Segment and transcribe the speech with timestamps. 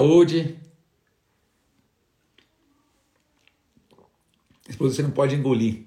[0.00, 0.56] saúde.
[4.76, 5.82] Produto você não pode engolir.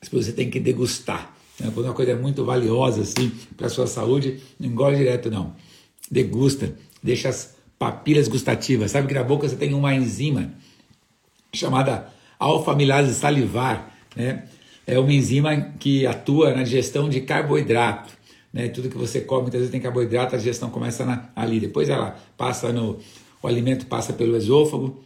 [0.00, 1.34] Produto você tem que degustar.
[1.60, 1.70] Né?
[1.74, 5.54] Quando uma coisa é muito valiosa assim para sua saúde, não engole direto não.
[6.10, 8.90] Degusta, deixa as papilas gustativas.
[8.90, 10.54] Sabe que na boca você tem uma enzima
[11.52, 14.48] chamada alfa-amilase salivar, né?
[14.86, 18.12] É uma enzima que atua na digestão de carboidrato.
[18.52, 18.68] Né?
[18.68, 21.58] Tudo que você come, muitas vezes tem carboidrato, a digestão começa na, ali.
[21.58, 22.98] Depois ela passa no.
[23.42, 25.02] O alimento passa pelo esôfago,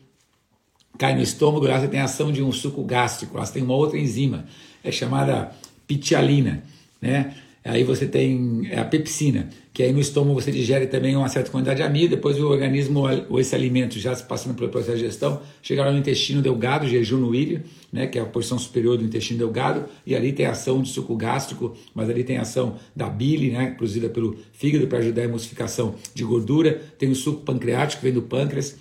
[0.99, 3.63] cai no estômago, lá você tem a ação de um suco gástrico, lá você tem
[3.63, 4.45] uma outra enzima,
[4.85, 5.53] é chamada
[5.87, 6.63] pitialina,
[7.01, 7.35] né?
[7.69, 11.79] Aí você tem a pepsina, que aí no estômago você digere também uma certa quantidade
[11.79, 15.91] de amido, depois o organismo, ou esse alimento já passando pelo processo de digestão, chega
[15.91, 17.63] no intestino delgado, jejum no ilho,
[17.93, 21.17] né, que é a porção superior do intestino delgado, e ali tem ação de suco
[21.17, 25.97] gástrico, mas ali tem ação da bile, né, produzida pelo fígado para ajudar a emulsificação
[26.15, 28.77] de gordura, tem o suco pancreático, que vem do pâncreas,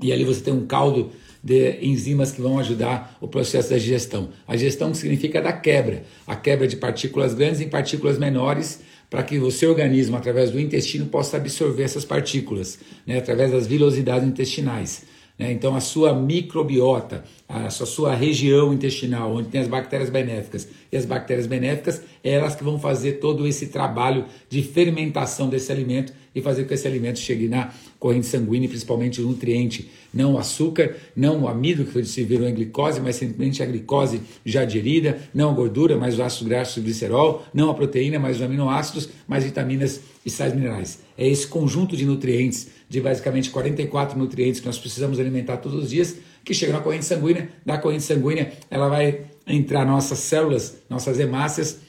[0.00, 1.10] e ali você tem um caldo
[1.42, 4.30] de enzimas que vão ajudar o processo da digestão.
[4.46, 9.38] A digestão significa da quebra, a quebra de partículas grandes em partículas menores, para que
[9.38, 15.04] o seu organismo, através do intestino, possa absorver essas partículas, né, através das vilosidades intestinais.
[15.38, 15.52] Né?
[15.52, 20.96] Então, a sua microbiota, a sua, sua região intestinal, onde tem as bactérias benéficas e
[20.96, 26.12] as bactérias benéficas, é elas que vão fazer todo esse trabalho de fermentação desse alimento
[26.34, 30.38] e fazer com que esse alimento chegue na corrente sanguínea, principalmente o nutriente, não o
[30.38, 35.18] açúcar, não o amido, que se virou em glicose, mas simplesmente a glicose já aderida,
[35.34, 38.42] não a gordura, mas o ácido graxo e o glicerol, não a proteína, mas os
[38.42, 41.07] aminoácidos, mais vitaminas e sais minerais.
[41.18, 45.90] É esse conjunto de nutrientes, de basicamente 44 nutrientes que nós precisamos alimentar todos os
[45.90, 47.50] dias, que chegam na corrente sanguínea.
[47.66, 51.80] Da corrente sanguínea, ela vai entrar nossas células, nossas hemácias,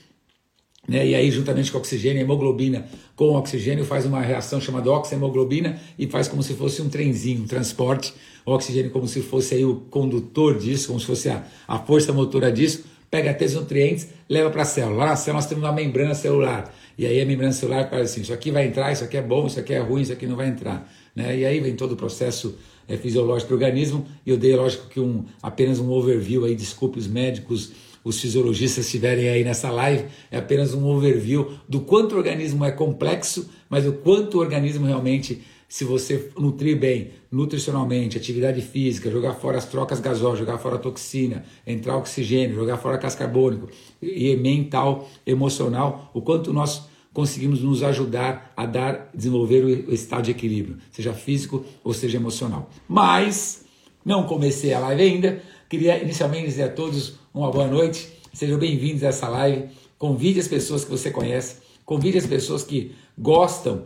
[0.90, 1.06] né?
[1.06, 5.80] E aí, juntamente com oxigênio, a hemoglobina com o oxigênio faz uma reação chamada oxemoglobina
[6.00, 8.12] e faz como se fosse um trenzinho, um transporte.
[8.44, 12.12] O oxigênio como se fosse aí o condutor disso, como se fosse a, a força
[12.12, 14.98] motora disso, pega os nutrientes, leva para a célula.
[14.98, 16.74] Lá na célula nós temos uma membrana celular.
[16.98, 19.48] E aí a membrana celular faz assim, isso aqui vai entrar, isso aqui é bom,
[19.48, 20.92] isso aqui é ruim, isso aqui não vai entrar.
[21.16, 21.38] Né?
[21.40, 24.06] E aí vem todo o processo é, fisiológico do organismo.
[24.26, 27.72] E eu dei, lógico, que um, apenas um overview aí, desculpe os médicos,
[28.04, 32.72] os fisiologistas estiverem aí nessa live, é apenas um overview do quanto o organismo é
[32.72, 39.36] complexo, mas o quanto o organismo realmente, se você nutrir bem, nutricionalmente, atividade física, jogar
[39.36, 43.70] fora as trocas gasosas, jogar fora a toxina, entrar oxigênio, jogar fora gás carbônico,
[44.02, 50.32] e mental, emocional, o quanto nós conseguimos nos ajudar a dar, desenvolver o estado de
[50.32, 52.68] equilíbrio, seja físico ou seja emocional.
[52.88, 53.64] Mas
[54.04, 58.10] não comecei a live ainda, queria inicialmente dizer a todos uma boa noite.
[58.34, 59.70] Sejam bem-vindos a essa live.
[60.00, 63.84] Convide as pessoas que você conhece, convide as pessoas que gostam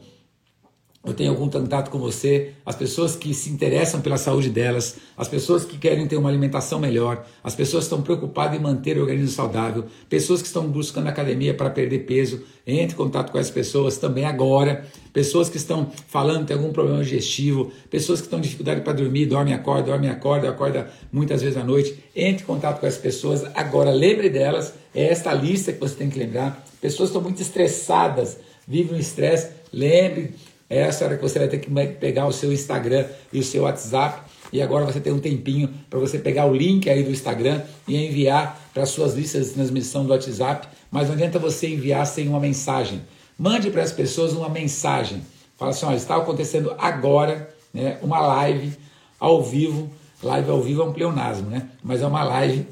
[1.06, 5.28] eu tenho algum contato com você, as pessoas que se interessam pela saúde delas, as
[5.28, 9.02] pessoas que querem ter uma alimentação melhor, as pessoas que estão preocupadas em manter o
[9.02, 13.52] organismo saudável, pessoas que estão buscando academia para perder peso, entre em contato com essas
[13.52, 18.40] pessoas também agora, pessoas que estão falando que tem algum problema digestivo, pessoas que estão
[18.40, 22.48] com dificuldade para dormir, dorme, acorda, dorme, acorda, acorda muitas vezes à noite, entre em
[22.48, 26.66] contato com essas pessoas agora, lembre delas, é esta lista que você tem que lembrar,
[26.80, 30.32] pessoas que estão muito estressadas, vivem um estresse, lembre
[30.74, 31.70] é essa hora que você vai ter que
[32.00, 34.22] pegar o seu Instagram e o seu WhatsApp.
[34.52, 37.96] E agora você tem um tempinho para você pegar o link aí do Instagram e
[37.96, 40.68] enviar para suas listas de transmissão do WhatsApp.
[40.90, 43.02] Mas não adianta você enviar sem uma mensagem.
[43.38, 45.22] Mande para as pessoas uma mensagem.
[45.58, 48.74] Fala assim: olha, está acontecendo agora né, uma live
[49.20, 49.92] ao vivo.
[50.22, 51.70] Live ao vivo é um pleonasmo, né?
[51.84, 52.66] Mas é uma live,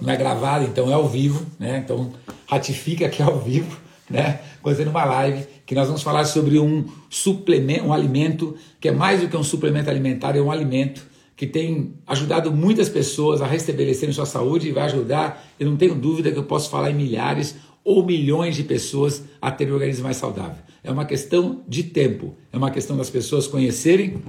[0.00, 1.78] não é gravada, então é ao vivo, né?
[1.84, 2.12] Então
[2.46, 3.76] ratifica que é ao vivo,
[4.08, 4.40] né?
[4.60, 9.20] Acontecendo uma live que nós vamos falar sobre um suplemento, um alimento que é mais
[9.20, 11.00] do que um suplemento alimentar, é um alimento
[11.36, 15.94] que tem ajudado muitas pessoas a restabelecerem sua saúde e vai ajudar, eu não tenho
[15.94, 17.54] dúvida que eu posso falar em milhares
[17.84, 20.60] ou milhões de pessoas a terem um organismo mais saudável.
[20.82, 24.20] É uma questão de tempo, é uma questão das pessoas conhecerem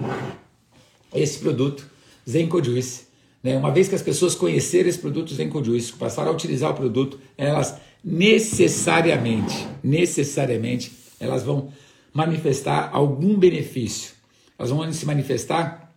[1.12, 1.90] esse produto,
[2.30, 3.06] Zenko Juice.
[3.42, 3.58] Né?
[3.58, 7.20] Uma vez que as pessoas conhecerem esse produto Zenko Juice, passaram a utilizar o produto,
[7.36, 11.70] elas necessariamente, necessariamente elas vão
[12.14, 14.14] manifestar algum benefício.
[14.58, 15.92] Elas vão se manifestar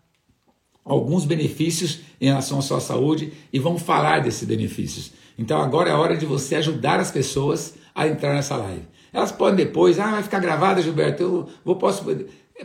[0.85, 5.13] alguns benefícios em relação à sua saúde e vão falar desses benefícios.
[5.39, 8.83] Então agora é a hora de você ajudar as pessoas a entrar nessa live.
[9.13, 12.05] Elas podem depois, ah, vai ficar gravada, Gilberto, eu vou, posso...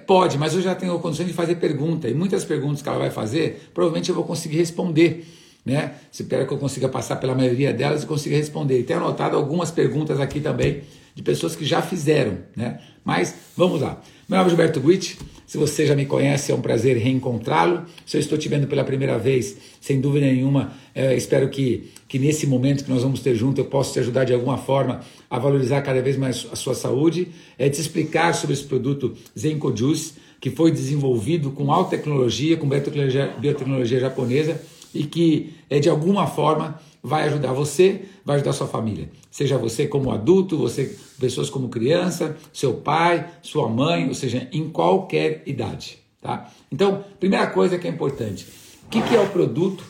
[0.06, 3.00] Pode, mas eu já tenho a condição de fazer pergunta, e muitas perguntas que ela
[3.00, 5.27] vai fazer, provavelmente eu vou conseguir responder.
[5.65, 5.95] Né?
[6.11, 8.79] Espero que eu consiga passar pela maioria delas e consiga responder.
[8.79, 10.83] E tenho anotado algumas perguntas aqui também
[11.15, 12.79] de pessoas que já fizeram, né?
[13.03, 14.01] Mas vamos lá.
[14.27, 15.17] Meu nome é Gilberto Guit,
[15.47, 17.85] Se você já me conhece, é um prazer reencontrá-lo.
[18.06, 22.19] Se eu estou te vendo pela primeira vez, sem dúvida nenhuma, é, espero que, que
[22.19, 25.39] nesse momento que nós vamos ter junto eu possa te ajudar de alguma forma a
[25.39, 27.29] valorizar cada vez mais a sua saúde.
[27.57, 32.69] É te explicar sobre esse produto Zenko Juice, que foi desenvolvido com alta tecnologia, com
[32.69, 34.61] biotecnologia, biotecnologia japonesa
[34.94, 39.09] e que é, de alguma forma vai ajudar você, vai ajudar sua família.
[39.31, 44.69] Seja você como adulto, você pessoas como criança, seu pai, sua mãe, ou seja, em
[44.69, 46.51] qualquer idade, tá?
[46.71, 48.47] Então, primeira coisa que é importante,
[48.85, 49.83] o que, que é o produto?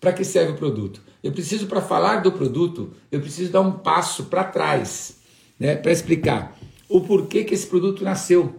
[0.00, 1.00] Para que serve o produto?
[1.22, 5.18] Eu preciso para falar do produto, eu preciso dar um passo para trás,
[5.58, 6.58] né, para explicar
[6.88, 8.54] o porquê que esse produto nasceu,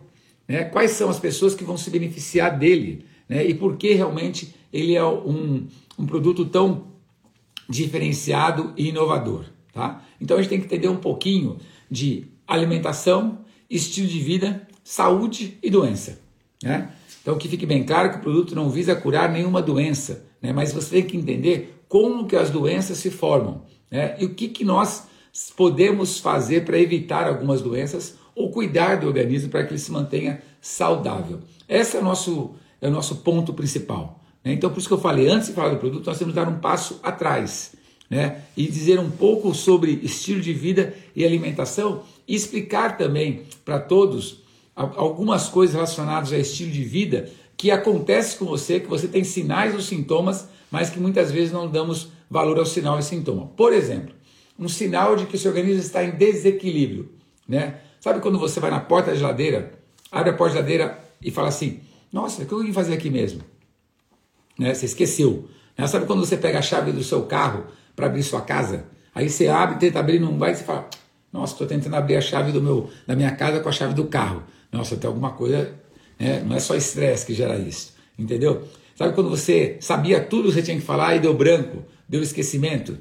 [0.48, 0.64] né?
[0.66, 3.46] Quais são as pessoas que vão se beneficiar dele, né?
[3.46, 6.95] E por que realmente ele é um, um produto tão
[7.68, 9.46] diferenciado e inovador.
[9.74, 10.02] Tá?
[10.20, 11.58] Então a gente tem que entender um pouquinho
[11.90, 13.40] de alimentação,
[13.70, 16.20] estilo de vida, saúde e doença.
[16.64, 16.90] Né?
[17.22, 20.54] Então que fique bem claro que o produto não visa curar nenhuma doença, né?
[20.54, 24.16] mas você tem que entender como que as doenças se formam né?
[24.20, 25.08] e o que, que nós
[25.56, 30.42] podemos fazer para evitar algumas doenças ou cuidar do organismo para que ele se mantenha
[30.62, 31.40] saudável.
[31.68, 34.22] Esse é o nosso, é o nosso ponto principal.
[34.46, 34.54] Né?
[34.54, 36.48] Então, por isso que eu falei, antes de falar do produto, nós temos que dar
[36.48, 37.74] um passo atrás
[38.10, 38.44] né?
[38.56, 44.44] e dizer um pouco sobre estilo de vida e alimentação e explicar também para todos
[44.76, 49.74] algumas coisas relacionadas a estilo de vida que acontece com você, que você tem sinais
[49.74, 53.48] ou sintomas, mas que muitas vezes não damos valor ao sinal e sintoma.
[53.56, 54.14] Por exemplo,
[54.60, 57.10] um sinal de que o seu organismo está em desequilíbrio,
[57.48, 57.80] né?
[58.02, 59.80] Sabe quando você vai na porta da geladeira,
[60.12, 61.80] abre a porta da geladeira e fala assim:
[62.12, 63.42] Nossa, o que eu vim fazer aqui mesmo?
[64.58, 64.74] Né?
[64.74, 65.48] Você esqueceu.
[65.78, 65.88] Né?
[65.88, 67.66] Sabe quando você pega a chave do seu carro
[67.96, 68.86] para abrir sua casa?
[69.14, 70.90] Aí você abre, tenta abrir, não vai, você fala,
[71.32, 74.06] nossa, estou tentando abrir a chave do meu, da minha casa com a chave do
[74.06, 74.44] carro.
[74.72, 75.74] Nossa, tem alguma coisa,
[76.20, 76.42] né?
[76.46, 78.68] não é só estresse que gera isso, entendeu?
[78.96, 82.98] Sabe quando você sabia tudo que você tinha que falar e deu branco, deu esquecimento?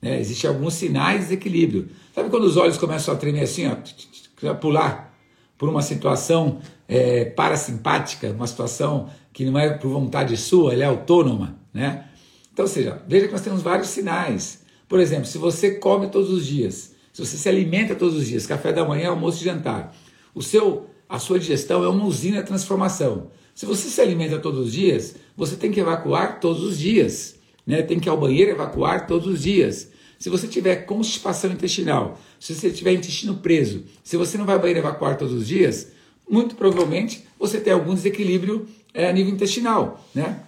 [0.00, 0.20] Né?
[0.20, 1.88] Existem alguns sinais de desequilíbrio.
[2.14, 5.14] Sabe quando os olhos começam a tremer assim, ó, pular
[5.56, 10.86] por uma situação é, parasimpática, uma situação que não é por vontade sua, ela é
[10.86, 12.08] autônoma, né?
[12.52, 14.62] Então, ou seja, veja que nós temos vários sinais.
[14.88, 18.46] Por exemplo, se você come todos os dias, se você se alimenta todos os dias,
[18.46, 19.94] café da manhã, almoço e jantar,
[20.34, 23.30] o seu, a sua digestão é uma usina de transformação.
[23.54, 27.36] Se você se alimenta todos os dias, você tem que evacuar todos os dias,
[27.66, 27.82] né?
[27.82, 29.90] Tem que ir ao banheiro evacuar todos os dias.
[30.18, 34.60] Se você tiver constipação intestinal, se você tiver intestino preso, se você não vai ao
[34.60, 35.92] banheiro evacuar todos os dias,
[36.28, 40.40] muito provavelmente você tem algum desequilíbrio é, a nível intestinal, né?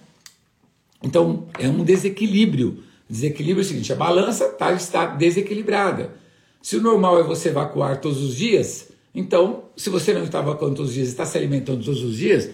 [1.03, 2.83] Então, é um desequilíbrio.
[3.09, 6.13] Desequilíbrio é o seguinte, a balança tá, está desequilibrada.
[6.61, 10.75] Se o normal é você evacuar todos os dias, então, se você não está evacuando
[10.75, 12.49] todos os dias, está se alimentando todos os dias,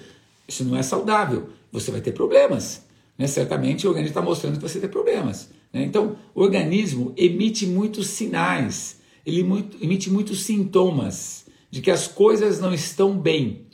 [0.48, 1.50] isso não é saudável.
[1.72, 2.84] Você vai ter problemas.
[3.18, 3.28] Né?
[3.28, 5.50] Certamente o organismo está mostrando que você tem problemas.
[5.72, 5.84] Né?
[5.84, 12.60] Então, o organismo emite muitos sinais, ele muito, emite muitos sintomas de que as coisas
[12.60, 13.67] não estão bem.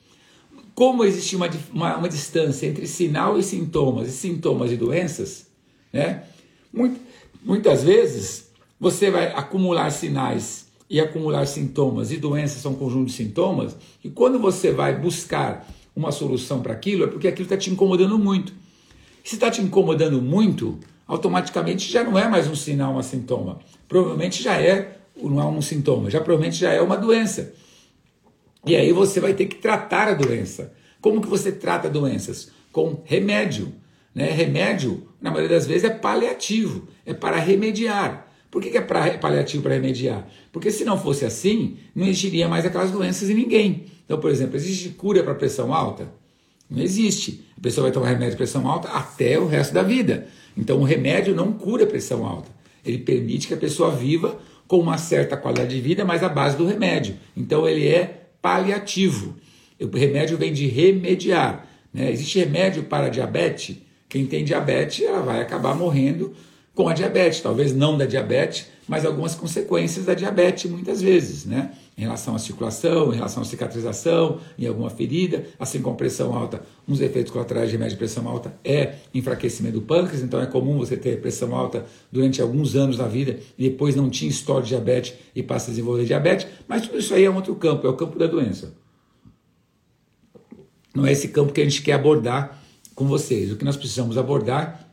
[0.76, 5.48] Como existe uma, uma, uma distância entre sinal e sintomas, e sintomas e doenças,
[5.92, 6.24] né?
[6.72, 7.00] Muito,
[7.44, 8.50] muitas vezes
[8.80, 14.10] você vai acumular sinais e acumular sintomas, e doenças são um conjunto de sintomas, e
[14.10, 18.54] quando você vai buscar uma solução para aquilo, é porque aquilo está te incomodando muito.
[19.24, 23.60] Se está te incomodando muito, automaticamente já não é mais um sinal, um sintoma.
[23.88, 27.54] Provavelmente já é, não é um sintoma, já provavelmente já é uma doença.
[28.66, 30.74] E aí você vai ter que tratar a doença.
[31.02, 32.50] Como que você trata doenças?
[32.72, 33.74] Com remédio.
[34.16, 34.30] Né?
[34.30, 38.28] Remédio, na maioria das vezes, é paliativo, é para remediar.
[38.50, 40.28] Por que, que é pra, paliativo para remediar?
[40.52, 43.86] Porque se não fosse assim, não existiria mais aquelas doenças em ninguém.
[44.06, 46.08] Então, por exemplo, existe cura para pressão alta?
[46.70, 47.44] Não existe.
[47.58, 50.28] A pessoa vai tomar remédio de pressão alta até o resto da vida.
[50.56, 52.50] Então, o remédio não cura a pressão alta.
[52.86, 56.56] Ele permite que a pessoa viva com uma certa qualidade de vida, mas à base
[56.56, 57.16] do remédio.
[57.36, 59.38] Então, ele é paliativo.
[59.80, 61.66] O remédio vem de remediar.
[61.94, 62.12] Né?
[62.12, 63.78] Existe remédio para diabetes.
[64.10, 66.34] Quem tem diabetes, ela vai acabar morrendo
[66.76, 67.40] com a diabetes.
[67.40, 71.72] Talvez não da diabetes, mas algumas consequências da diabetes, muitas vezes, né?
[71.96, 76.64] Em relação à circulação, em relação à cicatrização, em alguma ferida, assim como pressão alta.
[76.88, 80.78] Dos efeitos colaterais de remédio de pressão alta é enfraquecimento do pâncreas, então é comum
[80.78, 84.70] você ter pressão alta durante alguns anos da vida e depois não tinha história de
[84.70, 87.90] diabetes e passa a desenvolver diabetes, mas tudo isso aí é um outro campo, é
[87.90, 88.74] o campo da doença.
[90.96, 92.62] Não é esse campo que a gente quer abordar
[92.96, 93.52] com vocês.
[93.52, 94.88] O que nós precisamos abordar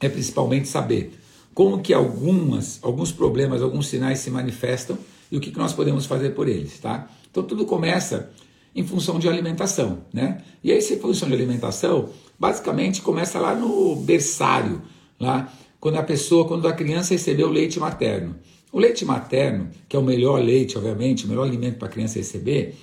[0.00, 1.18] é principalmente saber
[1.54, 4.98] como que algumas, alguns problemas, alguns sinais se manifestam
[5.32, 7.10] e o que, nós podemos fazer por eles, tá?
[7.30, 8.30] Então tudo começa
[8.74, 10.42] em função de alimentação, né?
[10.62, 14.82] E aí, essa função de alimentação, basicamente começa lá no berçário,
[15.18, 18.36] lá quando a pessoa, quando a criança recebeu o leite materno.
[18.70, 22.18] O leite materno, que é o melhor leite, obviamente, o melhor alimento para a criança
[22.18, 22.76] receber,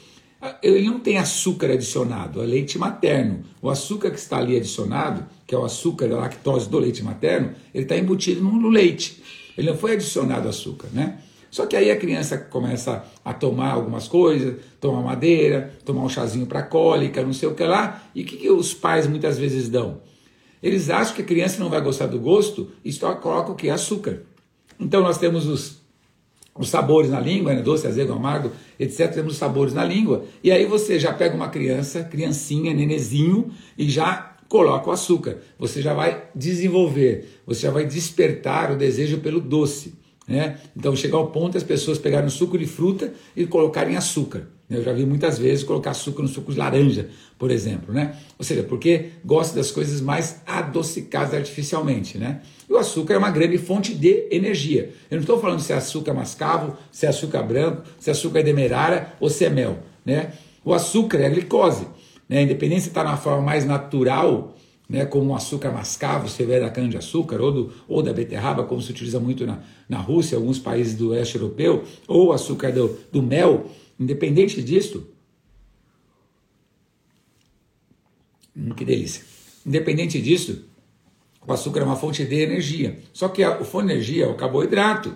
[0.64, 3.44] ele não tem açúcar adicionado, é leite materno.
[3.62, 7.54] O açúcar que está ali adicionado, que é o açúcar da lactose do leite materno,
[7.74, 9.22] ele está embutido no leite.
[9.58, 11.20] Ele não foi adicionado açúcar, né?
[11.52, 16.46] Só que aí a criança começa a tomar algumas coisas, tomar madeira, tomar um chazinho
[16.46, 18.04] para cólica, não sei o que lá.
[18.14, 20.02] E o que, que os pais muitas vezes dão?
[20.62, 23.70] Eles acham que a criança não vai gostar do gosto e só colocam o que?
[23.70, 24.24] Açúcar.
[24.80, 25.80] Então nós temos os,
[26.56, 27.62] os sabores na língua, né?
[27.62, 29.12] doce, azedo, amargo, etc.
[29.14, 30.26] Temos os sabores na língua.
[30.44, 35.38] E aí você já pega uma criança, criancinha, nenezinho, e já coloca o açúcar.
[35.58, 39.99] Você já vai desenvolver, você já vai despertar o desejo pelo doce.
[40.30, 40.60] Né?
[40.78, 44.48] Então chega ao ponto as pessoas pegarem suco de fruta e colocarem açúcar.
[44.70, 47.10] Eu já vi muitas vezes colocar açúcar no suco de laranja,
[47.40, 48.16] por exemplo, né?
[48.38, 52.42] Ou seja, porque gosta das coisas mais adocicadas artificialmente, né?
[52.70, 54.92] E o açúcar é uma grande fonte de energia.
[55.10, 58.44] Eu não estou falando se é açúcar mascavo, se é açúcar branco, se é açúcar
[58.44, 60.34] demerara ou se é mel, né?
[60.64, 61.88] O açúcar é a glicose,
[62.30, 62.44] né?
[62.44, 64.56] Independente se está na forma mais natural
[64.90, 68.90] né, como o açúcar mascavo, se vier da cana-de-açúcar, ou, ou da beterraba, como se
[68.90, 73.70] utiliza muito na, na Rússia, alguns países do oeste europeu, ou açúcar do, do mel,
[74.00, 75.08] independente disso,
[78.58, 79.24] hum, que delícia,
[79.64, 80.66] independente disso,
[81.46, 84.28] o açúcar é uma fonte de energia, só que a, a fonte de energia é
[84.28, 85.14] o carboidrato,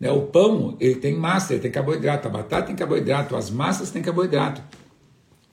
[0.00, 3.90] né, o pão ele tem massa, ele tem carboidrato, a batata tem carboidrato, as massas
[3.90, 4.62] têm carboidrato,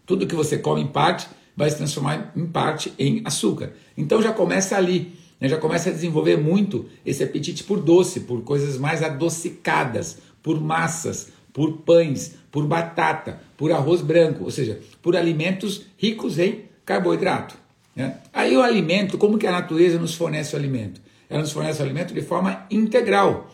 [0.05, 3.73] tudo que você come em parte vai se transformar em parte em açúcar.
[3.97, 5.47] Então já começa ali, né?
[5.49, 11.29] já começa a desenvolver muito esse apetite por doce, por coisas mais adocicadas, por massas,
[11.53, 17.55] por pães, por batata, por arroz branco, ou seja, por alimentos ricos em carboidrato.
[17.95, 18.17] Né?
[18.33, 21.01] Aí o alimento, como que a natureza nos fornece o alimento?
[21.29, 23.51] Ela nos fornece o alimento de forma integral.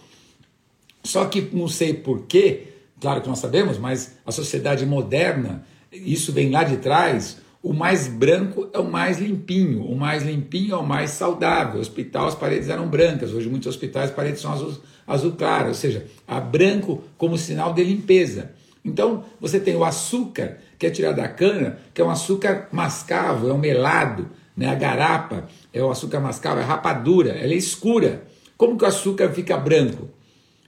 [1.03, 2.67] Só que não sei porquê,
[2.99, 8.07] claro que nós sabemos, mas a sociedade moderna, isso vem lá de trás, o mais
[8.07, 11.81] branco é o mais limpinho, o mais limpinho é o mais saudável.
[11.81, 14.73] Hospital, as paredes eram brancas, hoje muitos hospitais as paredes são azul,
[15.05, 18.51] azul claro, ou seja, a branco como sinal de limpeza.
[18.85, 23.49] Então, você tem o açúcar, que é tirado da cana, que é um açúcar mascavo,
[23.49, 24.69] é um melado, né?
[24.69, 28.23] a garapa é o açúcar mascavo, é rapadura, ela é escura.
[28.55, 30.09] Como que o açúcar fica branco?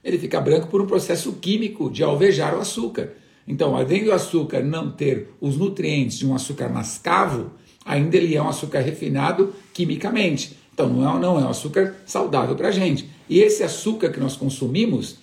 [0.04, 3.10] Ele fica branco por um processo químico de alvejar o açúcar.
[3.46, 7.52] Então, além do açúcar não ter os nutrientes de um açúcar mascavo,
[7.84, 10.56] ainda ele é um açúcar refinado quimicamente.
[10.72, 13.08] Então, não é, não é um açúcar saudável para a gente.
[13.28, 15.18] E esse açúcar que nós consumimos,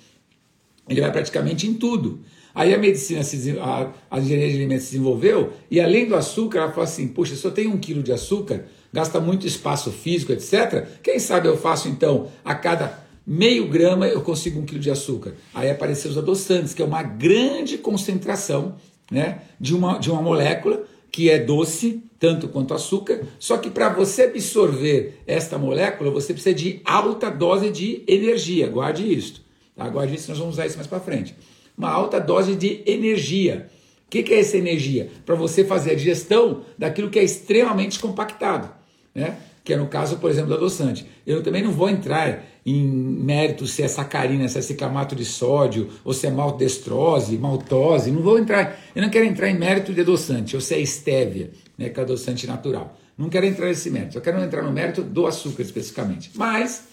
[0.87, 2.19] ele vai praticamente em tudo.
[2.53, 6.57] Aí a medicina, se, a, a engenharia de alimentos se desenvolveu e além do açúcar,
[6.57, 10.31] ela falou assim, puxa, se eu tenho um quilo de açúcar, gasta muito espaço físico,
[10.31, 14.89] etc., quem sabe eu faço então a cada meio grama eu consigo um quilo de
[14.89, 15.33] açúcar.
[15.53, 18.75] Aí apareceu os adoçantes, que é uma grande concentração
[19.11, 23.89] né, de, uma, de uma molécula que é doce, tanto quanto açúcar, só que para
[23.89, 28.67] você absorver esta molécula, você precisa de alta dose de energia.
[28.69, 29.43] Guarde isso.
[29.75, 29.87] Tá?
[29.89, 31.35] Guarde isso, nós vamos usar isso mais para frente.
[31.77, 33.67] Uma alta dose de energia.
[34.05, 35.09] O que, que é essa energia?
[35.25, 38.69] Para você fazer a digestão daquilo que é extremamente compactado.
[39.13, 39.37] Né?
[39.67, 41.05] que é no caso, por exemplo, do adoçante.
[41.25, 45.87] Eu também não vou entrar em mérito se é sacarina, se é ciclamato de sódio,
[46.03, 50.01] ou se é maltodestrose, maltose, não vou entrar, eu não quero entrar em mérito de
[50.01, 52.97] adoçante, ou se é estévia, né, que é adoçante natural.
[53.17, 56.29] Não quero entrar nesse mérito, eu quero entrar no mérito do açúcar especificamente.
[56.35, 56.83] Mas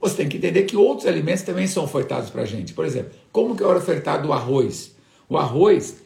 [0.00, 2.72] você tem que entender que outros alimentos também são ofertados para a gente.
[2.72, 4.90] Por exemplo, como que é ofertado o arroz?
[5.28, 5.98] O arroz,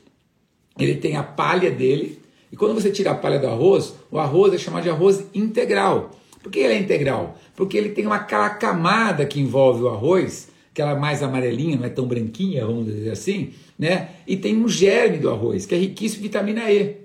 [0.79, 2.21] ele tem a palha dele,
[2.53, 6.20] e quando você tira a palha do arroz, o arroz é chamado de arroz integral.
[6.43, 7.39] Por que ele é integral?
[7.55, 11.77] Porque ele tem uma aquela camada que envolve o arroz, que ela é mais amarelinha,
[11.77, 14.11] não é tão branquinha, vamos dizer assim, né?
[14.27, 16.97] E tem um germe do arroz, que é riquíssimo em vitamina E.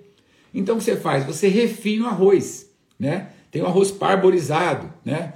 [0.53, 1.25] Então o que você faz?
[1.25, 3.29] Você refina o arroz, né?
[3.51, 5.33] Tem o arroz parborizado, né?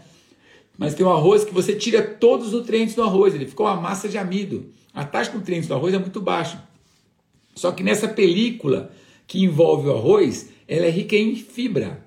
[0.77, 3.75] Mas tem um arroz que você tira todos os nutrientes do arroz, ele ficou uma
[3.75, 4.67] massa de amido.
[4.93, 6.63] A taxa de nutrientes do arroz é muito baixa.
[7.53, 8.91] Só que nessa película
[9.27, 12.05] que envolve o arroz, ela é rica em fibra.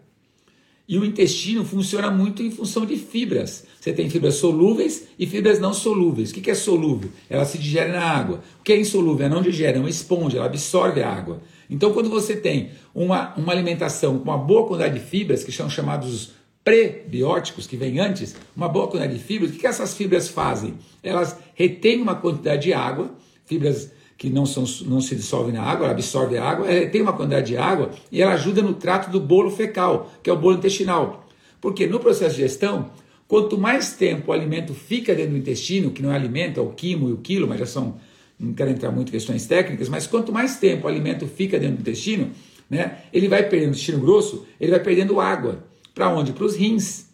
[0.92, 3.64] E o intestino funciona muito em função de fibras.
[3.80, 6.30] Você tem fibras solúveis e fibras não solúveis.
[6.30, 7.08] O que é solúvel?
[7.30, 8.42] Ela se digere na água.
[8.60, 9.24] O que é insolúvel?
[9.24, 11.40] Ela não digere, é uma esponja, ela absorve a água.
[11.70, 15.70] Então, quando você tem uma, uma alimentação com uma boa quantidade de fibras, que são
[15.70, 16.32] chamados
[16.62, 20.74] prebióticos, que vem antes, uma boa quantidade de fibras, o que essas fibras fazem?
[21.02, 23.14] Elas retêm uma quantidade de água,
[23.46, 23.90] fibras
[24.22, 27.12] que não, são, não se dissolve na água, ela absorve a água, ela tem uma
[27.12, 30.58] quantidade de água e ela ajuda no trato do bolo fecal, que é o bolo
[30.58, 31.26] intestinal.
[31.60, 32.90] Porque no processo de digestão,
[33.26, 36.68] quanto mais tempo o alimento fica dentro do intestino, que não é alimento, é o
[36.68, 37.96] quimo e o quilo, mas já são,
[38.38, 41.78] não quero entrar muito em questões técnicas, mas quanto mais tempo o alimento fica dentro
[41.78, 42.30] do intestino,
[42.70, 45.64] né, ele vai perdendo o intestino grosso, ele vai perdendo água.
[45.92, 46.32] Para onde?
[46.32, 47.06] Para os rins.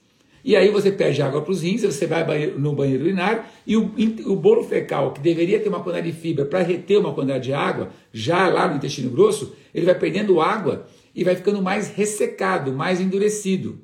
[0.44, 3.92] E aí você perde água para os rins, você vai no banheiro urinário e o,
[4.26, 7.52] o bolo fecal, que deveria ter uma quantidade de fibra para reter uma quantidade de
[7.52, 12.72] água, já lá no intestino grosso, ele vai perdendo água e vai ficando mais ressecado,
[12.72, 13.80] mais endurecido.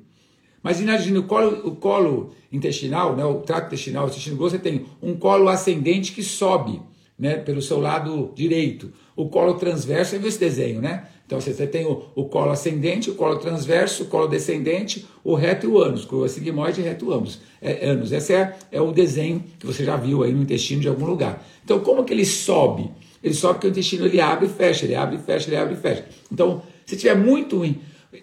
[0.63, 4.61] Mas imagine o colo, o colo intestinal, né, o trato intestinal, o intestino grosso, você
[4.61, 6.81] tem um colo ascendente que sobe
[7.17, 8.91] né, pelo seu lado direito.
[9.15, 11.07] O colo transverso, você viu esse desenho, né?
[11.25, 15.65] Então você tem o, o, colo ascendente, o colo transverso, o colo descendente, o reto
[15.65, 17.41] e o ânus, o sigmoide e reto ânus.
[17.59, 18.11] É, ânus.
[18.11, 21.43] Esse é, é o desenho que você já viu aí no intestino de algum lugar.
[21.63, 22.91] Então como que ele sobe?
[23.23, 25.73] Ele sobe porque o intestino ele abre e fecha, ele abre e fecha, ele abre
[25.73, 26.05] e fecha.
[26.31, 27.63] Então, se tiver muito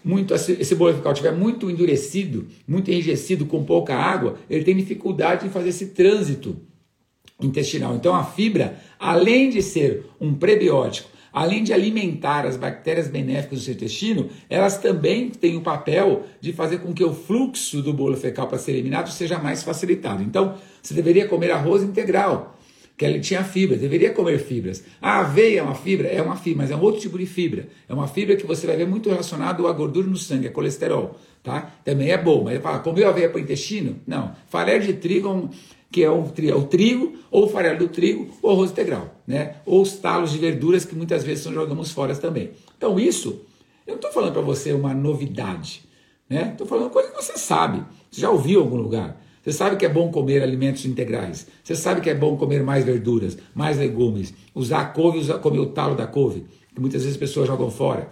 [0.05, 5.47] muito esse bolo fecal tiver muito endurecido, muito enrijecido, com pouca água, ele tem dificuldade
[5.47, 6.57] em fazer esse trânsito
[7.41, 7.95] intestinal.
[7.95, 13.65] Então a fibra, além de ser um prebiótico, além de alimentar as bactérias benéficas do
[13.65, 18.17] seu intestino, elas também têm o papel de fazer com que o fluxo do bolo
[18.17, 20.23] fecal para ser eliminado seja mais facilitado.
[20.23, 22.59] Então, você deveria comer arroz integral,
[22.97, 24.85] que ele tinha fibra, deveria comer fibras.
[25.01, 26.09] A aveia é uma fibra?
[26.09, 27.69] É uma fibra, mas é um outro tipo de fibra.
[27.89, 31.19] É uma fibra que você vai ver muito relacionado à gordura no sangue, a colesterol,
[31.43, 31.73] tá?
[31.85, 33.97] Também é bom, mas ele fala, comeu aveia para o intestino?
[34.07, 34.33] Não.
[34.49, 35.49] Farelo de trigo é um
[35.93, 39.57] que é o, é o trigo, ou o farelo do trigo, ou arroz integral, né?
[39.67, 42.51] Ou os talos de verduras que muitas vezes são jogamos fora também.
[42.77, 43.43] Então isso,
[43.87, 45.83] eu não estou falando para você uma novidade,
[46.29, 46.49] né?
[46.53, 49.21] Estou falando coisa que você sabe, você já ouviu em algum lugar.
[49.45, 51.49] Você sabe que é bom comer alimentos integrais.
[51.65, 55.59] Você sabe que é bom comer mais verduras, mais legumes, usar a couve, usar, comer
[55.59, 58.09] o talo da couve, que muitas vezes as pessoas jogam fora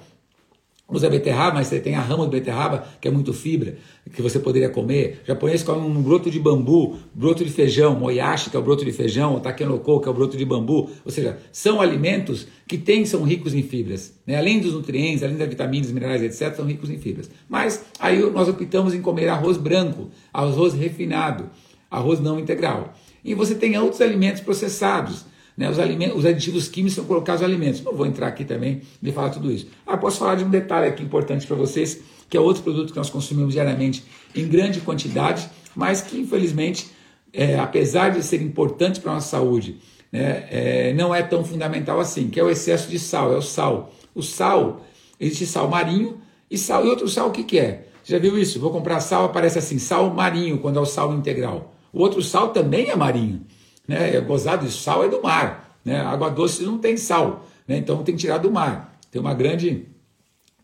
[0.91, 3.77] usa beterraba, mas tem a rama de beterraba, que é muito fibra,
[4.13, 5.23] que você poderia comer.
[5.27, 8.93] Japonês come um broto de bambu, broto de feijão, moyashi, que é o broto de
[8.93, 10.91] feijão, o takenoko, que é o broto de bambu.
[11.05, 14.15] Ou seja, são alimentos que têm, são ricos em fibras.
[14.27, 14.37] Né?
[14.37, 17.31] Além dos nutrientes, além das vitaminas, minerais, etc., são ricos em fibras.
[17.49, 21.49] Mas aí nós optamos em comer arroz branco, arroz refinado,
[21.91, 22.95] arroz não integral.
[23.25, 25.25] E você tem outros alimentos processados,
[25.61, 27.83] né, os, alimentos, os aditivos químicos são colocados nos alimentos.
[27.83, 29.67] Não vou entrar aqui também de falar tudo isso.
[29.87, 32.97] Ah, posso falar de um detalhe aqui importante para vocês, que é outro produto que
[32.97, 34.03] nós consumimos diariamente
[34.35, 36.89] em grande quantidade, mas que infelizmente,
[37.31, 39.77] é, apesar de ser importante para a nossa saúde,
[40.11, 43.43] né, é, não é tão fundamental assim, que é o excesso de sal, é o
[43.43, 43.93] sal.
[44.15, 44.87] O sal,
[45.21, 46.87] existe sal marinho e sal.
[46.87, 47.87] E outro sal o que, que é?
[48.03, 48.59] Já viu isso?
[48.59, 51.75] Vou comprar sal, aparece assim, sal marinho, quando é o sal integral.
[51.93, 53.43] O outro sal também é marinho
[53.87, 54.17] né?
[54.17, 56.01] É gozado sal é do mar, né?
[56.01, 57.77] Água doce não tem sal, né?
[57.77, 58.99] Então tem que tirar do mar.
[59.11, 59.87] Tem uma grande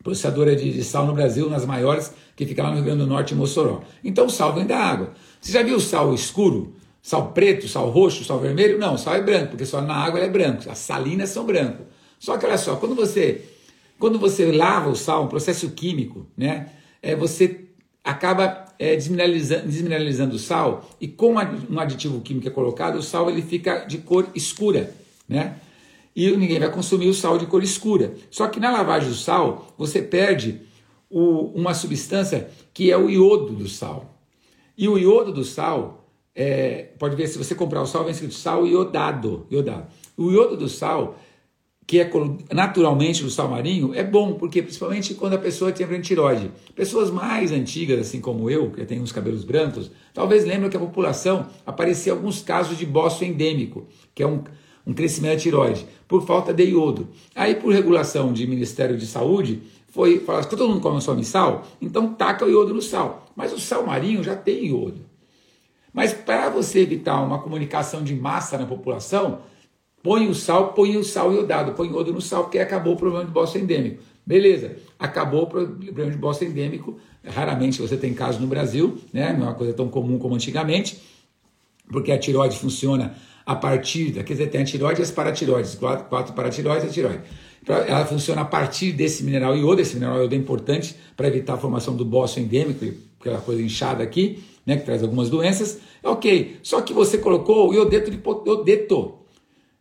[0.02, 3.06] processadora de, de, sal no Brasil, nas maiores, que fica lá no Rio Grande do
[3.06, 3.82] Norte, em Mossoró.
[4.04, 5.12] Então o sal vem da água.
[5.40, 6.74] Você já viu sal escuro?
[7.02, 8.78] Sal preto, sal roxo, sal vermelho?
[8.78, 10.68] Não, sal é branco, porque só na água é branco.
[10.70, 11.84] As salinas são branco.
[12.18, 13.44] Só que olha só, quando você
[13.98, 16.70] quando você lava o sal, um processo químico, né?
[17.02, 17.64] É, você
[18.04, 23.30] acaba é, desmineralizando, desmineralizando o sal e com um aditivo químico é colocado, o sal
[23.30, 24.94] ele fica de cor escura,
[25.28, 25.56] né?
[26.14, 28.14] E ninguém vai consumir o sal de cor escura.
[28.30, 30.62] Só que na lavagem do sal, você perde
[31.10, 34.18] o, uma substância que é o iodo do sal.
[34.78, 38.34] E o iodo do sal, é, pode ver, se você comprar o sal, vem escrito
[38.34, 39.86] sal iodado, iodado.
[40.16, 41.18] O iodo do sal
[41.86, 42.10] que é
[42.52, 46.50] naturalmente do sal marinho, é bom, porque principalmente quando a pessoa tem tiroide.
[46.74, 50.80] Pessoas mais antigas, assim como eu, que tem uns cabelos brancos, talvez lembrem que a
[50.80, 54.42] população aparecia alguns casos de bócio endêmico, que é um,
[54.84, 57.08] um crescimento da tiroide, por falta de iodo.
[57.36, 61.66] Aí, por regulação de Ministério de Saúde, foi falar que todo mundo come só sal,
[61.80, 63.26] então taca o iodo no sal.
[63.36, 65.06] Mas o sal marinho já tem iodo.
[65.92, 69.38] Mas para você evitar uma comunicação de massa na população,
[70.06, 73.24] Põe o sal, põe o sal iodado, põe iodo no sal, porque acabou o problema
[73.24, 74.04] de bosta endêmico.
[74.24, 76.96] Beleza, acabou o problema de bosta endêmico.
[77.24, 79.32] Raramente você tem casos no Brasil, né?
[79.32, 81.02] não é uma coisa tão comum como antigamente,
[81.90, 86.04] porque a tiroide funciona a partir, quer dizer, tem a tiroide e as paratiroides, quatro,
[86.04, 87.22] quatro paratiroides e a tiroide.
[87.66, 91.58] Ela funciona a partir desse mineral iodo, esse mineral iodo é importante para evitar a
[91.58, 92.84] formação do bócio endêmico,
[93.18, 95.80] aquela coisa inchada aqui, né, que traz algumas doenças.
[96.00, 99.25] Ok, só que você colocou o iodeto de iodeto,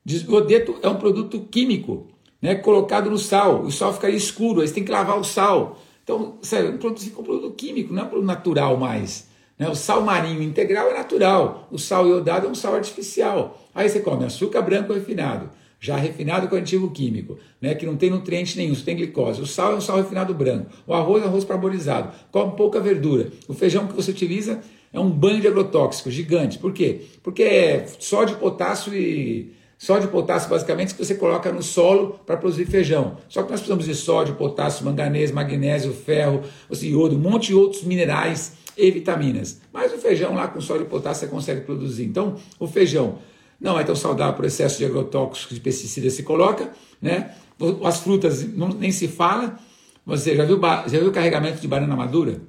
[0.07, 2.07] Iodeto é um produto químico,
[2.41, 3.63] né, colocado no sal.
[3.63, 5.79] O sal ficaria escuro, aí você tem que lavar o sal.
[6.03, 9.27] Então, sério, um produto, um produto químico, não é um produto natural mais.
[9.57, 9.67] Né?
[9.67, 13.59] O sal marinho integral é natural, o sal iodado é um sal artificial.
[13.73, 18.09] Aí você come açúcar branco refinado, já refinado com aditivo químico, né, que não tem
[18.09, 19.41] nutriente nenhum, só tem glicose.
[19.41, 20.69] O sal é um sal refinado branco.
[20.85, 23.31] O arroz é arroz parbolizado, com pouca verdura.
[23.47, 24.61] O feijão que você utiliza
[24.93, 26.59] é um banho de agrotóxico gigante.
[26.59, 27.01] Por quê?
[27.23, 32.37] Porque é sódio, potássio e Sódio e potássio, basicamente, que você coloca no solo para
[32.37, 33.17] produzir feijão.
[33.27, 37.55] Só que nós precisamos de sódio, potássio, manganês, magnésio, ferro, assim, iodo, um monte de
[37.55, 39.61] outros minerais e vitaminas.
[39.73, 42.05] Mas o feijão lá com sódio e potássio você consegue produzir.
[42.05, 43.19] Então, o feijão
[43.59, 47.35] não é tão saudável por excesso de agrotóxicos, de pesticidas se coloca, né?
[47.83, 49.59] As frutas não, nem se fala.
[50.05, 52.41] Você já viu, já viu carregamento de banana madura?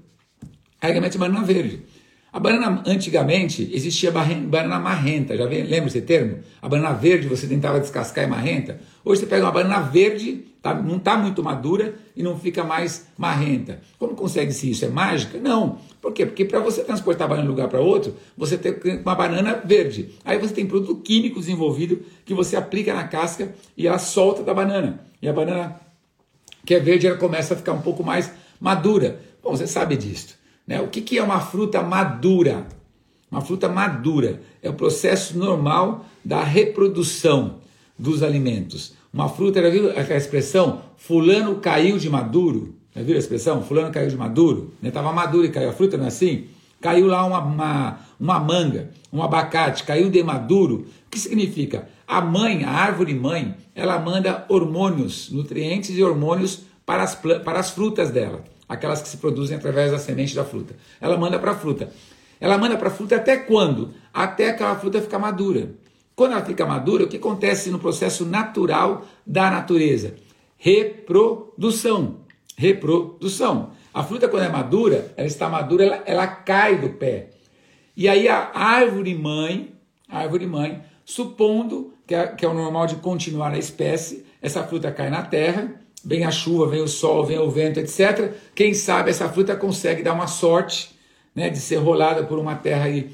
[0.80, 1.82] Carregamento de banana verde.
[2.37, 6.40] A banana, antigamente, existia banana marrenta, já lembra esse termo?
[6.61, 8.79] A banana verde você tentava descascar e marrenta.
[9.03, 13.07] Hoje você pega uma banana verde, tá, não está muito madura e não fica mais
[13.16, 13.81] marrenta.
[13.99, 14.85] Como consegue-se isso?
[14.85, 15.38] É mágica?
[15.38, 15.79] Não.
[15.99, 16.27] Por quê?
[16.27, 19.59] Porque para você transportar a banana de um lugar para outro, você tem uma banana
[19.64, 20.11] verde.
[20.22, 24.53] Aí você tem produto químico desenvolvido que você aplica na casca e ela solta da
[24.53, 25.01] banana.
[25.22, 25.81] E a banana
[26.66, 29.20] que é verde, ela começa a ficar um pouco mais madura.
[29.42, 30.36] Bom, você sabe disso.
[30.66, 30.81] Né?
[30.81, 32.66] O que, que é uma fruta madura?
[33.31, 37.57] Uma fruta madura é o processo normal da reprodução
[37.98, 38.94] dos alimentos.
[39.12, 40.83] Uma fruta, já viu aquela expressão?
[40.96, 42.74] Fulano caiu de maduro.
[42.94, 43.62] Já viu a expressão?
[43.62, 44.72] Fulano caiu de maduro.
[44.83, 45.14] Estava né?
[45.14, 45.70] maduro e caiu.
[45.70, 46.46] A fruta não é assim?
[46.81, 50.87] Caiu lá uma, uma, uma manga, um abacate, caiu de maduro.
[51.07, 51.88] O que significa?
[52.07, 57.70] A mãe, a árvore mãe, ela manda hormônios, nutrientes e hormônios para as, para as
[57.70, 60.74] frutas dela aquelas que se produzem através da semente da fruta.
[61.00, 61.90] Ela manda para a fruta.
[62.40, 63.94] Ela manda para a fruta até quando?
[64.12, 65.70] Até aquela fruta ficar madura.
[66.14, 70.14] Quando ela fica madura, o que acontece no processo natural da natureza?
[70.57, 72.20] Reprodução.
[72.57, 73.70] Reprodução.
[73.92, 77.31] A fruta, quando é madura, ela está madura, ela, ela cai do pé.
[77.96, 79.74] E aí a árvore mãe,
[80.09, 84.62] a árvore mãe, supondo que é, que é o normal de continuar a espécie, essa
[84.64, 88.33] fruta cai na terra, vem a chuva, vem o sol, vem o vento, etc.
[88.55, 90.97] Quem sabe essa fruta consegue dar uma sorte
[91.35, 93.11] né, de ser rolada por uma terra aí,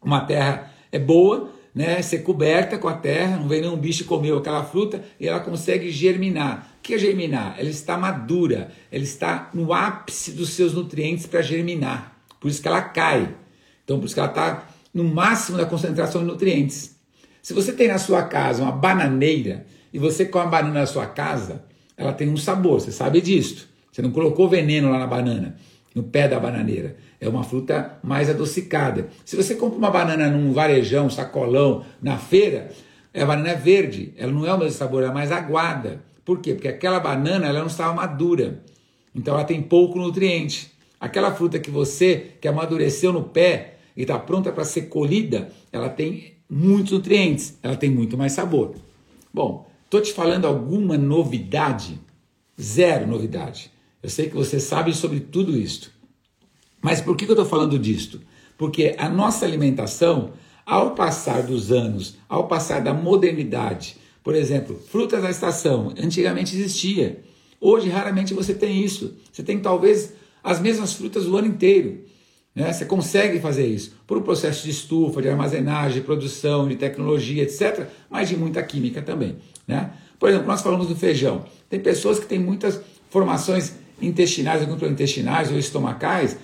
[0.00, 4.36] uma terra é boa, né, ser coberta com a terra, não vem nenhum bicho comeu
[4.36, 6.70] aquela fruta e ela consegue germinar.
[6.78, 7.56] O que é germinar?
[7.58, 12.14] Ela está madura, ela está no ápice dos seus nutrientes para germinar.
[12.38, 13.34] Por isso que ela cai.
[13.84, 16.94] Então, por isso que ela está no máximo da concentração de nutrientes.
[17.40, 21.06] Se você tem na sua casa uma bananeira e você come a banana na sua
[21.06, 21.71] casa,
[22.02, 23.68] ela tem um sabor, você sabe disso.
[23.90, 25.56] Você não colocou veneno lá na banana,
[25.94, 26.96] no pé da bananeira.
[27.20, 29.08] É uma fruta mais adocicada.
[29.24, 32.70] Se você compra uma banana num varejão, sacolão, na feira,
[33.14, 36.02] a banana é verde, ela não é o mesmo sabor, ela é mais aguada.
[36.24, 36.54] Por quê?
[36.54, 38.62] Porque aquela banana ela não estava madura.
[39.14, 40.72] Então ela tem pouco nutriente.
[40.98, 45.88] Aquela fruta que você, que amadureceu no pé e está pronta para ser colhida, ela
[45.88, 48.74] tem muitos nutrientes, ela tem muito mais sabor.
[49.32, 52.00] Bom, Estou te falando alguma novidade?
[52.58, 53.70] Zero novidade.
[54.02, 55.92] Eu sei que você sabe sobre tudo isto.
[56.80, 58.18] Mas por que eu estou falando disto?
[58.56, 60.32] Porque a nossa alimentação,
[60.64, 67.22] ao passar dos anos, ao passar da modernidade, por exemplo, frutas da estação, antigamente existia.
[67.60, 69.18] Hoje raramente você tem isso.
[69.30, 72.02] Você tem talvez as mesmas frutas o ano inteiro.
[72.54, 72.72] Né?
[72.72, 77.42] Você consegue fazer isso por um processo de estufa, de armazenagem, de produção, de tecnologia,
[77.42, 79.36] etc., mas de muita química também.
[79.72, 79.90] Né?
[80.18, 81.46] Por exemplo, nós falamos do feijão.
[81.70, 86.36] Tem pessoas que têm muitas formações intestinais, intestinais ou estomacais,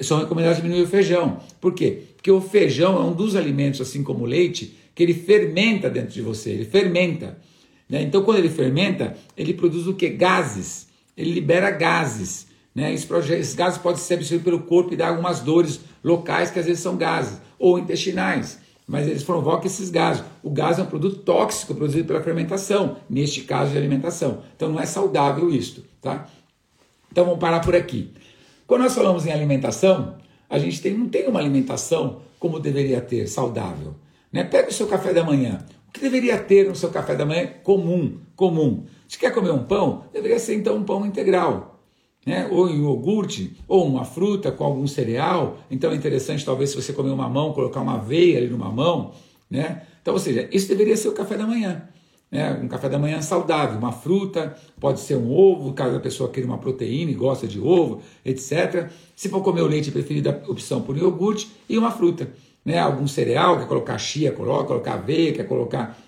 [0.00, 1.40] são recomendadas diminuir o feijão.
[1.60, 2.02] Por quê?
[2.16, 6.12] Porque o feijão é um dos alimentos, assim como o leite, que ele fermenta dentro
[6.12, 7.38] de você, ele fermenta.
[7.88, 8.02] Né?
[8.02, 10.08] Então, quando ele fermenta, ele produz o que?
[10.08, 10.88] Gases.
[11.16, 12.46] Ele libera gases.
[12.74, 12.94] Né?
[12.94, 16.82] Esses gases podem ser absorvidos pelo corpo e dar algumas dores locais, que às vezes
[16.82, 18.61] são gases, ou intestinais
[18.92, 20.22] mas eles provocam esses gases.
[20.42, 24.42] O gás é um produto tóxico produzido pela fermentação, neste caso de alimentação.
[24.54, 26.28] Então não é saudável isto, tá?
[27.10, 28.12] Então vamos parar por aqui.
[28.66, 30.16] Quando nós falamos em alimentação,
[30.48, 33.94] a gente tem, não tem uma alimentação como deveria ter, saudável.
[34.30, 34.44] Né?
[34.44, 35.64] Pega o seu café da manhã.
[35.88, 38.18] O que deveria ter no seu café da manhã comum?
[38.36, 38.84] Comum.
[39.08, 41.71] Se quer comer um pão, deveria ser então um pão integral
[42.24, 42.48] né?
[42.50, 45.58] ou em iogurte, ou uma fruta com algum cereal.
[45.70, 49.12] Então é interessante, talvez, se você comer uma mão, colocar uma aveia ali numa mão.
[49.50, 49.82] Né?
[50.00, 51.82] Então, ou seja, isso deveria ser o café da manhã.
[52.30, 52.58] Né?
[52.62, 56.48] Um café da manhã saudável, uma fruta, pode ser um ovo, caso a pessoa queira
[56.48, 58.90] uma proteína e gosta de ovo, etc.
[59.14, 62.30] Se for comer o leite, preferida opção por iogurte e uma fruta.
[62.64, 62.78] Né?
[62.78, 65.98] Algum cereal, quer colocar chia, coloca, colocar aveia, quer colocar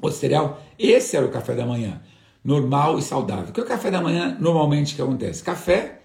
[0.00, 0.62] outro cereal.
[0.78, 2.00] Esse era o café da manhã
[2.44, 3.50] normal e saudável.
[3.50, 5.42] O que é o café da manhã normalmente que acontece?
[5.42, 6.02] Café,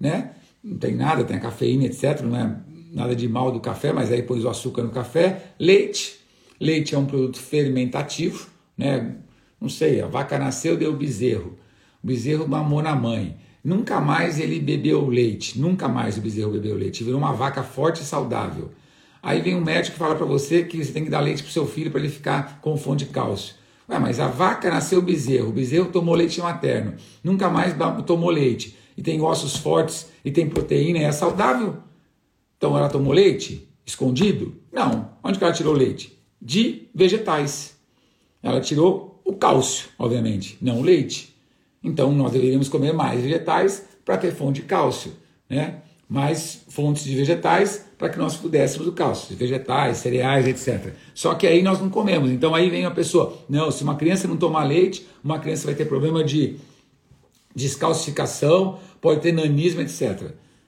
[0.00, 0.32] né?
[0.62, 2.22] Não tem nada, tem cafeína, etc.
[2.22, 2.56] Não é
[2.92, 5.52] nada de mal do café, mas aí pôs o açúcar no café.
[5.58, 6.20] Leite.
[6.60, 9.16] Leite é um produto fermentativo, né?
[9.60, 11.58] Não sei, a vaca nasceu, deu bezerro.
[12.02, 13.36] O bezerro mamou na mãe.
[13.62, 17.02] Nunca mais ele bebeu leite, nunca mais o bezerro bebeu leite.
[17.02, 18.70] Virou uma vaca forte e saudável.
[19.22, 21.50] Aí vem um médico que fala para você que você tem que dar leite para
[21.50, 23.54] seu filho para ele ficar com fonte de cálcio.
[23.88, 27.74] Ué, mas a vaca nasceu bezerro, o bezerro tomou leite materno, nunca mais
[28.06, 31.76] tomou leite, e tem ossos fortes, e tem proteína, e é saudável.
[32.56, 34.54] Então ela tomou leite escondido?
[34.72, 35.10] Não.
[35.22, 36.18] Onde que ela tirou leite?
[36.40, 37.76] De vegetais.
[38.42, 41.34] Ela tirou o cálcio, obviamente, não o leite.
[41.82, 45.12] Então nós deveríamos comer mais vegetais para ter fonte de cálcio,
[45.48, 45.82] né?
[46.08, 50.92] Mais fontes de vegetais para que nós pudéssemos o cálcio, vegetais, cereais, etc.
[51.14, 52.30] Só que aí nós não comemos.
[52.30, 55.74] Então aí vem a pessoa, não, se uma criança não tomar leite, uma criança vai
[55.74, 56.56] ter problema de
[57.56, 60.02] descalcificação, pode ter nanismo, etc.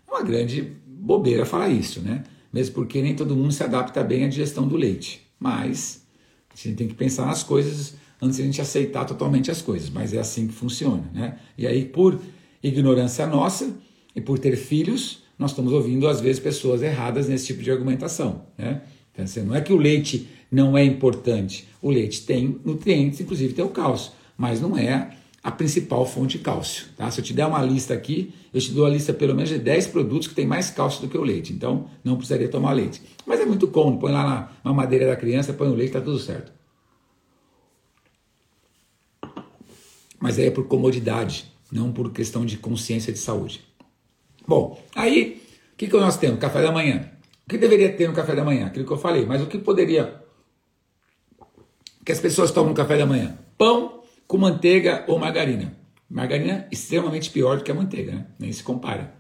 [0.08, 2.24] É uma grande bobeira falar isso, né?
[2.50, 5.20] Mesmo porque nem todo mundo se adapta bem à digestão do leite.
[5.38, 6.06] Mas
[6.50, 9.90] a gente tem que pensar nas coisas antes de a gente aceitar totalmente as coisas.
[9.90, 11.38] Mas é assim que funciona, né?
[11.58, 12.18] E aí, por
[12.62, 13.76] ignorância nossa
[14.14, 18.42] e por ter filhos, nós estamos ouvindo às vezes pessoas erradas nesse tipo de argumentação.
[18.56, 18.82] Né?
[19.12, 21.68] Então, assim, não é que o leite não é importante.
[21.82, 25.10] O leite tem nutrientes, inclusive tem o cálcio, mas não é
[25.42, 26.86] a principal fonte de cálcio.
[26.96, 27.10] Tá?
[27.10, 29.58] Se eu te der uma lista aqui, eu te dou a lista pelo menos de
[29.58, 31.52] 10 produtos que tem mais cálcio do que o leite.
[31.52, 33.02] Então não precisaria tomar leite.
[33.24, 36.18] Mas é muito cômodo, põe lá na mamadeira da criança, põe o leite, está tudo
[36.18, 36.52] certo.
[40.18, 43.65] Mas aí é por comodidade, não por questão de consciência de saúde.
[44.46, 46.38] Bom, aí o que, que nós temos?
[46.38, 47.10] Café da manhã.
[47.46, 48.66] O que deveria ter no café da manhã?
[48.66, 50.20] Aquilo que eu falei, mas o que poderia.
[52.04, 53.38] que as pessoas tomam no café da manhã?
[53.56, 55.76] Pão com manteiga ou margarina.
[56.08, 58.26] Margarina extremamente pior do que a manteiga, né?
[58.38, 59.14] nem se compara.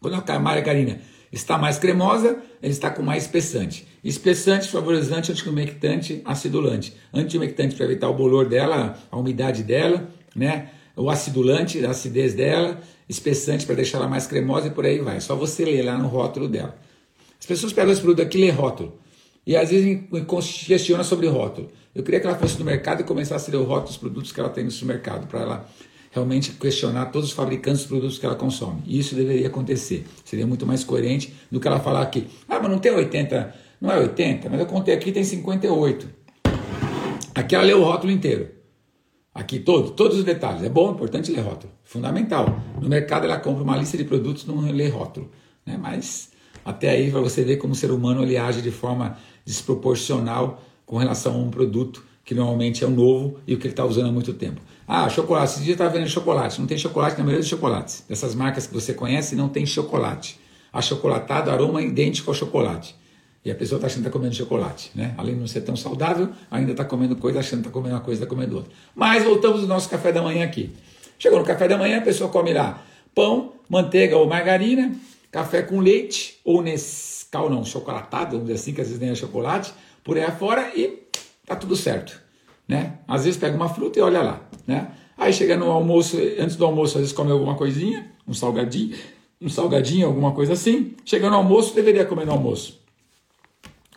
[0.00, 3.86] Quando a margarina está mais cremosa, ele está com mais espessante.
[4.02, 6.96] Espessante, favorizante, antiumectante, acidulante.
[7.14, 10.70] Antiumectante para evitar o bolor dela, a umidade dela, né?
[10.96, 12.80] o acidulante, a acidez dela,
[13.12, 15.20] espessante para deixar ela mais cremosa e por aí vai.
[15.20, 16.76] Só você ler lá no rótulo dela.
[17.38, 18.98] As pessoas pegam esse produto aqui e lê rótulo.
[19.46, 20.00] E às vezes
[20.66, 21.68] questiona sobre rótulo.
[21.94, 24.32] Eu queria que ela fosse no mercado e começasse a ler o rótulo dos produtos
[24.32, 25.68] que ela tem no supermercado, para ela
[26.10, 28.82] realmente questionar todos os fabricantes dos produtos que ela consome.
[28.86, 30.04] E isso deveria acontecer.
[30.24, 32.26] Seria muito mais coerente do que ela falar aqui.
[32.48, 36.08] Ah, mas não tem 80, não é 80, mas eu contei aqui tem 58.
[37.34, 38.61] Aqui ela leu o rótulo inteiro.
[39.34, 40.62] Aqui todo, todos os detalhes.
[40.62, 41.72] É bom, é importante ler rótulo.
[41.84, 42.60] Fundamental.
[42.80, 45.30] No mercado ela compra uma lista de produtos, não lê rótulo.
[45.64, 45.78] Né?
[45.80, 46.30] Mas
[46.64, 50.98] até aí para você ver como o ser humano ele age de forma desproporcional com
[50.98, 54.08] relação a um produto que normalmente é o novo e o que ele está usando
[54.08, 54.60] há muito tempo.
[54.86, 55.54] Ah, chocolate.
[55.54, 56.60] Esse dia estava vendo chocolate.
[56.60, 58.04] Não tem chocolate na maioria dos chocolates.
[58.08, 60.38] Dessas marcas que você conhece, não tem chocolate.
[60.72, 62.94] Achocolatado, aroma idêntico ao chocolate.
[63.44, 65.14] E a pessoa está achando que está comendo chocolate, né?
[65.18, 68.00] Além de não ser tão saudável, ainda está comendo coisa, achando que está comendo uma
[68.00, 68.72] coisa, está comendo outra.
[68.94, 70.70] Mas voltamos ao nosso café da manhã aqui.
[71.18, 72.82] Chegou no café da manhã, a pessoa come lá
[73.14, 74.92] pão, manteiga ou margarina,
[75.30, 79.14] café com leite, ou Nescau não, chocolatado, vamos dizer assim, que às vezes nem é
[79.14, 81.02] chocolate, por aí afora e
[81.46, 82.20] tá tudo certo,
[82.66, 82.98] né?
[83.06, 84.88] Às vezes pega uma fruta e olha lá, né?
[85.16, 88.96] Aí chega no almoço, antes do almoço, às vezes come alguma coisinha, um salgadinho,
[89.40, 90.94] um salgadinho, alguma coisa assim.
[91.04, 92.81] Chega no almoço, deveria comer no almoço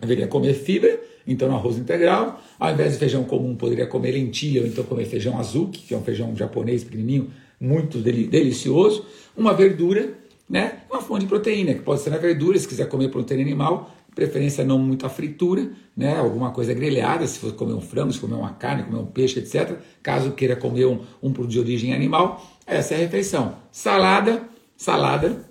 [0.05, 2.41] deveria comer fibra, então no arroz integral.
[2.59, 5.97] Ao invés de feijão comum, poderia comer lentilha, ou então comer feijão azuki, que é
[5.97, 9.05] um feijão japonês pequenininho, muito delicioso.
[9.35, 10.13] Uma verdura,
[10.49, 10.79] né?
[10.89, 14.63] Uma fonte de proteína, que pode ser na verdura, se quiser comer proteína animal, preferência
[14.63, 16.17] não muita fritura, né?
[16.17, 19.39] Alguma coisa grelhada, se for comer um frango, se comer uma carne, comer um peixe,
[19.39, 19.77] etc.
[20.01, 23.55] Caso queira comer um, um produto de origem animal, essa é a refeição.
[23.71, 24.43] Salada,
[24.77, 25.45] salada,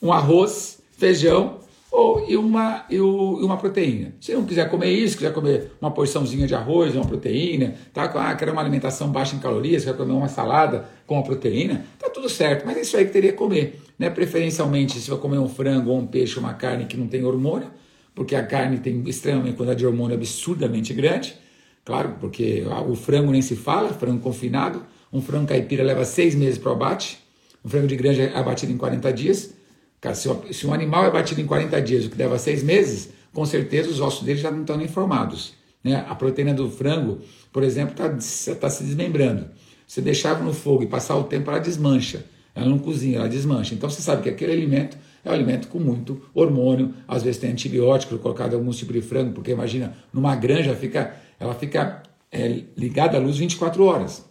[0.00, 1.58] um arroz, feijão,
[1.96, 4.14] ou e uma, e uma proteína.
[4.20, 8.04] Se não quiser comer isso, quiser comer uma porçãozinha de arroz, uma proteína, tá?
[8.04, 12.10] ah, quer uma alimentação baixa em calorias, quer comer uma salada com uma proteína, tá
[12.10, 13.80] tudo certo, mas é isso aí que teria que comer.
[13.98, 14.10] Né?
[14.10, 17.70] Preferencialmente, se vai comer um frango ou um peixe, uma carne que não tem hormônio,
[18.14, 21.34] porque a carne tem extremamente quantidade de hormônio absurdamente grande,
[21.82, 26.58] claro, porque o frango nem se fala, frango confinado, um frango caipira leva seis meses
[26.58, 27.18] para o abate,
[27.64, 29.54] um frango de granja é abatido em 40 dias,
[30.00, 33.10] Cara, se, se um animal é batido em 40 dias, o que leva seis meses,
[33.32, 35.54] com certeza os ossos dele já não estão nem formados.
[35.82, 36.04] Né?
[36.08, 37.20] A proteína do frango,
[37.52, 39.48] por exemplo, está tá se desmembrando.
[39.86, 42.24] Você deixava no fogo e passar o tempo, ela desmancha.
[42.54, 43.74] Ela não cozinha, ela desmancha.
[43.74, 47.50] Então você sabe que aquele alimento é um alimento com muito hormônio, às vezes tem
[47.50, 52.62] antibiótico colocado em alguns tipos de frango, porque imagina, numa granja fica, ela fica é,
[52.76, 54.24] ligada à luz 24 horas.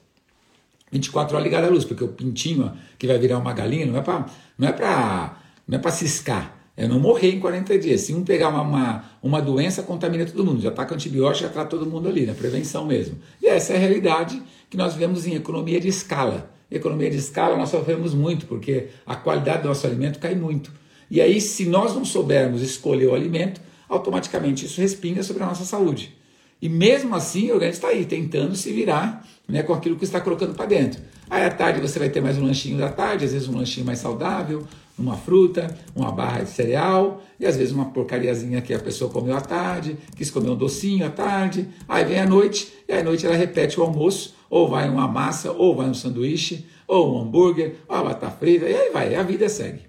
[0.92, 4.02] 24 horas ligada à luz, porque o pintinho que vai virar uma galinha não é
[4.02, 4.26] para
[4.58, 8.02] não é para não é para ciscar, é não morrer em 40 dias.
[8.02, 10.62] Se um pegar uma, uma, uma doença, contamina todo mundo.
[10.62, 13.18] Já está com antibiótico, já trata todo mundo ali, na prevenção mesmo.
[13.42, 16.52] E essa é a realidade que nós vemos em economia de escala.
[16.70, 20.72] Economia de escala nós sofremos muito, porque a qualidade do nosso alimento cai muito.
[21.10, 25.64] E aí, se nós não soubermos escolher o alimento, automaticamente isso respinga sobre a nossa
[25.64, 26.14] saúde.
[26.62, 30.20] E mesmo assim, o organismo está aí, tentando se virar né, com aquilo que está
[30.20, 31.02] colocando para dentro.
[31.30, 33.86] Aí à tarde você vai ter mais um lanchinho da tarde, às vezes um lanchinho
[33.86, 34.66] mais saudável,
[34.98, 39.36] uma fruta, uma barra de cereal, e às vezes uma porcariazinha que a pessoa comeu
[39.36, 43.26] à tarde, quis comer um docinho à tarde, aí vem a noite, e à noite
[43.26, 47.76] ela repete o almoço, ou vai uma massa, ou vai um sanduíche, ou um hambúrguer,
[47.88, 49.82] ou uma batata frita, e aí vai, a vida segue.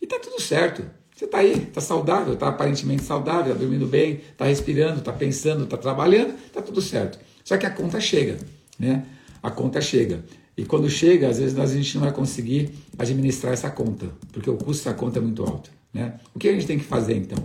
[0.00, 0.84] E tá tudo certo.
[1.14, 5.64] Você está aí, está saudável, está aparentemente saudável, está dormindo bem, está respirando, está pensando,
[5.64, 7.20] está trabalhando, está tudo certo.
[7.44, 8.36] Só que a conta chega,
[8.78, 9.06] né?
[9.40, 10.24] A conta chega.
[10.56, 14.56] E quando chega, às vezes a gente não vai conseguir administrar essa conta, porque o
[14.56, 15.70] custo da conta é muito alto.
[15.92, 16.14] Né?
[16.34, 17.38] O que a gente tem que fazer então?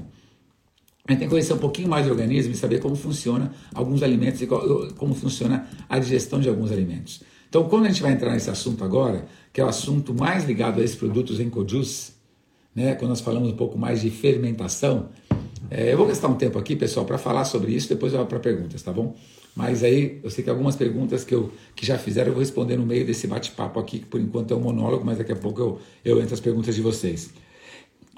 [1.07, 4.03] A gente tem que conhecer um pouquinho mais do organismo e saber como funciona alguns
[4.03, 7.23] alimentos e como funciona a digestão de alguns alimentos.
[7.49, 10.79] Então, quando a gente vai entrar nesse assunto agora, que é o assunto mais ligado
[10.79, 12.11] a esses produtos EncoJuice,
[12.75, 15.09] né, quando nós falamos um pouco mais de fermentação,
[15.71, 18.27] é, eu vou gastar um tempo aqui, pessoal, para falar sobre isso, depois eu vou
[18.27, 19.15] para perguntas, tá bom?
[19.59, 22.77] Mas aí eu sei que algumas perguntas que, eu, que já fizeram eu vou responder
[22.77, 25.59] no meio desse bate-papo aqui, que por enquanto é um monólogo, mas daqui a pouco
[25.59, 27.33] eu, eu entro as perguntas de vocês.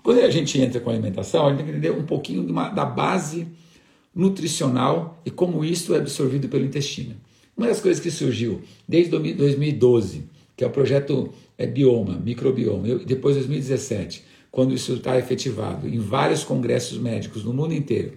[0.04, 2.70] Quando a gente entra com a alimentação, a gente tem que entender um pouquinho uma,
[2.70, 3.48] da base
[4.14, 7.16] nutricional e como isso é absorvido pelo intestino.
[7.58, 10.26] Uma das coisas que surgiu desde 2012,
[10.56, 15.98] que é o projeto é, Bioma, Microbioma, e depois 2017, quando isso está efetivado em
[15.98, 18.14] vários congressos médicos no mundo inteiro,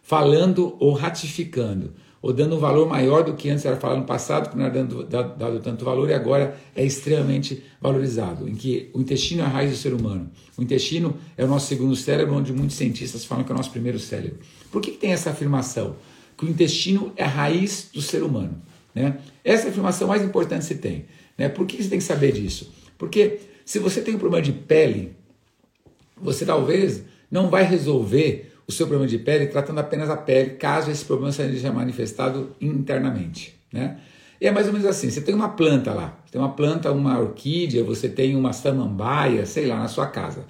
[0.00, 4.48] falando ou ratificando ou dando um valor maior do que antes era falado no passado,
[4.48, 8.88] que não era dando, dado, dado, tanto valor, e agora é extremamente valorizado, em que
[8.94, 10.30] o intestino é a raiz do ser humano.
[10.56, 13.72] O intestino é o nosso segundo cérebro, onde muitos cientistas falam que é o nosso
[13.72, 14.38] primeiro cérebro.
[14.70, 15.96] Por que, que tem essa afirmação?
[16.38, 18.62] Que o intestino é a raiz do ser humano.
[18.94, 19.18] Né?
[19.42, 21.06] Essa é a afirmação mais importante que você tem.
[21.36, 21.48] Né?
[21.48, 22.72] Por que você tem que saber disso?
[22.96, 25.16] Porque se você tem um problema de pele,
[26.16, 30.90] você talvez não vai resolver o seu problema de pele tratando apenas a pele, caso
[30.90, 33.54] esse problema seja manifestado internamente.
[33.72, 33.98] Né?
[34.40, 36.90] E é mais ou menos assim: você tem uma planta lá, você tem uma planta,
[36.90, 40.44] uma orquídea, você tem uma samambaia, sei lá, na sua casa.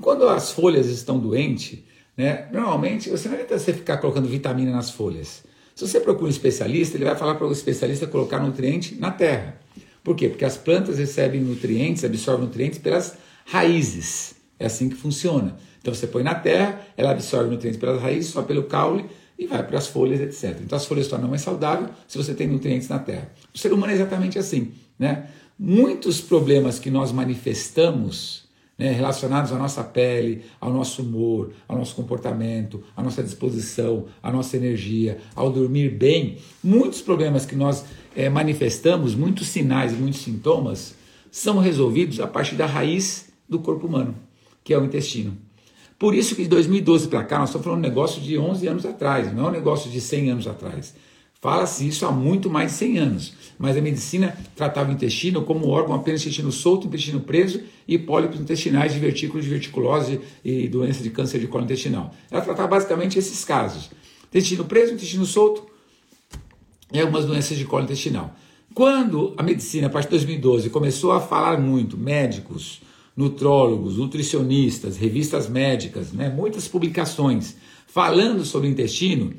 [0.00, 1.78] Quando as folhas estão doentes,
[2.16, 5.44] né, normalmente você não adianta você ficar colocando vitamina nas folhas.
[5.74, 9.58] Se você procura um especialista, ele vai falar para o especialista colocar nutriente na terra.
[10.02, 10.28] Por quê?
[10.28, 14.34] Porque as plantas recebem nutrientes, absorvem nutrientes pelas raízes.
[14.58, 15.56] É assim que funciona.
[15.80, 19.06] Então você põe na terra, ela absorve nutrientes pelas raízes, só pelo caule
[19.38, 20.60] e vai para as folhas, etc.
[20.62, 23.32] Então as folhas se tornam mais saudáveis se você tem nutrientes na terra.
[23.54, 24.72] O ser humano é exatamente assim.
[24.98, 25.26] Né?
[25.58, 28.44] Muitos problemas que nós manifestamos
[28.80, 34.32] né, relacionados à nossa pele, ao nosso humor, ao nosso comportamento, à nossa disposição, à
[34.32, 37.84] nossa energia, ao dormir bem, muitos problemas que nós
[38.16, 40.94] é, manifestamos, muitos sinais, muitos sintomas,
[41.30, 44.14] são resolvidos a partir da raiz do corpo humano,
[44.64, 45.36] que é o intestino.
[46.00, 48.66] Por isso que de 2012 para cá, nós estamos falando de um negócio de 11
[48.66, 50.94] anos atrás, não é um negócio de 100 anos atrás.
[51.42, 55.68] Fala-se isso há muito mais de 100 anos, mas a medicina tratava o intestino como
[55.68, 61.02] órgão apenas intestino solto, intestino preso e pólipos intestinais de vertículos de verticulose e doença
[61.02, 62.14] de câncer de colo intestinal.
[62.30, 63.90] Ela tratava basicamente esses casos:
[64.28, 65.66] intestino preso, intestino solto
[66.90, 68.34] e algumas doenças de colo intestinal.
[68.74, 72.80] Quando a medicina, a partir de 2012, começou a falar muito, médicos,
[73.20, 77.54] nutrólogos, nutricionistas, revistas médicas, né, muitas publicações
[77.86, 79.34] falando sobre intestino,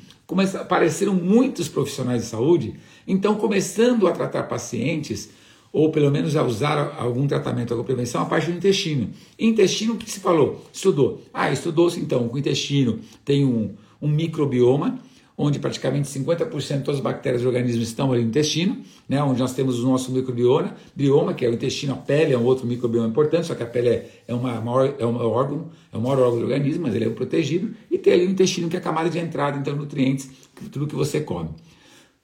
[0.60, 2.76] apareceram muitos profissionais de saúde,
[3.08, 5.32] então começando a tratar pacientes,
[5.74, 9.10] ou pelo menos a usar algum tratamento, alguma prevenção, a parte do intestino.
[9.40, 10.64] Intestino, o que se falou?
[10.72, 11.24] Estudou.
[11.34, 15.00] Ah, estudou-se então que o intestino tem um, um microbioma,
[15.42, 18.78] onde praticamente 50% de todas as bactérias do organismo estão ali no intestino,
[19.10, 22.38] né, onde nós temos o nosso microbioma, bioma, que é o intestino, a pele é
[22.38, 25.72] um outro microbioma importante, só que a pele é, é, uma maior, é um órgão,
[25.92, 28.30] é o maior órgão do organismo, mas ele é um protegido, e tem ali o
[28.30, 30.30] intestino, que é a camada de entrada, então, nutrientes,
[30.72, 31.50] tudo que você come.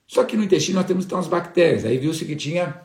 [0.06, 2.82] Só que no intestino nós temos então as bactérias, aí viu-se que tinha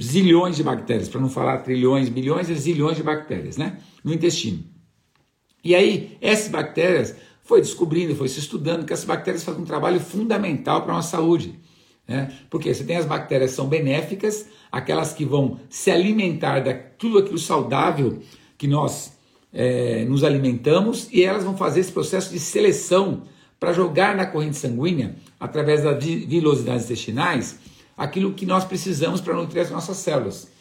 [0.00, 4.62] zilhões de bactérias, para não falar trilhões, milhões e zilhões de bactérias, né, no intestino.
[5.64, 10.00] E aí, essas bactérias foi descobrindo, foi se estudando que as bactérias fazem um trabalho
[10.00, 11.58] fundamental para a nossa saúde.
[12.06, 12.32] Né?
[12.48, 17.18] Porque você tem as bactérias que são benéficas, aquelas que vão se alimentar de tudo
[17.18, 18.18] aquilo saudável
[18.56, 19.18] que nós
[19.52, 23.22] é, nos alimentamos, e elas vão fazer esse processo de seleção
[23.58, 27.58] para jogar na corrente sanguínea, através das vilosidades intestinais,
[27.96, 30.51] aquilo que nós precisamos para nutrir as nossas células.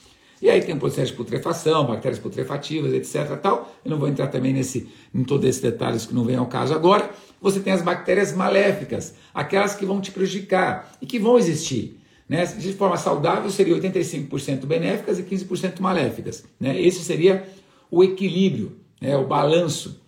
[0.42, 3.38] E aí tem um processo de putrefação, bactérias putrefativas, etc.
[3.40, 3.74] Tal.
[3.86, 6.74] Eu não vou entrar também nesse, em todos esses detalhes que não vem ao caso
[6.74, 7.10] agora.
[7.40, 12.00] Você tem as bactérias maléficas, aquelas que vão te prejudicar e que vão existir.
[12.28, 12.46] Né?
[12.46, 16.44] De forma saudável, seria 85% benéficas e 15% maléficas.
[16.60, 16.82] Né?
[16.82, 17.48] Esse seria
[17.90, 19.16] o equilíbrio, né?
[19.18, 20.02] o balanço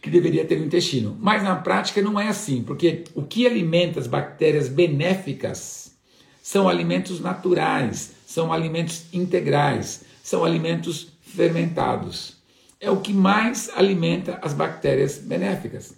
[0.00, 1.16] que deveria ter no intestino.
[1.20, 5.96] Mas na prática não é assim, porque o que alimenta as bactérias benéficas
[6.42, 12.34] são alimentos naturais, são alimentos integrais, são alimentos fermentados.
[12.78, 15.94] É o que mais alimenta as bactérias benéficas.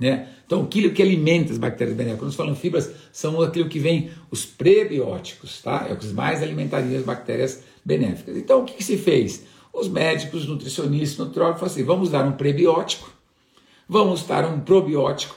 [0.00, 0.30] Né?
[0.44, 4.10] Então, aquilo que alimenta as bactérias benéficas, quando nós falamos fibras, são aquilo que vem
[4.32, 5.86] os prebióticos, tá?
[5.88, 8.36] É o que mais alimentaria as bactérias benéficas.
[8.36, 9.44] Então, o que, que se fez?
[9.72, 13.12] Os médicos, nutricionistas, nutrólogos falaram assim: vamos dar um prebiótico,
[13.88, 15.36] vamos dar um probiótico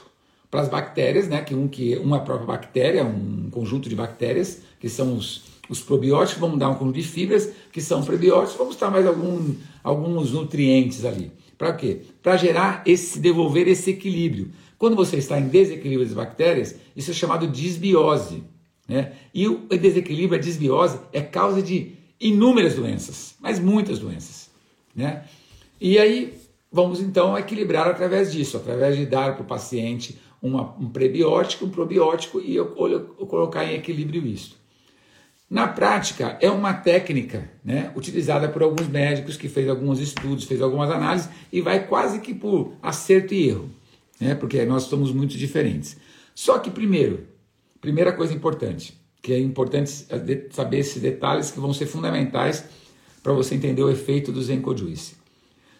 [0.50, 1.42] para as bactérias, né?
[1.42, 6.40] Que um que uma própria bactéria, um conjunto de bactérias, que são os, os probióticos,
[6.40, 11.04] vamos dar um conjunto de fibras, que são prebióticos, vamos dar mais algum, alguns nutrientes
[11.04, 11.32] ali.
[11.56, 12.02] Para quê?
[12.22, 14.50] Para gerar esse, devolver esse equilíbrio.
[14.78, 18.42] Quando você está em desequilíbrio das bactérias, isso é chamado disbiose.
[18.86, 19.12] Né?
[19.32, 24.50] E o desequilíbrio, a disbiose, é causa de inúmeras doenças, mas muitas doenças.
[24.94, 25.24] Né?
[25.80, 26.34] E aí
[26.70, 31.70] vamos então equilibrar através disso, através de dar para o paciente uma, um prebiótico, um
[31.70, 34.60] probiótico e eu, eu, eu colocar em equilíbrio isso.
[35.52, 40.62] Na prática, é uma técnica né, utilizada por alguns médicos que fez alguns estudos, fez
[40.62, 43.68] algumas análises e vai quase que por acerto e erro,
[44.18, 45.98] né, porque nós somos muito diferentes.
[46.34, 47.26] Só que, primeiro,
[47.82, 49.90] primeira coisa importante, que é importante
[50.52, 52.64] saber esses detalhes que vão ser fundamentais
[53.22, 55.16] para você entender o efeito do Zenkojuice.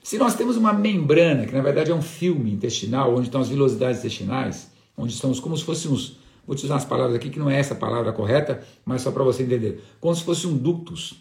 [0.02, 3.48] Se nós temos uma membrana, que na verdade é um filme intestinal, onde estão as
[3.48, 7.38] vilosidades intestinais, onde estão como se fossem uns Vou te usar umas palavras aqui que
[7.38, 9.82] não é essa palavra correta, mas só para você entender.
[10.00, 11.14] Como se fosse um ductus,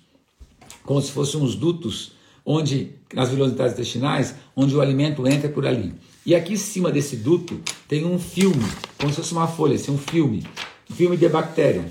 [0.83, 2.13] como se fossem uns dutos,
[2.45, 5.93] onde nas velocidades intestinais, onde o alimento entra por ali.
[6.25, 8.65] E aqui em cima desse duto tem um filme,
[8.99, 10.43] como se fosse uma folha, assim, um filme,
[10.89, 11.85] um filme de bactéria,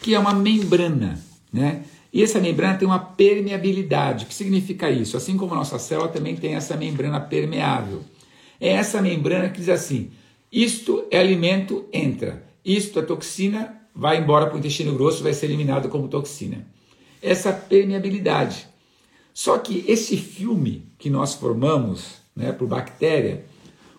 [0.00, 1.20] que é uma membrana,
[1.52, 1.84] né?
[2.12, 4.24] E essa membrana tem uma permeabilidade.
[4.24, 5.16] O que significa isso?
[5.16, 8.02] Assim como a nossa célula também tem essa membrana permeável.
[8.60, 10.10] É essa membrana que diz assim:
[10.50, 12.45] isto é alimento, entra.
[12.66, 16.66] Isto, a toxina, vai embora para o intestino grosso, vai ser eliminado como toxina.
[17.22, 18.66] Essa permeabilidade.
[19.32, 23.44] Só que esse filme que nós formamos né, por bactéria,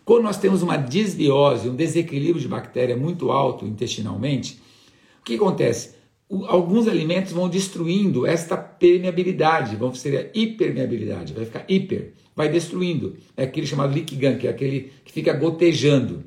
[0.03, 4.59] quando nós temos uma desbiose, um desequilíbrio de bactéria muito alto intestinalmente,
[5.21, 5.95] o que acontece?
[6.27, 12.49] O, alguns alimentos vão destruindo esta permeabilidade, vão ser a hipermeabilidade, vai ficar hiper, vai
[12.49, 13.15] destruindo.
[13.37, 16.25] É aquele chamado gun, que é aquele que fica gotejando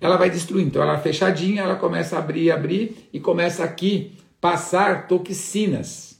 [0.00, 0.66] ela vai destruir.
[0.66, 6.18] Então ela é fechadinha, ela começa a abrir, abrir e começa aqui passar toxinas.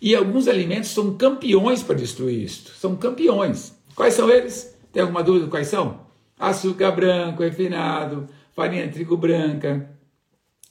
[0.00, 2.74] E alguns alimentos são campeões para destruir isso.
[2.74, 3.74] São campeões.
[3.94, 4.76] Quais são eles?
[4.92, 6.00] Tem alguma dúvida quais são?
[6.38, 9.88] Açúcar branco, refinado, farinha de trigo branca,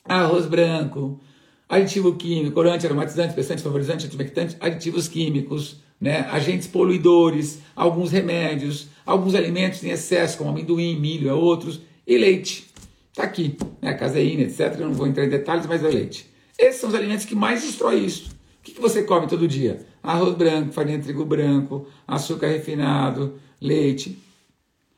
[0.03, 1.19] arroz branco,
[1.67, 6.27] aditivo químico, corante, aromatizante, espessante, favorizante, antibactante, aditivos químicos, né?
[6.31, 12.71] agentes poluidores, alguns remédios, alguns alimentos em excesso, como amendoim, milho, e outros, e leite.
[13.09, 13.93] Está aqui, né?
[13.93, 14.75] caseína, etc.
[14.79, 16.27] Eu não vou entrar em detalhes, mas é leite.
[16.57, 18.31] Esses são os alimentos que mais destroem isso.
[18.31, 19.85] O que, que você come todo dia?
[20.01, 24.17] Arroz branco, farinha de trigo branco, açúcar refinado, leite.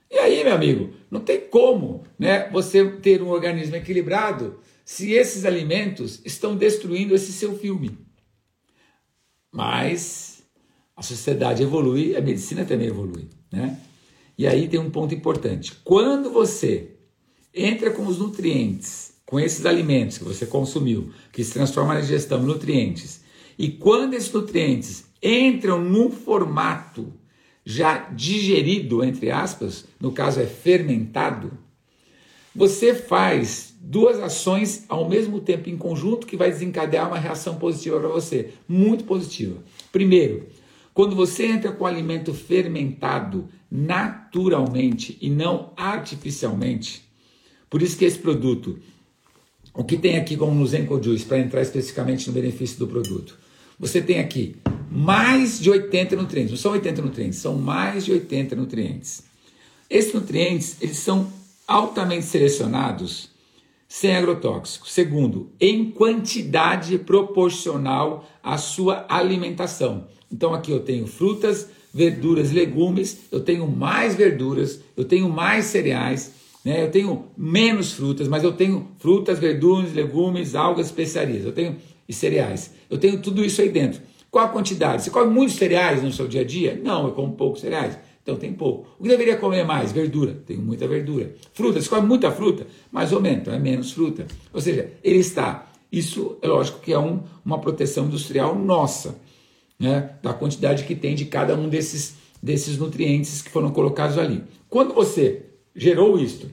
[0.10, 5.45] E aí, meu amigo, não tem como né, você ter um organismo equilibrado se esses
[5.45, 7.97] alimentos estão destruindo esse seu filme.
[9.51, 10.43] Mas
[10.95, 13.28] a sociedade evolui, a medicina também evolui.
[13.51, 13.80] Né?
[14.38, 15.74] E aí tem um ponto importante.
[15.84, 16.95] Quando você
[17.56, 22.43] entra com os nutrientes, com esses alimentos que você consumiu, que se transformam na digestão
[22.43, 23.22] em nutrientes,
[23.58, 27.14] e quando esses nutrientes entram num formato
[27.64, 31.51] já digerido, entre aspas, no caso é fermentado,
[32.53, 37.99] você faz duas ações ao mesmo tempo em conjunto que vai desencadear uma reação positiva
[37.99, 39.64] para você, muito positiva.
[39.91, 40.47] Primeiro,
[40.93, 47.05] quando você entra com alimento fermentado naturalmente e não artificialmente,
[47.76, 48.80] por isso que esse produto,
[49.73, 53.38] o que tem aqui como no Zenco Juice, para entrar especificamente no benefício do produto,
[53.78, 54.55] você tem aqui
[54.89, 59.23] mais de 80 nutrientes, não são 80 nutrientes, são mais de 80 nutrientes.
[59.89, 61.30] Esses nutrientes, eles são
[61.67, 63.30] altamente selecionados
[63.89, 64.88] sem agrotóxico.
[64.88, 70.07] Segundo, em quantidade proporcional à sua alimentação.
[70.32, 76.45] Então aqui eu tenho frutas, verduras, legumes, eu tenho mais verduras, eu tenho mais cereais,
[76.66, 76.82] né?
[76.82, 81.45] Eu tenho menos frutas, mas eu tenho frutas, verduras, legumes, algas, especiarias.
[81.45, 81.78] Eu tenho
[82.09, 82.74] e cereais.
[82.89, 84.01] Eu tenho tudo isso aí dentro.
[84.32, 85.03] Qual a quantidade?
[85.03, 86.80] Você come muitos cereais no seu dia a dia?
[86.84, 87.97] Não, eu como poucos cereais.
[88.22, 88.88] Então tem pouco.
[88.99, 89.91] O que deveria comer mais?
[89.91, 90.34] Verdura.
[90.45, 91.36] Tenho muita verdura.
[91.53, 91.80] Fruta.
[91.80, 92.66] Você come muita fruta?
[92.91, 93.41] Mais ou menos.
[93.41, 94.26] Então é menos fruta.
[94.51, 95.72] Ou seja, ele está.
[95.91, 99.16] Isso é lógico que é um, uma proteção industrial nossa,
[99.80, 100.16] né?
[100.22, 104.43] da quantidade que tem de cada um desses, desses nutrientes que foram colocados ali.
[104.68, 105.43] Quando você
[105.76, 106.49] gerou isto,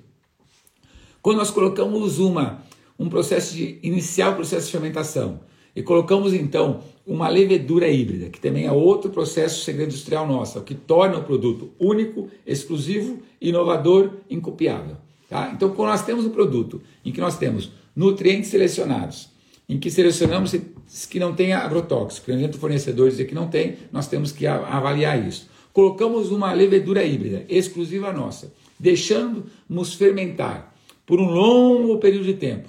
[1.22, 2.62] quando nós colocamos uma,
[2.98, 5.40] um processo de iniciar o processo de fermentação
[5.74, 10.74] e colocamos então uma levedura híbrida, que também é outro processo segredo industrial nosso, que
[10.74, 14.96] torna o produto único, exclusivo, inovador, incopiável.
[15.28, 15.50] Tá?
[15.54, 19.30] Então, quando nós temos um produto em que nós temos nutrientes selecionados,
[19.68, 20.54] em que selecionamos
[21.08, 25.26] que não tem agrotóxico, que o fornecedor dizer que não tem, nós temos que avaliar
[25.26, 25.48] isso.
[25.72, 28.52] Colocamos uma levedura híbrida, exclusiva nossa,
[28.82, 30.74] deixando-nos fermentar
[31.06, 32.68] por um longo período de tempo,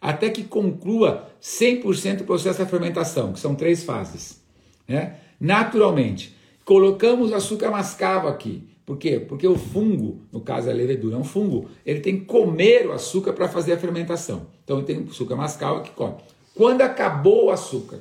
[0.00, 4.40] até que conclua 100% o processo da fermentação, que são três fases.
[4.86, 5.16] Né?
[5.40, 6.32] Naturalmente,
[6.64, 8.68] colocamos açúcar mascavo aqui.
[8.86, 9.18] Por quê?
[9.18, 12.92] Porque o fungo, no caso a levedura, é um fungo, ele tem que comer o
[12.92, 14.46] açúcar para fazer a fermentação.
[14.62, 16.14] Então tem açúcar mascavo que come.
[16.54, 17.98] Quando acabou o açúcar,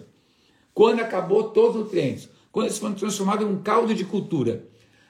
[0.76, 4.64] quando acabou todos os nutrientes, quando eles foram transformados em um caldo de cultura,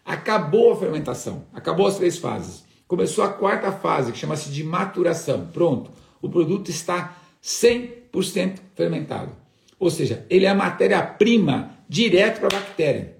[0.08, 2.64] acabou a fermentação, acabou as três fases.
[2.88, 5.48] Começou a quarta fase, que chama-se de maturação.
[5.48, 5.92] Pronto,
[6.22, 9.34] o produto está 100% fermentado.
[9.78, 13.18] Ou seja, ele é a matéria-prima direto para a bactéria.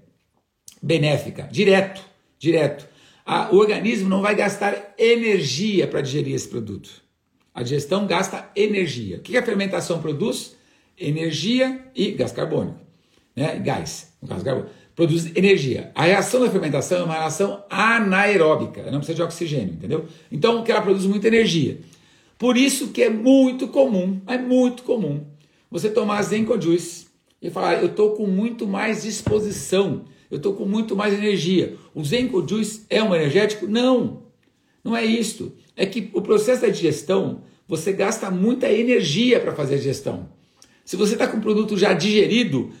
[0.82, 2.00] Benéfica, direto,
[2.38, 2.88] direto.
[3.52, 7.02] o organismo não vai gastar energia para digerir esse produto.
[7.54, 9.18] A digestão gasta energia.
[9.18, 10.56] O que a fermentação produz?
[10.96, 12.78] Energia e gás carbônico.
[13.36, 13.58] Né?
[13.58, 14.74] Gás, gás carbônico.
[14.98, 15.92] Produz energia.
[15.94, 20.06] A reação da fermentação é uma reação anaeróbica, ela não precisa de oxigênio, entendeu?
[20.28, 21.78] Então, que ela produz muita energia.
[22.36, 25.24] Por isso que é muito comum, é muito comum,
[25.70, 27.06] você tomar Zenko Juice
[27.40, 31.76] e falar, eu estou com muito mais disposição, eu estou com muito mais energia.
[31.94, 33.68] O Zenko Juice é um energético?
[33.68, 34.24] Não,
[34.82, 35.52] não é isto.
[35.76, 40.28] É que o processo da digestão, você gasta muita energia para fazer a digestão.
[40.84, 42.72] Se você está com o produto já digerido,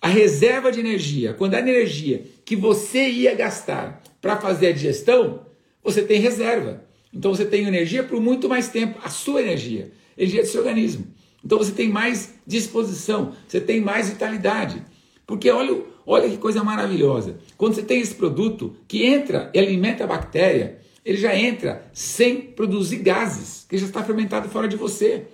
[0.00, 5.46] a reserva de energia, quando a energia que você ia gastar para fazer a digestão,
[5.82, 6.84] você tem reserva.
[7.12, 11.06] Então você tem energia por muito mais tempo, a sua energia, energia do seu organismo.
[11.44, 14.82] Então você tem mais disposição, você tem mais vitalidade.
[15.26, 17.38] Porque olha, olha que coisa maravilhosa.
[17.56, 22.40] Quando você tem esse produto que entra e alimenta a bactéria, ele já entra sem
[22.40, 25.26] produzir gases, que já está fermentado fora de você.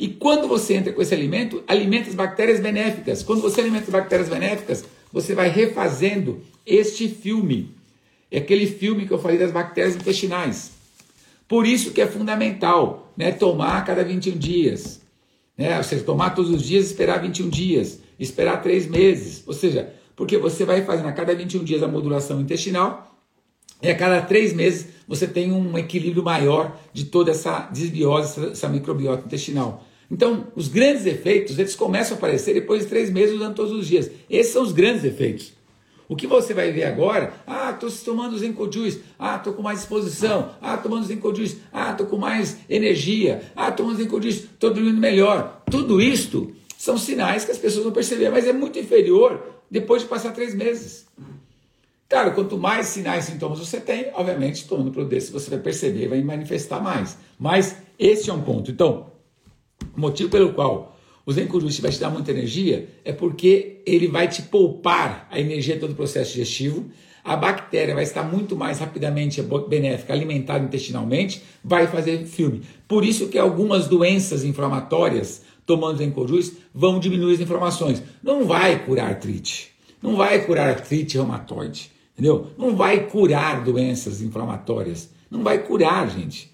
[0.00, 3.22] E quando você entra com esse alimento, alimenta as bactérias benéficas.
[3.22, 4.82] Quando você alimenta as bactérias benéficas,
[5.12, 7.74] você vai refazendo este filme.
[8.30, 10.70] É aquele filme que eu falei das bactérias intestinais.
[11.46, 15.02] Por isso que é fundamental né, tomar a cada 21 dias.
[15.54, 15.76] Né?
[15.76, 18.00] Ou seja, tomar todos os dias esperar 21 dias.
[18.18, 19.44] Esperar 3 meses.
[19.46, 23.14] Ou seja, porque você vai fazendo a cada 21 dias a modulação intestinal
[23.82, 28.66] e a cada 3 meses você tem um equilíbrio maior de toda essa desbiose, essa
[28.66, 29.84] microbiota intestinal.
[30.10, 33.86] Então, os grandes efeitos, eles começam a aparecer depois de três meses usando todos os
[33.86, 34.10] dias.
[34.28, 35.52] Esses são os grandes efeitos.
[36.08, 39.78] O que você vai ver agora, ah, estou tomando Zenco Juice, ah, estou com mais
[39.78, 44.74] disposição, ah, tomando Zenco Juice, ah, estou com mais energia, ah, tomando Zenco Juice, estou
[44.74, 45.62] dormindo melhor.
[45.70, 49.40] Tudo isto são sinais que as pessoas vão perceber, mas é muito inferior
[49.70, 51.06] depois de passar três meses.
[52.08, 56.08] Claro, quanto mais sinais e sintomas você tem, obviamente, tomando produto desse, você vai perceber,
[56.08, 57.16] vai manifestar mais.
[57.38, 58.68] Mas esse é um ponto.
[58.68, 59.09] Então,
[59.96, 60.90] o motivo pelo qual
[61.26, 65.78] o Zen vai te dar muita energia é porque ele vai te poupar a energia
[65.78, 66.90] todo o processo digestivo.
[67.22, 72.62] A bactéria vai estar muito mais rapidamente benéfica, alimentada intestinalmente, vai fazer filme.
[72.88, 76.12] Por isso que algumas doenças inflamatórias, tomando Zen
[76.74, 78.02] vão diminuir as inflamações.
[78.22, 79.70] Não vai curar artrite,
[80.02, 82.48] não vai curar artrite reumatoide, entendeu?
[82.56, 86.50] Não vai curar doenças inflamatórias, não vai curar, gente.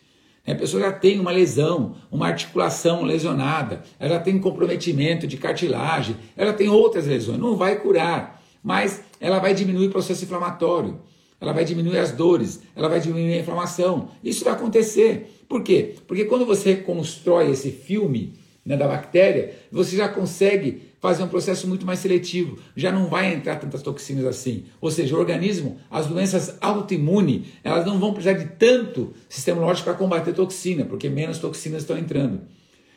[0.46, 6.52] A pessoa já tem uma lesão, uma articulação lesionada, ela tem comprometimento de cartilagem, ela
[6.52, 11.00] tem outras lesões, não vai curar, mas ela vai diminuir o processo inflamatório,
[11.40, 14.08] ela vai diminuir as dores, ela vai diminuir a inflamação.
[14.24, 15.44] Isso vai acontecer.
[15.48, 15.94] Por quê?
[16.06, 18.34] Porque quando você constrói esse filme
[18.64, 23.32] né, da bactéria, você já consegue fazer um processo muito mais seletivo, já não vai
[23.32, 24.64] entrar tantas toxinas assim.
[24.80, 29.84] Ou seja, o organismo, as doenças autoimunes, elas não vão precisar de tanto sistema lógico
[29.84, 32.40] para combater toxina, porque menos toxinas estão entrando.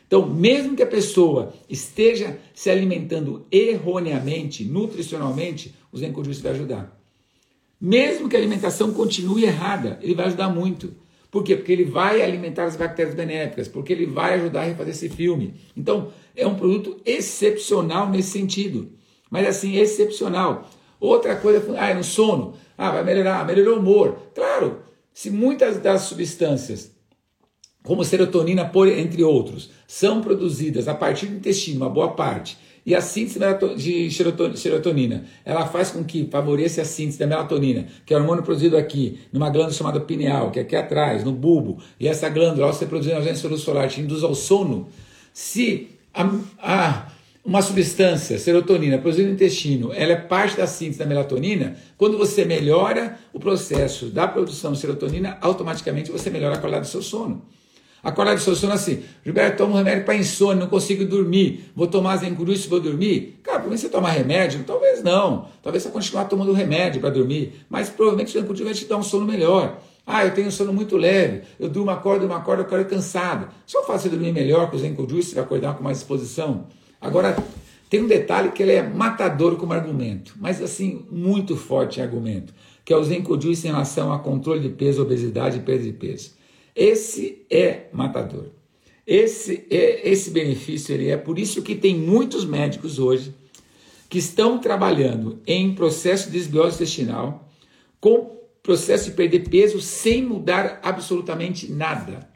[0.06, 7.00] Então, mesmo que a pessoa esteja se alimentando erroneamente, nutricionalmente, o Zen Juice vai ajudar.
[7.80, 10.92] Mesmo que a alimentação continue errada, ele vai ajudar muito.
[11.30, 11.54] Por quê?
[11.54, 15.54] Porque ele vai alimentar as bactérias benéficas, porque ele vai ajudar a refazer esse filme.
[15.76, 18.90] Então, é um produto excepcional nesse sentido.
[19.30, 20.68] Mas assim, excepcional.
[20.98, 22.54] Outra coisa, ah, é no sono.
[22.76, 24.18] Ah, vai melhorar, melhorou o humor.
[24.34, 24.80] Claro,
[25.14, 26.90] se muitas das substâncias,
[27.84, 32.58] como serotonina, entre outros, são produzidas a partir do intestino, uma boa parte,
[32.90, 33.38] e a síntese
[33.76, 38.42] de serotonina, ela faz com que favoreça a síntese da melatonina, que é o hormônio
[38.42, 42.66] produzido aqui, numa glândula chamada pineal, que é aqui atrás, no bulbo, e essa glândula,
[42.66, 44.88] ao ser produzida na agência solar, te induz ao sono.
[45.32, 46.28] Se a,
[46.58, 47.06] a,
[47.44, 52.44] uma substância, serotonina, produzida no intestino, ela é parte da síntese da melatonina, quando você
[52.44, 57.40] melhora o processo da produção de serotonina, automaticamente você melhora a qualidade do seu sono.
[58.02, 61.86] Acordar de seu sono assim, Gilberto, toma um remédio para insônia, não consigo dormir, vou
[61.86, 63.38] tomar Zencurus e vou dormir.
[63.42, 64.64] Cara, por você tomar remédio?
[64.64, 65.48] Talvez não.
[65.62, 69.02] Talvez você continuar tomando remédio para dormir, mas provavelmente o Zencurus vai te dar um
[69.02, 69.78] sono melhor.
[70.06, 73.48] Ah, eu tenho um sono muito leve, eu durmo, acordo, uma acordo, acordo cansado.
[73.66, 76.66] Só faço você dormir melhor com o Zencurus, você vai acordar com mais disposição.
[77.00, 77.36] Agora,
[77.88, 82.92] tem um detalhe que ele é matador como argumento, mas assim, muito forte argumento, que
[82.92, 86.39] é o Zencurus em relação a controle de peso, obesidade e perda de peso.
[86.74, 88.46] Esse é matador.
[89.06, 93.34] Esse é esse benefício ele é por isso que tem muitos médicos hoje
[94.08, 97.48] que estão trabalhando em processo de desbiose intestinal
[98.00, 102.28] com processo de perder peso sem mudar absolutamente nada.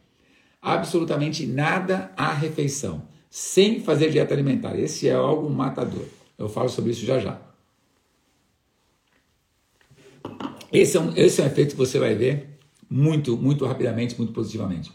[0.61, 4.79] Absolutamente nada à refeição, sem fazer dieta alimentar.
[4.79, 6.07] Esse é algo matador.
[6.39, 7.41] Eu falo sobre isso já já.
[10.73, 12.54] Esse é um, esse é um efeito que você vai ver
[12.95, 14.93] muito, muito rapidamente, muito positivamente.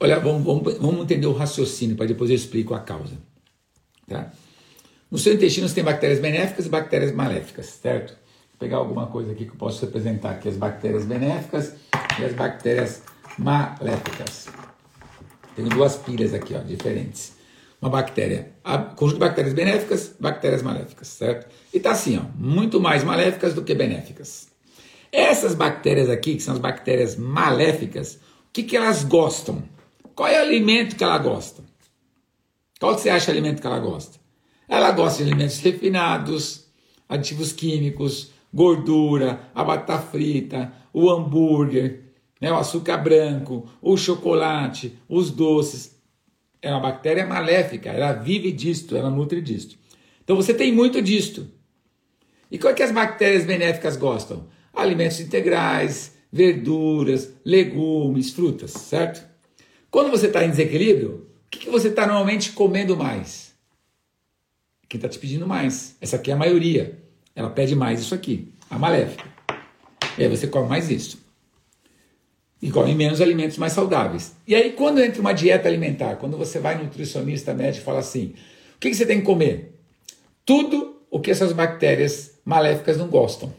[0.00, 3.18] Olha, vamos, vamos, vamos entender o raciocínio para depois eu explico a causa.
[4.08, 4.32] Tá?
[5.10, 8.12] No seu intestino você tem bactérias benéficas e bactérias maléficas, certo?
[8.12, 11.74] Vou pegar alguma coisa aqui que eu posso representar aqui, as bactérias benéficas
[12.18, 13.02] e as bactérias
[13.36, 14.48] maléficas.
[15.54, 17.36] Tenho duas pilhas aqui, ó, diferentes.
[17.82, 21.54] Uma bactéria, a conjunto de bactérias benéficas, bactérias maléficas, certo?
[21.72, 24.49] E tá assim, ó, muito mais maléficas do que benéficas.
[25.12, 29.62] Essas bactérias aqui, que são as bactérias maléficas, o que, que elas gostam?
[30.14, 31.62] Qual é o alimento que ela gosta?
[32.78, 34.18] Qual você acha o alimento que ela gosta?
[34.68, 36.66] Ela gosta de alimentos refinados,
[37.08, 42.04] aditivos químicos, gordura, a batata frita, o hambúrguer,
[42.40, 45.98] né, o açúcar branco, o chocolate, os doces.
[46.62, 49.76] É uma bactéria maléfica, ela vive disto, ela nutre disto.
[50.22, 51.48] Então você tem muito disto.
[52.50, 54.46] E qual é que as bactérias benéficas gostam?
[54.82, 59.28] Alimentos integrais, verduras, legumes, frutas, certo?
[59.90, 63.50] Quando você está em desequilíbrio, o que, que você está normalmente comendo mais?
[64.88, 65.96] Quem está te pedindo mais?
[66.00, 66.98] Essa aqui é a maioria.
[67.34, 69.24] Ela pede mais isso aqui, a maléfica.
[70.18, 71.24] E aí você come mais isso.
[72.62, 74.34] E come menos alimentos mais saudáveis.
[74.46, 78.00] E aí, quando entra uma dieta alimentar, quando você vai no nutricionista médico e fala
[78.00, 78.34] assim:
[78.76, 79.80] o que, que você tem que comer?
[80.44, 83.52] Tudo o que essas bactérias maléficas não gostam.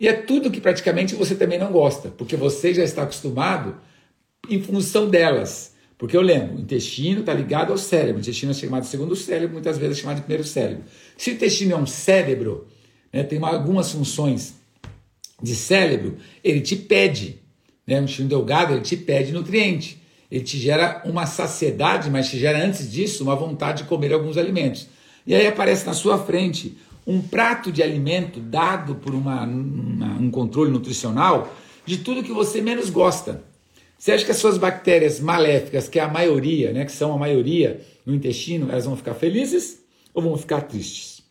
[0.00, 3.76] E é tudo que praticamente você também não gosta, porque você já está acostumado
[4.48, 5.74] em função delas.
[5.96, 8.18] Porque eu lembro, o intestino está ligado ao cérebro.
[8.18, 10.84] O intestino é chamado de segundo cérebro, muitas vezes é chamado de primeiro cérebro.
[11.16, 12.68] Se o intestino é um cérebro,
[13.12, 14.54] né, tem algumas funções
[15.42, 17.40] de cérebro, ele te pede.
[17.84, 20.00] Né, intestino delgado, ele te pede nutriente.
[20.30, 24.36] Ele te gera uma saciedade, mas te gera antes disso uma vontade de comer alguns
[24.36, 24.86] alimentos.
[25.26, 26.76] E aí aparece na sua frente
[27.08, 31.50] um prato de alimento dado por uma, uma, um controle nutricional
[31.86, 33.42] de tudo que você menos gosta.
[33.98, 37.16] Você acha que as suas bactérias maléficas, que é a maioria, né, que são a
[37.16, 39.82] maioria no intestino, elas vão ficar felizes
[40.12, 41.22] ou vão ficar tristes?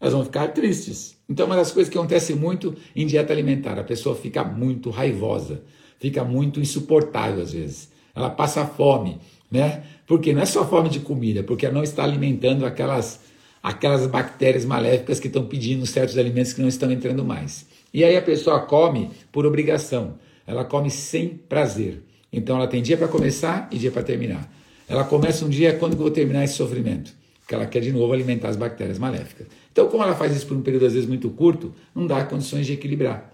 [0.00, 1.14] Elas vão ficar tristes.
[1.28, 5.62] Então, uma das coisas que acontece muito em dieta alimentar, a pessoa fica muito raivosa,
[5.98, 7.90] fica muito insuportável às vezes.
[8.14, 9.18] Ela passa fome,
[9.50, 9.84] né?
[10.06, 13.25] Porque não é só fome de comida, porque ela não está alimentando aquelas
[13.66, 17.66] aquelas bactérias maléficas que estão pedindo certos alimentos que não estão entrando mais.
[17.92, 22.00] E aí a pessoa come por obrigação, ela come sem prazer.
[22.32, 24.48] Então ela tem dia para começar e dia para terminar.
[24.88, 27.12] Ela começa um dia quando eu vou terminar esse sofrimento,
[27.48, 29.48] que ela quer de novo alimentar as bactérias maléficas.
[29.72, 32.66] Então, como ela faz isso por um período às vezes muito curto, não dá condições
[32.66, 33.32] de equilibrar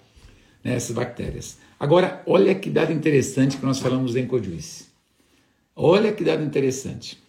[0.64, 1.59] né, essas bactérias.
[1.78, 4.87] Agora, olha que dado interessante que nós falamos em Cojuice.
[5.76, 7.22] Olha que dado interessante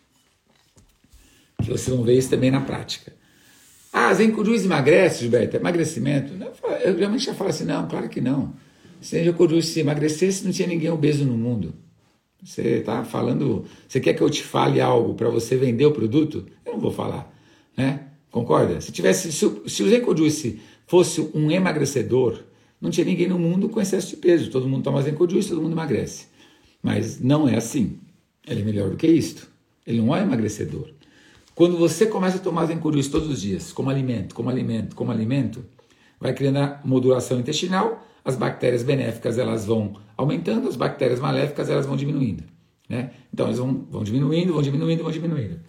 [1.64, 3.14] que vocês vão ver isso também na prática.
[3.92, 5.56] Ah, Zencurus emagrece, Gilberto?
[5.56, 6.34] Emagrecimento?
[6.84, 8.54] Eu geralmente já falo assim, não, claro que não.
[9.00, 11.74] Se Zencurus se emagrecesse, não tinha ninguém obeso no mundo.
[12.44, 16.46] Você está falando, você quer que eu te fale algo para você vender o produto?
[16.66, 17.34] Eu não vou falar,
[17.78, 18.08] né?
[18.32, 18.82] Concorda?
[18.82, 20.44] Se tivesse, se, se o Zencurus
[20.88, 22.40] fosse um emagrecedor,
[22.84, 24.52] não tinha ninguém no mundo com excesso de peso.
[24.52, 26.26] Todo mundo toma Zenko Juice, todo mundo emagrece.
[26.82, 27.98] Mas não é assim.
[28.46, 29.48] Ele é melhor do que isto.
[29.88, 30.90] Ele não é emagrecedor.
[31.56, 35.64] Quando você começa a tomar Juice todos os dias, como alimento, como alimento, como alimento,
[36.20, 41.86] vai criando a modulação intestinal, as bactérias benéficas elas vão aumentando, as bactérias maléficas elas
[41.86, 42.44] vão diminuindo.
[42.90, 43.12] Né?
[43.32, 45.60] Então elas vão, vão diminuindo, vão diminuindo, vão diminuindo.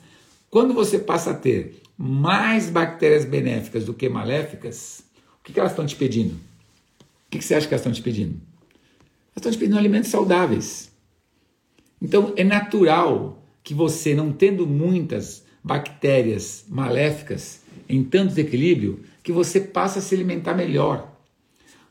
[0.49, 5.05] Quando você passa a ter mais bactérias benéficas do que maléficas,
[5.41, 6.35] o que, que elas estão te pedindo?
[6.35, 8.35] O que, que você acha que elas estão te pedindo?
[8.35, 10.91] Elas estão te pedindo alimentos saudáveis.
[12.01, 19.58] Então é natural que você, não tendo muitas bactérias maléficas em tanto desequilíbrio, que você
[19.58, 21.10] passe a se alimentar melhor.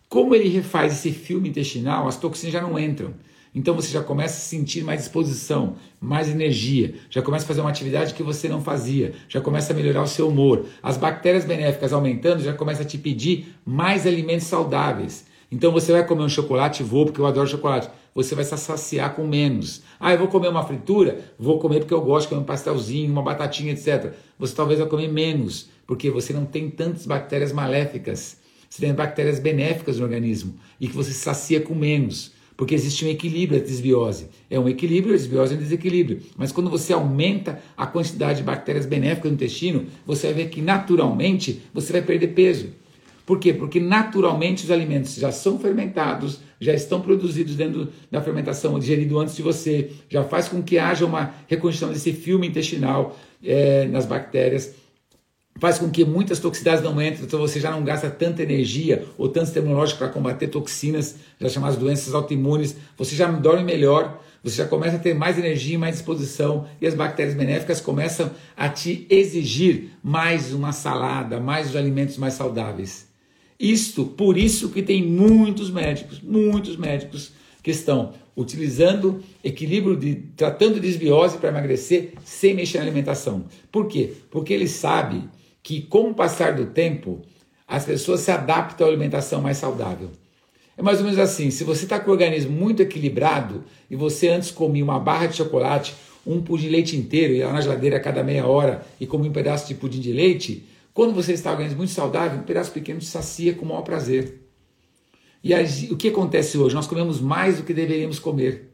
[0.08, 3.16] Como ele refaz esse filme intestinal, as toxinas já não entram.
[3.56, 7.70] Então você já começa a sentir mais disposição, mais energia, já começa a fazer uma
[7.70, 10.66] atividade que você não fazia, já começa a melhorar o seu humor.
[10.82, 15.26] As bactérias benéficas aumentando já começa a te pedir mais alimentos saudáveis.
[15.52, 17.90] Então você vai comer um chocolate, vou porque eu adoro chocolate.
[18.14, 19.82] Você vai se saciar com menos.
[20.00, 21.20] Ah, eu vou comer uma fritura?
[21.38, 24.14] Vou comer porque eu gosto comer um pastelzinho, uma batatinha, etc.
[24.38, 28.38] Você talvez vai comer menos, porque você não tem tantas bactérias maléficas.
[28.70, 33.06] Você tem bactérias benéficas no organismo e que você se sacia com menos porque existe
[33.06, 34.28] um equilíbrio a desbiose.
[34.50, 36.22] É um equilíbrio, a desbiose é um desequilíbrio.
[36.38, 40.62] Mas quando você aumenta a quantidade de bactérias benéficas no intestino, você vai ver que
[40.62, 42.70] naturalmente você vai perder peso.
[43.26, 43.54] Por quê?
[43.54, 49.36] Porque naturalmente os alimentos já são fermentados, já estão produzidos dentro da fermentação, digerido antes
[49.36, 54.76] de você, já faz com que haja uma reconstrução desse filme intestinal é, nas bactérias
[55.60, 59.30] faz com que muitas toxicidades não entrem, então você já não gasta tanta energia ou
[59.30, 64.66] tanto termonológico para combater toxinas, já chamadas doenças autoimunes, você já dorme melhor, você já
[64.66, 69.92] começa a ter mais energia, mais disposição e as bactérias benéficas começam a te exigir
[70.04, 73.13] mais uma salada, mais os alimentos mais saudáveis.
[73.64, 77.32] Isto, por isso que tem muitos médicos, muitos médicos
[77.64, 83.46] que estão utilizando equilíbrio de tratando de desbiose para emagrecer sem mexer na alimentação.
[83.72, 84.16] Por quê?
[84.30, 85.24] Porque ele sabe
[85.64, 87.22] que, com o passar do tempo,
[87.66, 90.10] as pessoas se adaptam à alimentação mais saudável.
[90.78, 94.28] É mais ou menos assim: se você está com o organismo muito equilibrado e você
[94.28, 95.96] antes comia uma barra de chocolate,
[96.28, 99.30] um pudim de leite inteiro, ia lá na geladeira a cada meia hora e comia
[99.30, 103.00] um pedaço de pudim de leite, quando você está organismo muito saudável, um pedaço pequeno
[103.00, 104.42] te sacia com o maior prazer.
[105.44, 105.54] E
[105.92, 106.74] o que acontece hoje?
[106.76, 108.72] Nós comemos mais do que deveríamos comer.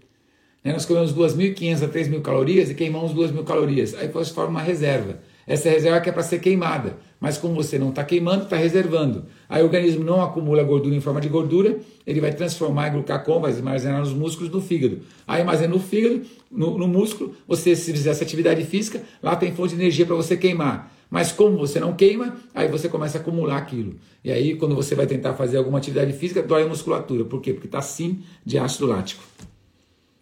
[0.64, 0.74] Né?
[0.74, 3.96] Nós comemos 2.500 a 3.000 calorias e queimamos 2.000 calorias.
[3.96, 5.20] Aí você forma uma reserva.
[5.48, 9.26] Essa reserva que é para ser queimada, mas como você não está queimando, está reservando.
[9.50, 13.40] Aí o organismo não acumula gordura em forma de gordura, ele vai transformar em glucagón,
[13.42, 15.00] vai armazenar nos músculos no fígado.
[15.26, 19.52] Aí armazena no fígado, no, no músculo, você se fizer essa atividade física, lá tem
[19.52, 20.94] fonte de energia para você queimar.
[21.10, 23.96] Mas como você não queima, aí você começa a acumular aquilo.
[24.24, 27.26] E aí, quando você vai tentar fazer alguma atividade física, dói a musculatura.
[27.26, 27.54] Por quê?
[27.54, 29.24] Porque está sim de ácido lático.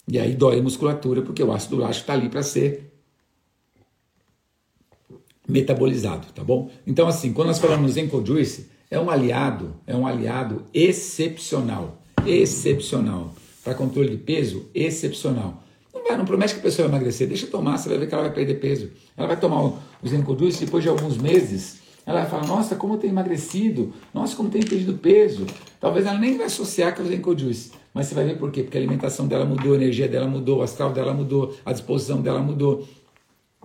[0.08, 2.94] E aí dói a musculatura, porque o ácido lático está ali para ser
[5.48, 6.70] metabolizado, tá bom?
[6.86, 13.34] Então, assim, quando nós falamos em Juice, é um aliado, é um aliado excepcional, excepcional.
[13.64, 15.64] Para controle de peso, excepcional.
[16.08, 18.14] Não, vai, não promete que a pessoa vai emagrecer, deixa tomar, você vai ver que
[18.14, 18.90] ela vai perder peso.
[19.16, 19.78] Ela vai tomar o,
[20.38, 24.48] Juice depois de alguns meses, ela vai falar, nossa, como eu tenho emagrecido, nossa, como
[24.48, 25.46] eu tenho perdido peso.
[25.80, 28.64] Talvez ela nem vai associar com o Zenko Juice, mas você vai ver por quê?
[28.64, 32.22] Porque a alimentação dela mudou, a energia dela mudou, o astral dela mudou, a disposição
[32.22, 32.88] dela mudou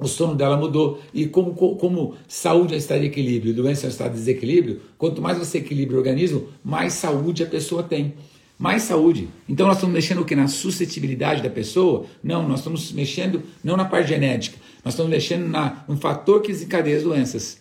[0.02, 1.00] o sono dela mudou.
[1.12, 5.22] E como, como saúde é estar em equilíbrio, doença é um estado de desequilíbrio, quanto
[5.22, 8.14] mais você equilibra o organismo, mais saúde a pessoa tem.
[8.62, 9.28] Mais saúde.
[9.48, 10.36] Então nós estamos mexendo o que?
[10.36, 12.06] Na suscetibilidade da pessoa?
[12.22, 16.52] Não, nós estamos mexendo não na parte genética, nós estamos mexendo na, no fator que
[16.52, 17.60] desencadeia as doenças.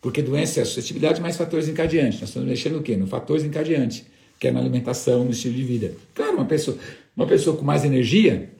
[0.00, 2.20] Porque doença é suscetibilidade mais fatores encadeantes.
[2.20, 2.96] Nós estamos mexendo o quê?
[2.96, 4.04] No fator desencadeante,
[4.40, 5.94] que é na alimentação, no estilo de vida.
[6.12, 6.76] Claro, uma pessoa,
[7.16, 8.50] uma pessoa com mais energia,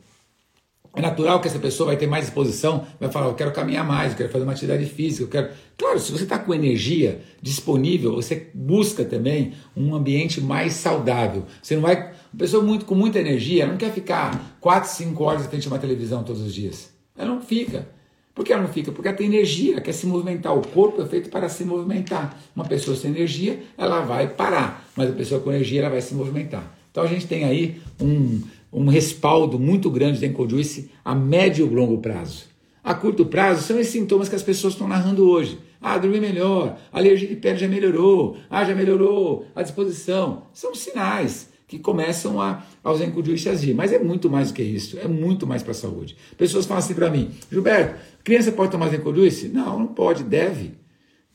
[0.97, 4.13] é natural que essa pessoa vai ter mais disposição, vai falar, eu quero caminhar mais,
[4.13, 5.51] eu quero fazer uma atividade física, eu quero.
[5.77, 11.45] Claro, se você está com energia disponível, você busca também um ambiente mais saudável.
[11.63, 11.97] Você não vai.
[12.33, 15.71] Uma pessoa muito, com muita energia não quer ficar 4, 5 horas em frente a
[15.71, 16.89] uma televisão todos os dias.
[17.15, 17.87] Ela não fica.
[18.35, 18.91] Por que ela não fica?
[18.91, 20.57] Porque ela tem energia, ela quer se movimentar.
[20.57, 22.39] O corpo é feito para se movimentar.
[22.55, 26.15] Uma pessoa sem energia, ela vai parar, mas a pessoa com energia, ela vai se
[26.15, 26.75] movimentar.
[26.91, 28.41] Então a gente tem aí um
[28.73, 32.45] um respaldo muito grande da Encojuice a médio e longo prazo.
[32.83, 35.59] A curto prazo são esses sintomas que as pessoas estão narrando hoje.
[35.81, 40.45] Ah, dormir melhor, a alergia de pele já melhorou, ah, já melhorou, a disposição.
[40.53, 43.75] São sinais que começam a, aos Encojuice agir.
[43.75, 46.17] Mas é muito mais do que isso, é muito mais para a saúde.
[46.37, 49.49] Pessoas falam assim para mim, Gilberto, criança pode tomar Encojuice?
[49.49, 50.87] Não, não pode, deve.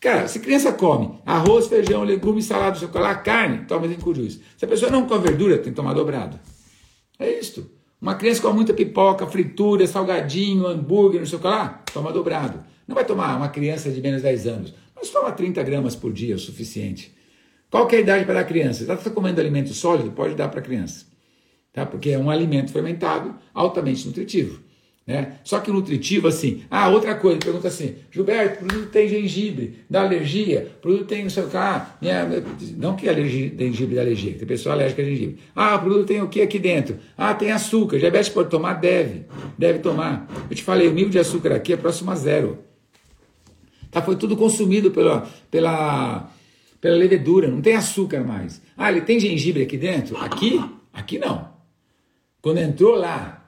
[0.01, 4.41] Cara, se criança come arroz, feijão, legumes, salada, chocolate, carne, toma Juice.
[4.57, 6.39] Se a pessoa não come verdura, tem que tomar dobrado.
[7.21, 7.69] É isto.
[8.01, 12.63] Uma criança com muita pipoca, fritura, salgadinho, hambúrguer, não sei o que lá, toma dobrado.
[12.87, 16.11] Não vai tomar uma criança de menos de 10 anos, mas toma 30 gramas por
[16.11, 17.15] dia, é o suficiente.
[17.69, 18.91] Qual é a idade para dar criança?
[18.91, 20.11] Está comendo alimento sólido?
[20.11, 21.05] Pode dar para a criança.
[21.71, 21.85] Tá?
[21.85, 24.59] Porque é um alimento fermentado altamente nutritivo.
[25.11, 25.33] Né?
[25.43, 26.63] Só que nutritivo, assim.
[26.71, 31.23] Ah, outra coisa, pergunta assim: Gilberto, o produto tem gengibre, dá alergia, o produto tem
[31.23, 31.57] não sei o que.
[31.57, 32.25] Ah, minha,
[32.77, 35.39] não que alergia, gengibre dá alergia, tem pessoa alérgica a gengibre.
[35.53, 36.97] Ah, o produto tem o que aqui dentro?
[37.17, 37.99] Ah, tem açúcar.
[37.99, 38.75] Diabetes pode tomar?
[38.75, 39.25] Deve.
[39.57, 40.29] Deve tomar.
[40.49, 42.59] Eu te falei, o nível de açúcar aqui é próximo a zero.
[43.91, 46.31] Tá, foi tudo consumido pela, pela,
[46.79, 48.61] pela levedura, não tem açúcar mais.
[48.77, 50.15] Ah, ele tem gengibre aqui dentro?
[50.15, 50.63] Aqui?
[50.93, 51.51] Aqui não.
[52.41, 53.40] Quando entrou lá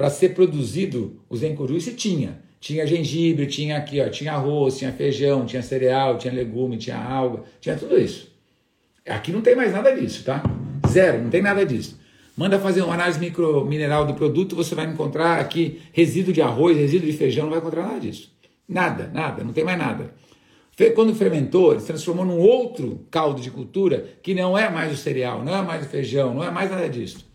[0.00, 2.40] para ser produzido o Zencojuice tinha.
[2.58, 7.42] Tinha gengibre, tinha aqui, ó, tinha arroz, tinha feijão, tinha cereal, tinha legume, tinha alga,
[7.60, 8.32] tinha tudo isso.
[9.06, 10.42] Aqui não tem mais nada disso, tá?
[10.88, 12.00] Zero, não tem nada disso.
[12.34, 17.06] Manda fazer uma análise micromineral do produto, você vai encontrar aqui resíduo de arroz, resíduo
[17.06, 18.34] de feijão, não vai encontrar nada disso.
[18.66, 20.14] Nada, nada, não tem mais nada.
[20.94, 24.96] Quando fermentou, ele se transformou num outro caldo de cultura que não é mais o
[24.96, 27.28] cereal, não é mais o feijão, não é mais nada disso.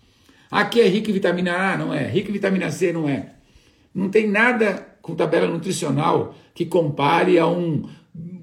[0.55, 2.07] Aqui é rico em vitamina A, não é.
[2.07, 3.33] Rico em vitamina C, não é.
[3.93, 7.83] Não tem nada com tabela nutricional que compare a um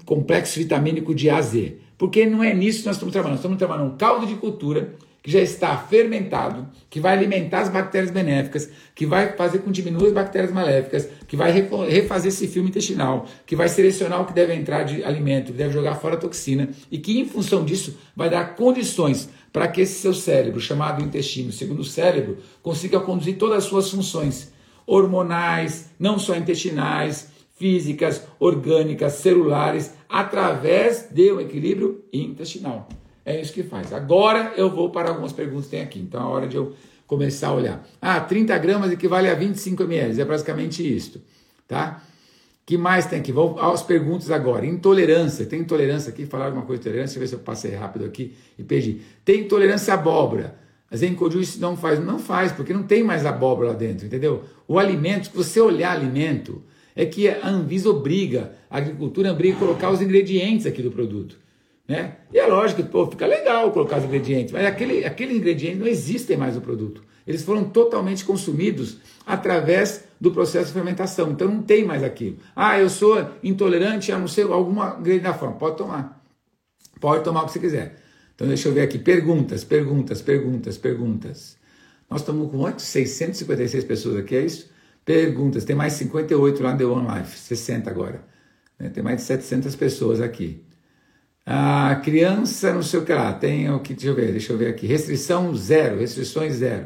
[0.05, 1.75] complexo vitamínico de A a Z.
[1.97, 3.37] Porque não é nisso que nós estamos trabalhando.
[3.37, 4.93] Nós estamos trabalhando um caldo de cultura
[5.23, 9.81] que já está fermentado, que vai alimentar as bactérias benéficas, que vai fazer com que
[9.81, 11.51] diminua as bactérias maléficas, que vai
[11.89, 15.73] refazer esse filme intestinal, que vai selecionar o que deve entrar de alimento, que deve
[15.73, 20.01] jogar fora a toxina, e que em função disso vai dar condições para que esse
[20.01, 24.51] seu cérebro, chamado intestino, segundo cérebro, consiga conduzir todas as suas funções
[24.85, 32.89] hormonais, não só intestinais, físicas, orgânicas, celulares, através de um equilíbrio intestinal.
[33.23, 33.93] É isso que faz.
[33.93, 35.99] Agora eu vou para algumas perguntas que tem aqui.
[35.99, 36.73] Então é hora de eu
[37.05, 37.87] começar a olhar.
[38.01, 40.19] Ah, 30 gramas equivale a 25 ml.
[40.19, 41.21] É basicamente isto,
[41.67, 42.03] tá?
[42.65, 43.31] Que mais tem aqui?
[43.31, 44.65] Vou às perguntas agora.
[44.65, 45.45] Intolerância.
[45.45, 46.25] Tem intolerância aqui?
[46.25, 47.19] Falar alguma coisa de intolerância?
[47.19, 49.01] Deixa eu ver se eu passei rápido aqui e perdi.
[49.25, 50.55] Tem intolerância à abóbora.
[50.89, 51.99] A Zencojuice não faz.
[51.99, 54.43] Não faz, porque não tem mais abóbora lá dentro, entendeu?
[54.67, 56.63] O alimento, se você olhar alimento,
[56.95, 61.37] é que a Anvisa obriga, a agricultura obriga a colocar os ingredientes aqui do produto.
[61.87, 62.15] Né?
[62.31, 65.87] E é lógico que pô, fica legal colocar os ingredientes, mas aquele, aquele ingrediente não
[65.87, 67.03] existem mais no produto.
[67.27, 71.31] Eles foram totalmente consumidos através do processo de fermentação.
[71.31, 72.37] Então não tem mais aquilo.
[72.55, 75.57] Ah, eu sou intolerante a não sei alguma ingrediente da forma.
[75.57, 76.23] Pode tomar.
[77.01, 77.97] Pode tomar o que você quiser.
[78.33, 78.97] Então deixa eu ver aqui.
[78.97, 81.57] Perguntas, perguntas, perguntas, perguntas.
[82.09, 82.85] Nós estamos com quantos?
[82.85, 84.69] 656 pessoas aqui, é isso?
[85.03, 85.65] Perguntas.
[85.65, 87.37] Tem mais 58 lá no The One Life.
[87.37, 88.23] 60 agora.
[88.79, 88.87] Né?
[88.87, 90.63] Tem mais de 700 pessoas aqui.
[91.45, 93.33] A criança, não sei o que lá.
[93.33, 94.87] Tem o que, deixa eu ver, deixa eu ver aqui.
[94.87, 96.85] Restrição zero, restrições zero.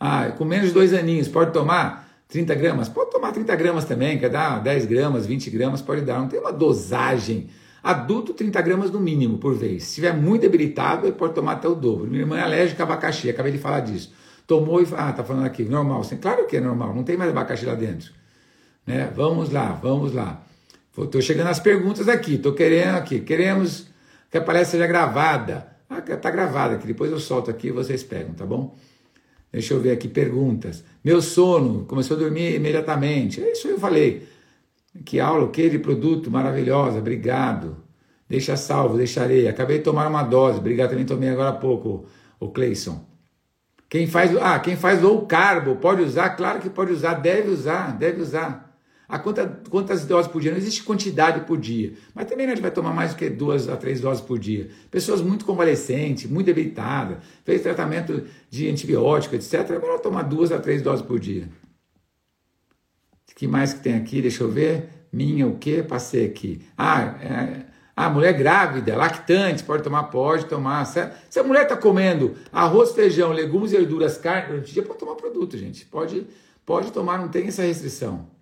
[0.00, 2.88] Ah, com menos de dois aninhos, pode tomar 30 gramas?
[2.88, 6.18] Pode tomar 30 gramas também, quer dar 10 gramas, 20 gramas, pode dar.
[6.18, 7.48] Não tem uma dosagem.
[7.82, 9.82] Adulto, 30 gramas no mínimo por vez.
[9.84, 12.06] Se estiver muito debilitado, pode tomar até o dobro.
[12.06, 14.12] Minha irmã é alérgica a abacaxi, acabei de falar disso.
[14.46, 16.02] Tomou e ah, tá falando aqui, normal.
[16.20, 18.10] Claro que é normal, não tem mais abacaxi lá dentro.
[18.86, 19.10] Né?
[19.14, 20.42] Vamos lá, vamos lá.
[20.96, 23.20] Estou chegando às perguntas aqui, estou querendo aqui.
[23.20, 23.88] Queremos
[24.30, 25.68] que a palestra seja gravada.
[25.88, 28.76] Ah, tá gravada aqui, depois eu solto aqui e vocês pegam, tá bom?
[29.54, 30.82] Deixa eu ver aqui perguntas.
[31.04, 33.40] Meu sono, começou a dormir imediatamente.
[33.40, 34.26] É isso eu falei.
[35.04, 37.76] Que aula, que de produto maravilhosa, obrigado.
[38.28, 39.46] Deixa salvo, deixarei.
[39.46, 42.04] Acabei de tomar uma dose, obrigado, também tomei agora há pouco,
[42.40, 43.06] o Cleison.
[43.88, 46.30] Quem faz, ah, quem faz low carbo, pode usar?
[46.30, 48.63] Claro que pode usar, deve usar, deve usar.
[49.14, 50.50] A quanta, quantas doses por dia?
[50.50, 51.92] Não existe quantidade por dia.
[52.12, 54.68] Mas também a gente vai tomar mais do que duas a três doses por dia.
[54.90, 59.70] Pessoas muito convalescentes, muito debilitadas, fez tratamento de antibiótico, etc.
[59.70, 61.48] É melhor tomar duas a três doses por dia.
[63.30, 64.20] O que mais que tem aqui?
[64.20, 64.88] Deixa eu ver.
[65.12, 65.80] Minha, o que?
[65.84, 66.62] Passei aqui.
[66.76, 70.02] Ah, é, a mulher grávida, lactante, pode tomar?
[70.10, 70.80] Pode tomar.
[70.80, 74.98] A, se a mulher está comendo arroz, feijão, legumes, verduras, carne durante o dia, pode
[74.98, 75.86] tomar produto, gente.
[75.86, 76.26] Pode,
[76.66, 78.33] pode tomar, não tem essa restrição.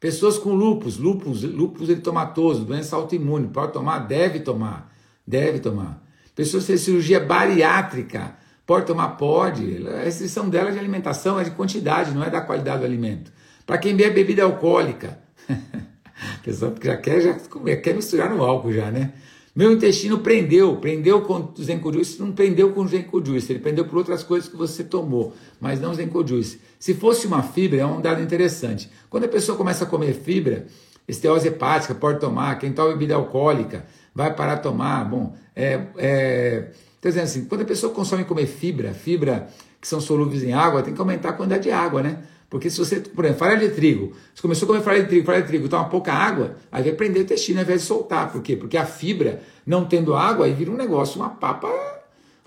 [0.00, 3.98] Pessoas com lupus, lupus, lupus eritomatoso, doença autoimune, pode tomar?
[4.00, 4.94] Deve tomar,
[5.26, 6.02] deve tomar.
[6.36, 9.08] Pessoas que têm cirurgia bariátrica, pode tomar?
[9.16, 9.88] Pode.
[9.88, 13.32] A restrição dela é de alimentação é de quantidade, não é da qualidade do alimento.
[13.66, 15.18] Para quem bebe bebida alcoólica,
[16.44, 17.36] pessoa já quer, já
[17.82, 19.12] quer misturar no álcool já, né?
[19.58, 23.98] Meu intestino prendeu, prendeu com o Zencojuice, não prendeu com o Zencojuice, ele prendeu por
[23.98, 26.60] outras coisas que você tomou, mas não o Zencojuice.
[26.78, 28.88] Se fosse uma fibra, é um dado interessante.
[29.10, 30.68] Quando a pessoa começa a comer fibra,
[31.08, 33.84] esteose hepática pode tomar, quem toma bebida alcoólica
[34.14, 35.04] vai parar de tomar.
[35.10, 36.68] Bom, é, é,
[37.02, 39.48] dizendo assim, quando a pessoa consome comer fibra, fibra
[39.80, 42.22] que são solúveis em água, tem que aumentar a quantidade de água, né?
[42.50, 45.26] Porque se você, por exemplo, farinha de trigo, você começou a comer farinha de trigo,
[45.26, 48.32] farinha de trigo, toma pouca água, aí vai prender o intestino ao invés de soltar.
[48.32, 48.56] Por quê?
[48.56, 51.68] Porque a fibra, não tendo água, aí vira um negócio, uma papa,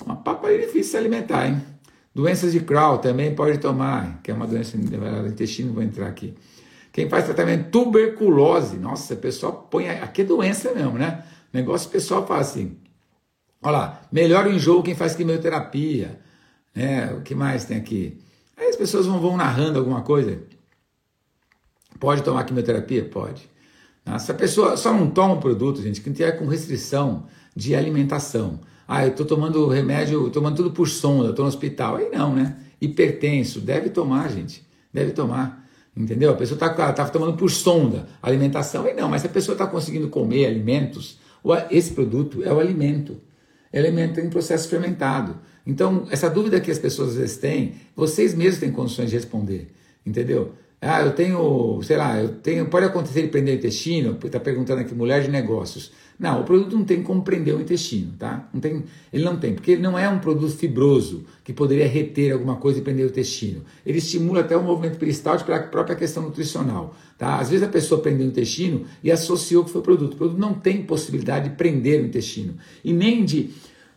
[0.03, 1.61] uma papa difícil de alimentar, hein?
[2.13, 6.33] Doenças de Crohn também pode tomar, que é uma doença do intestino, vou entrar aqui.
[6.91, 11.23] Quem faz tratamento tuberculose, nossa, o pessoal põe, aqui é doença mesmo, né?
[11.53, 12.75] O negócio o pessoal fala assim,
[13.61, 16.19] olha lá, melhor o enjoo quem faz quimioterapia,
[16.75, 17.13] né?
[17.13, 18.19] O que mais tem aqui?
[18.61, 20.39] Aí as pessoas vão, vão narrando alguma coisa.
[21.99, 23.03] Pode tomar quimioterapia?
[23.03, 23.49] Pode.
[24.19, 28.59] Se a pessoa só não toma o produto, gente, que tiver com restrição de alimentação.
[28.87, 31.95] Ah, eu estou tomando remédio, tomando tudo por sonda, estou no hospital.
[31.95, 32.55] Aí não, né?
[32.79, 34.63] Hipertenso, deve tomar, gente.
[34.93, 35.67] Deve tomar.
[35.97, 36.31] Entendeu?
[36.31, 38.85] A pessoa está tá tomando por sonda alimentação.
[38.85, 41.17] Aí não, mas se a pessoa está conseguindo comer alimentos,
[41.71, 43.17] esse produto é o alimento.
[43.73, 45.39] Alimento em processo fermentado.
[45.65, 49.71] Então, essa dúvida que as pessoas às vezes têm, vocês mesmos têm condições de responder,
[50.05, 50.53] entendeu?
[50.83, 54.81] Ah, eu tenho, sei lá, eu tenho, pode acontecer ele prender o intestino, está perguntando
[54.81, 55.91] aqui, mulher de negócios.
[56.17, 58.49] Não, o produto não tem como prender o intestino, tá?
[58.51, 62.31] Não tem, ele não tem, porque ele não é um produto fibroso que poderia reter
[62.33, 63.63] alguma coisa e prender o intestino.
[63.85, 67.37] Ele estimula até o movimento peristáltico pela própria questão nutricional, tá?
[67.37, 70.13] Às vezes a pessoa prendeu o intestino e associou que foi o produto.
[70.13, 73.51] O produto não tem possibilidade de prender o intestino e nem de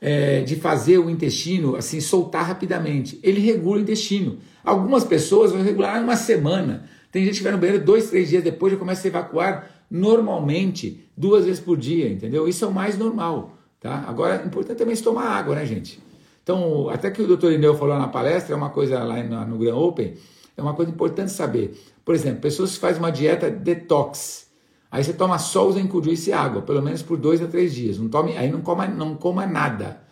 [0.04, 3.18] é, de fazer o intestino assim soltar rapidamente.
[3.22, 4.36] Ele regula o intestino.
[4.64, 6.88] Algumas pessoas vão regular em uma semana.
[7.12, 11.08] Tem gente que vai no banheiro dois, três dias depois já começa a evacuar normalmente
[11.16, 12.48] duas vezes por dia, entendeu?
[12.48, 14.04] Isso é o mais normal, tá?
[14.08, 16.00] Agora, é importante também tomar água, né, gente?
[16.42, 19.58] Então, até que o doutor Ineu falou na palestra, é uma coisa lá no, no
[19.58, 20.14] Grand Open,
[20.56, 21.78] é uma coisa importante saber.
[22.04, 24.44] Por exemplo, pessoas que fazem uma dieta detox,
[24.94, 27.98] Aí você toma só o Zencujuice e água, pelo menos por dois a três dias.
[27.98, 30.03] Não tome, aí não coma, não coma nada.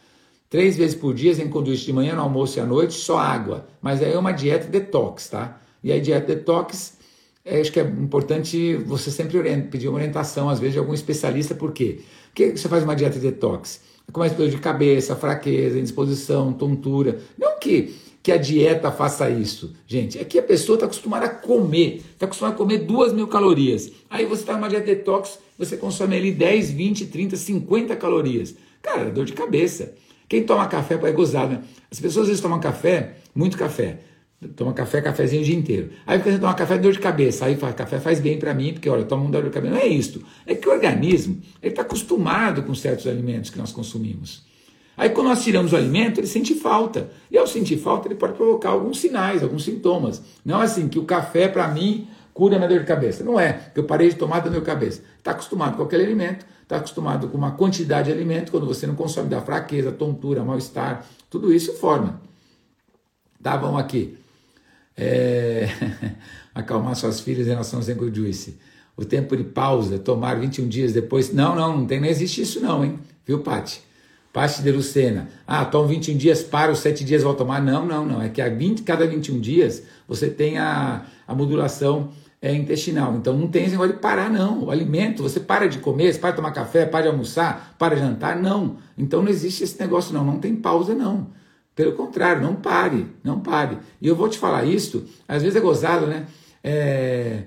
[0.53, 3.67] Três vezes por dia, Zencujuice de manhã, no almoço e à noite, só água.
[3.81, 5.59] Mas aí é uma dieta detox, tá?
[5.83, 6.99] E aí dieta detox,
[7.43, 9.41] é, acho que é importante você sempre
[9.71, 12.01] pedir uma orientação, às vezes, de algum especialista, por quê?
[12.27, 13.81] Porque você faz uma dieta detox?
[14.13, 17.19] Começa dor de cabeça, fraqueza, indisposição, tontura.
[17.39, 20.19] Não que que a dieta faça isso, gente.
[20.19, 23.91] É que a pessoa está acostumada a comer, está acostumada a comer duas mil calorias.
[24.11, 28.55] Aí você está numa dieta detox, você consome ali 10, 20, 30, 50 calorias.
[28.83, 29.95] Cara, dor de cabeça.
[30.33, 31.61] Quem toma café é gozar, né?
[31.91, 33.99] As pessoas às vezes tomam café, muito café.
[34.57, 35.91] Toma café, cafezinho o dia inteiro.
[36.07, 37.45] Aí você toma café, dor de cabeça.
[37.45, 39.75] Aí fala, café faz bem para mim, porque olha, toma um dor de cabeça.
[39.75, 40.25] Não é isto.
[40.47, 44.43] É que o organismo está acostumado com certos alimentos que nós consumimos.
[44.97, 47.11] Aí quando nós tiramos o alimento, ele sente falta.
[47.31, 50.23] E ao sentir falta, ele pode provocar alguns sinais, alguns sintomas.
[50.43, 53.23] Não é assim que o café, para mim, cura minha dor de cabeça.
[53.23, 55.03] Não é, que eu parei de tomar da dor de cabeça.
[55.19, 58.95] Está acostumado com aquele alimento, está acostumado com uma quantidade de alimento, quando você não
[58.95, 62.21] consome, dá fraqueza, tontura, mal-estar, tudo isso forma.
[63.43, 64.17] Tá, vamos aqui.
[64.97, 65.69] É...
[66.55, 68.59] Acalmar suas filhas em relação ao Zenko Juice.
[68.97, 71.33] O tempo de pausa, tomar 21 dias depois.
[71.33, 72.99] Não, não, não tem, não existe isso não, hein?
[73.27, 73.83] Viu, Pati?
[74.33, 75.29] Paste de Lucena.
[75.47, 77.61] Ah, toma 21 dias, para os 7 dias, a tomar.
[77.61, 78.23] Não, não, não.
[78.23, 82.11] É que a 20, cada 21 dias você tem a, a modulação
[82.43, 83.15] é, intestinal.
[83.15, 84.65] Então não tem esse negócio de parar, não.
[84.65, 87.95] O alimento, você para de comer, você para de tomar café, para de almoçar, para
[87.95, 88.79] de jantar, não.
[88.99, 90.25] Então não existe esse negócio, não.
[90.25, 91.29] Não tem pausa, não.
[91.75, 93.79] Pelo contrário, não pare, não pare.
[94.01, 96.27] E eu vou te falar isso, às vezes é gozado, né?
[96.63, 97.45] É,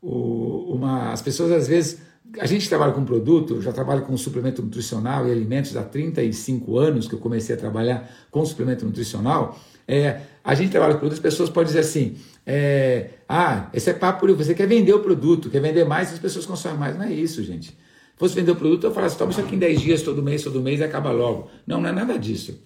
[0.00, 2.00] o, uma, as pessoas às vezes
[2.38, 7.08] a gente trabalha com produto, já trabalho com suplemento nutricional e alimentos há 35 anos
[7.08, 9.58] que eu comecei a trabalhar com suplemento nutricional.
[9.88, 13.92] É, a gente trabalha com produtos, as pessoas podem dizer assim: é, ah, esse é
[13.92, 16.96] papo, você quer vender o produto, quer vender mais, as pessoas consomem mais.
[16.96, 17.68] Não é isso, gente.
[17.70, 20.42] Se fosse vender o produto, eu falasse, toma isso aqui em 10 dias, todo mês,
[20.42, 21.50] todo mês e acaba logo.
[21.66, 22.58] Não, não é nada disso.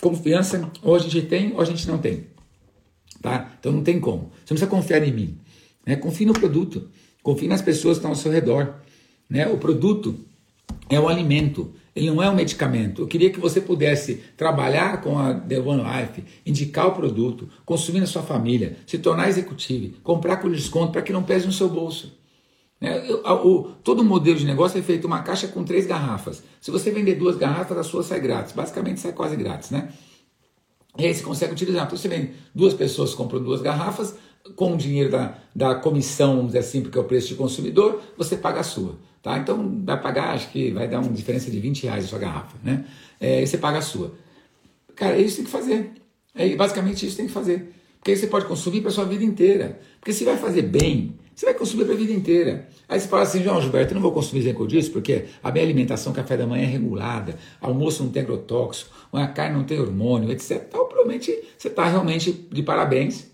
[0.00, 2.26] Confiança, ou a gente tem, ou a gente não tem.
[3.20, 3.52] Tá?
[3.58, 4.30] Então não tem como.
[4.44, 5.38] Você não precisa confiar em mim.
[5.84, 5.96] Né?
[5.96, 6.88] Confie no produto.
[7.22, 8.74] Confie nas pessoas que estão ao seu redor.
[9.28, 9.46] Né?
[9.48, 10.18] O produto
[10.88, 13.02] é o alimento, ele não é um medicamento.
[13.02, 18.00] Eu queria que você pudesse trabalhar com a The One Life, indicar o produto, consumir
[18.00, 21.68] na sua família, se tornar executivo, comprar com desconto para que não pese no seu
[21.68, 22.16] bolso.
[22.80, 22.96] Né?
[23.10, 26.42] o, todo modelo de negócio é feito uma caixa com três garrafas.
[26.60, 28.52] Se você vender duas garrafas, a sua sai grátis.
[28.52, 29.88] Basicamente sai quase grátis, né?
[30.96, 31.86] E aí você consegue utilizar.
[31.86, 34.14] Então você vende duas pessoas compram duas garrafas,
[34.56, 38.02] com o dinheiro da, da comissão, vamos dizer assim, porque é o preço de consumidor,
[38.16, 38.96] você paga a sua.
[39.22, 39.38] Tá?
[39.38, 42.56] Então vai pagar, acho que vai dar uma diferença de 20 reais a sua garrafa.
[42.62, 42.84] Né?
[43.20, 44.14] É, e você paga a sua.
[44.94, 45.92] Cara, é isso tem que fazer.
[46.34, 47.72] É basicamente isso tem que fazer.
[47.98, 49.80] Porque aí você pode consumir para sua vida inteira.
[50.00, 52.68] Porque se vai fazer bem, você vai consumir para a vida inteira.
[52.88, 55.64] Aí você fala assim, João Gilberto, eu não vou consumir Zenco disso porque a minha
[55.64, 60.32] alimentação, café da manhã é regulada, almoço não tem agrotóxico, a carne não tem hormônio,
[60.32, 60.64] etc.
[60.68, 63.28] Então, provavelmente você está realmente de parabéns.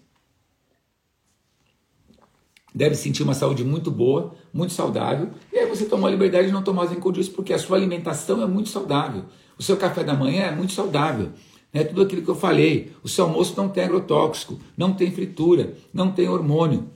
[2.74, 6.52] Deve sentir uma saúde muito boa, muito saudável, e aí você tomou a liberdade de
[6.52, 9.24] não tomar Zenco disso porque a sua alimentação é muito saudável.
[9.56, 11.30] O seu café da manhã é muito saudável.
[11.72, 12.92] É tudo aquilo que eu falei.
[13.02, 16.88] O seu almoço não tem agrotóxico, não tem fritura, não tem hormônio.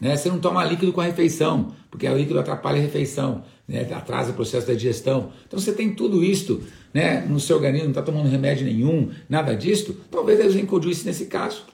[0.00, 0.16] Né?
[0.16, 3.88] Você não toma líquido com a refeição, porque o líquido atrapalha a refeição, né?
[3.92, 5.32] atrasa o processo da digestão.
[5.46, 6.62] Então você tem tudo isso
[6.94, 7.24] né?
[7.26, 9.96] no seu organismo, não está tomando remédio nenhum, nada disso.
[10.10, 11.71] Talvez eu use nesse caso.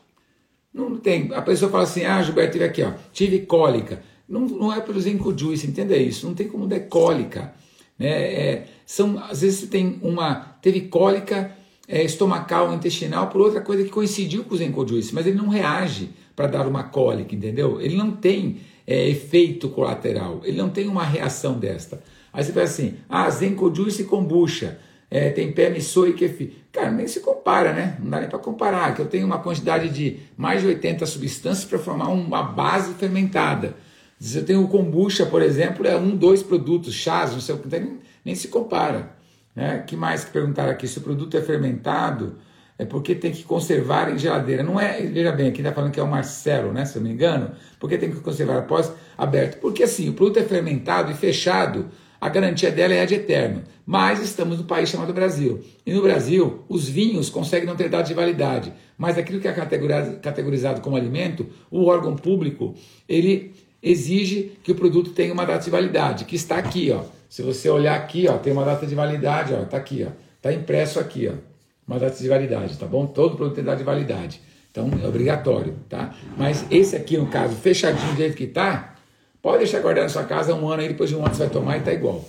[0.78, 1.34] Não tem.
[1.34, 4.00] A pessoa fala assim: ah, Gilberto, tive aqui, ó, tive cólica.
[4.28, 6.26] Não, não é zinco juice, entenda isso.
[6.26, 7.52] Não tem como dar cólica.
[7.98, 8.08] Né?
[8.08, 10.56] É, são, às vezes você tem uma.
[10.62, 11.52] Teve cólica
[11.88, 15.48] é, estomacal, intestinal, por outra coisa que coincidiu com o zinco juice, mas ele não
[15.48, 17.80] reage para dar uma cólica, entendeu?
[17.80, 22.00] Ele não tem é, efeito colateral, ele não tem uma reação desta.
[22.32, 24.78] Aí você fala assim, ah, Zenko Juice kombucha,
[25.10, 26.52] é, tem soy e kefir.
[26.72, 27.96] Cara, nem se compara, né?
[28.00, 31.64] Não dá nem para comparar, que eu tenho uma quantidade de mais de 80 substâncias
[31.64, 33.74] para formar uma base fermentada.
[34.20, 37.58] Se eu tenho o kombucha, por exemplo, é um, dois produtos, chás, não sei o
[37.58, 39.16] que, nem, nem se compara.
[39.54, 39.82] Né?
[39.84, 40.86] que mais que perguntaram aqui?
[40.86, 42.36] Se o produto é fermentado,
[42.78, 44.62] é porque tem que conservar em geladeira.
[44.62, 46.84] Não é, veja bem, aqui está falando que é o Marcelo, né?
[46.84, 47.50] Se eu não me engano,
[47.80, 49.58] porque tem que conservar após aberto.
[49.58, 51.86] Porque assim, o produto é fermentado e fechado,
[52.20, 53.62] a garantia dela é a de eterno.
[53.86, 55.64] Mas estamos no país chamado Brasil.
[55.84, 58.72] E no Brasil, os vinhos conseguem não ter data de validade.
[58.96, 62.74] Mas aquilo que é categorizado, como alimento, o órgão público,
[63.08, 63.52] ele
[63.82, 67.02] exige que o produto tenha uma data de validade, que está aqui, ó.
[67.28, 70.10] Se você olhar aqui, ó, tem uma data de validade, ó, está aqui, ó.
[70.36, 71.48] Está impresso aqui, ó
[71.88, 73.06] uma data de validade, tá bom?
[73.06, 74.42] Todo produto tem data de validade.
[74.70, 76.14] Então é obrigatório, tá?
[76.36, 78.94] Mas esse aqui, no caso, fechadinho do jeito que tá,
[79.42, 81.50] pode deixar guardado na sua casa um ano aí, depois de um ano você vai
[81.50, 82.24] tomar e tá igual,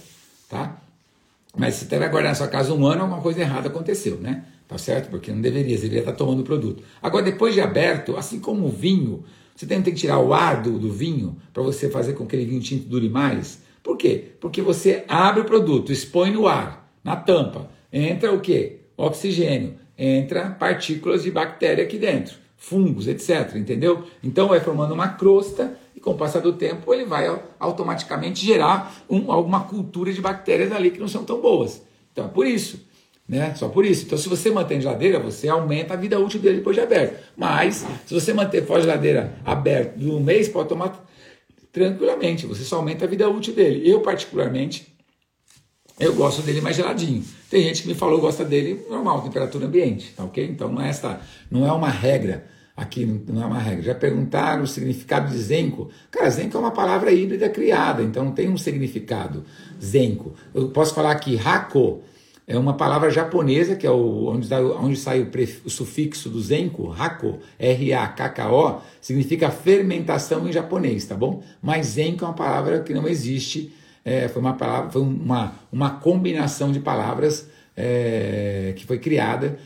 [0.49, 0.78] tá?
[1.57, 4.45] Mas se vai guardar na sua casa um ano, alguma coisa errada aconteceu, né?
[4.68, 5.10] Tá certo?
[5.10, 6.84] Porque não deveria, você deveria estar tá tomando o produto.
[7.01, 9.24] Agora, depois de aberto, assim como o vinho,
[9.55, 12.49] você tem que tirar o ar do, do vinho para você fazer com que aquele
[12.49, 13.64] vinho tinto dure mais.
[13.82, 14.26] Por quê?
[14.39, 17.70] Porque você abre o produto, expõe no ar, na tampa.
[17.91, 18.80] Entra o quê?
[18.99, 23.55] oxigênio, entra partículas de bactéria aqui dentro, fungos, etc.
[23.55, 24.03] Entendeu?
[24.22, 27.27] Então vai formando uma crosta e com o passar do tempo ele vai
[27.59, 31.81] automaticamente gerar um, alguma cultura de bactérias ali que não são tão boas.
[32.13, 32.87] Então é por isso.
[33.27, 33.53] Né?
[33.53, 34.05] Só por isso.
[34.05, 37.23] Então, se você mantém geladeira, você aumenta a vida útil dele depois de aberto.
[37.37, 41.05] Mas, se você manter fora geladeira aberta de um mês, pode tomar
[41.71, 42.47] tranquilamente.
[42.47, 43.87] Você só aumenta a vida útil dele.
[43.87, 44.91] Eu, particularmente,
[45.99, 47.23] eu gosto dele mais geladinho.
[47.51, 50.43] Tem gente que me falou gosta dele normal, temperatura ambiente, tá ok?
[50.43, 51.21] Então não é esta,
[51.51, 52.47] não é uma regra
[52.80, 53.84] aqui, não é uma regra.
[53.84, 55.89] Já perguntaram o significado de zenko.
[56.09, 59.43] Cara, zenko é uma palavra híbrida criada, então tem um significado
[59.82, 60.34] zenko.
[60.53, 62.01] Eu posso falar aqui hako
[62.47, 65.30] é uma palavra japonesa que é o, onde, onde sai o,
[65.65, 71.43] o sufixo do zenko, hako, R-A-K-K-O, significa fermentação em japonês, tá bom?
[71.61, 73.71] Mas zenko é uma palavra que não existe
[74.03, 77.47] é, foi uma palavra, foi uma, uma combinação de palavras
[77.82, 79.57] é, que foi criada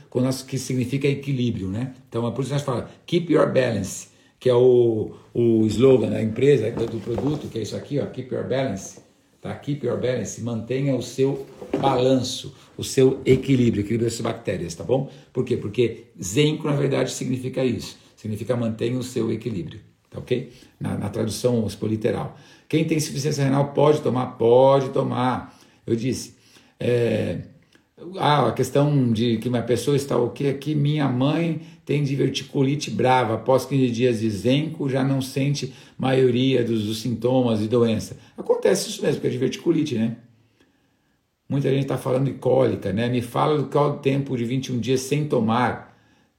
[0.47, 1.95] que significa equilíbrio, né?
[2.07, 4.09] Então, é por isso que nós falamos keep your balance,
[4.39, 8.31] que é o, o slogan da empresa, do produto, que é isso aqui, ó, keep
[8.31, 8.99] your balance,
[9.41, 9.55] tá?
[9.55, 11.43] Keep your balance, mantenha o seu
[11.81, 15.09] balanço, o seu equilíbrio, equilíbrio das bactérias, tá bom?
[15.33, 15.57] Por quê?
[15.57, 19.79] Porque zenco, na verdade, significa isso, significa mantenha o seu equilíbrio,
[20.11, 20.51] tá ok?
[20.79, 22.37] Na, na tradução literal.
[22.69, 24.37] Quem tem insuficiência renal pode tomar?
[24.37, 25.59] Pode tomar.
[25.85, 26.35] Eu disse.
[26.79, 27.52] É,
[28.17, 32.91] ah, a questão de que uma pessoa está o que aqui, minha mãe tem diverticulite
[32.91, 38.17] brava, após 15 dias de zenco já não sente maioria dos, dos sintomas e doença.
[38.37, 40.17] Acontece isso mesmo, que é diverticulite, né?
[41.47, 43.09] Muita gente está falando de cólica, né?
[43.09, 45.93] Me fala do qual tempo de 21 dias sem tomar.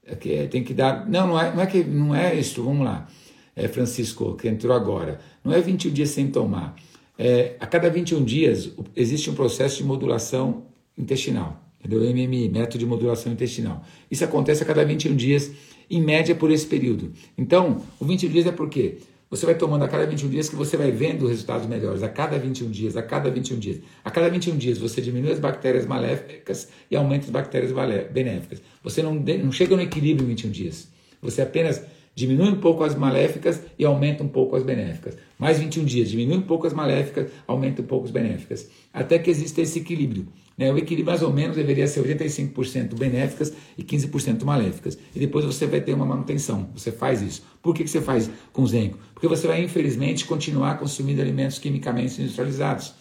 [0.06, 1.08] É que é, tem que dar.
[1.08, 3.08] Não, não é, não é que não é isso, vamos lá
[3.56, 5.20] é, Francisco, que entrou agora.
[5.42, 6.74] Não é 21 dias sem tomar.
[7.16, 10.64] É, a cada 21 dias existe um processo de modulação
[10.96, 12.00] intestinal, entendeu?
[12.00, 13.84] MMI, método de modulação intestinal.
[14.10, 15.50] Isso acontece a cada 21 dias,
[15.90, 17.12] em média por esse período.
[17.36, 18.98] Então, o 21 dias é por quê?
[19.30, 22.02] Você vai tomando a cada 21 dias que você vai vendo resultados melhores.
[22.02, 23.80] A cada 21 dias, a cada 21 dias.
[24.04, 27.72] A cada 21 dias você diminui as bactérias maléficas e aumenta as bactérias
[28.12, 28.62] benéficas.
[28.82, 30.88] Você não, não chega no equilíbrio em 21 dias.
[31.20, 31.82] Você apenas
[32.14, 35.16] Diminui um pouco as maléficas e aumenta um pouco as benéficas.
[35.36, 38.70] Mais 21 dias, diminui um pouco as maléficas, aumenta um pouco as benéficas.
[38.92, 40.28] Até que exista esse equilíbrio.
[40.56, 40.72] Né?
[40.72, 44.98] O equilíbrio mais ou menos deveria ser 85% benéficas e 15% maléficas.
[45.14, 46.70] E depois você vai ter uma manutenção.
[46.74, 47.42] Você faz isso.
[47.62, 48.98] Por que, que você faz com zinco?
[49.12, 52.94] Porque você vai, infelizmente, continuar consumindo alimentos quimicamente industrializados.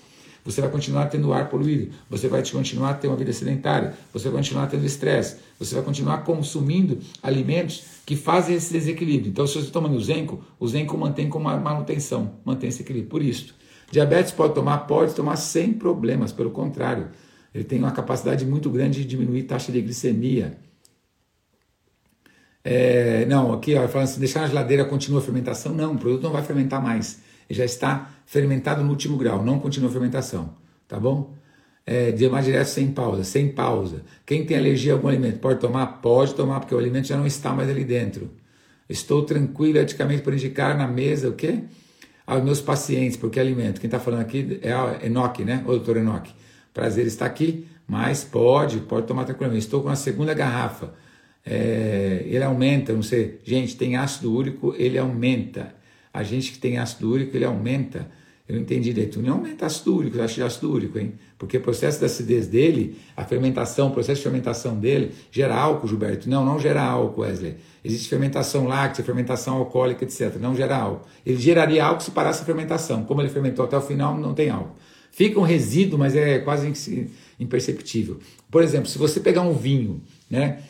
[0.45, 4.39] Você vai continuar tendo ar poluído, você vai continuar tendo uma vida sedentária, você vai
[4.39, 9.29] continuar tendo estresse, você vai continuar consumindo alimentos que fazem esse desequilíbrio.
[9.29, 13.09] Então, se você toma no Zenco, o Zenco mantém como manutenção, mantém esse equilíbrio.
[13.09, 13.55] Por isso,
[13.89, 14.79] diabetes pode tomar?
[14.79, 17.07] Pode tomar sem problemas, pelo contrário.
[17.53, 20.57] Ele tem uma capacidade muito grande de diminuir taxa de glicemia.
[22.63, 25.73] É, não, aqui ó, falando assim, deixar na geladeira continua a fermentação.
[25.73, 27.21] Não, o produto não vai fermentar mais.
[27.49, 30.55] Ele já está fermentado no último grau, não continua a fermentação.
[30.87, 31.33] Tá bom?
[31.85, 34.03] É, de mais direto sem pausa, sem pausa.
[34.25, 35.85] Quem tem alergia a algum alimento pode tomar?
[36.01, 38.31] Pode tomar, porque o alimento já não está mais ali dentro.
[38.89, 41.63] Estou tranquilo eticamente por indicar na mesa o quê?
[42.25, 43.81] Aos meus pacientes, porque alimento.
[43.81, 45.61] Quem está falando aqui é a Enoque, né?
[45.65, 46.33] O doutor Enoque.
[46.73, 49.65] Prazer estar aqui, mas pode, pode tomar tranquilamente.
[49.65, 50.93] Estou com a segunda garrafa.
[51.45, 53.39] É, ele aumenta, não sei.
[53.43, 55.75] Gente, tem ácido úrico, ele aumenta.
[56.13, 58.09] A gente que tem ácido úrico, ele aumenta.
[58.47, 59.21] Eu entendi direito.
[59.21, 61.13] Não aumenta ácido úrico, eu acho de ácido úrico, hein?
[61.37, 65.87] Porque o processo da acidez dele, a fermentação, o processo de fermentação dele, gera álcool,
[65.87, 66.29] Gilberto.
[66.29, 67.55] Não, não gera álcool, Wesley.
[67.83, 70.35] Existe fermentação láctea, fermentação alcoólica, etc.
[70.39, 71.07] Não gera álcool.
[71.25, 73.03] Ele geraria álcool se parasse a fermentação.
[73.05, 74.75] Como ele fermentou até o final, não tem álcool.
[75.13, 76.73] Fica um resíduo, mas é quase
[77.39, 78.17] imperceptível.
[78.49, 80.63] Por exemplo, se você pegar um vinho, né?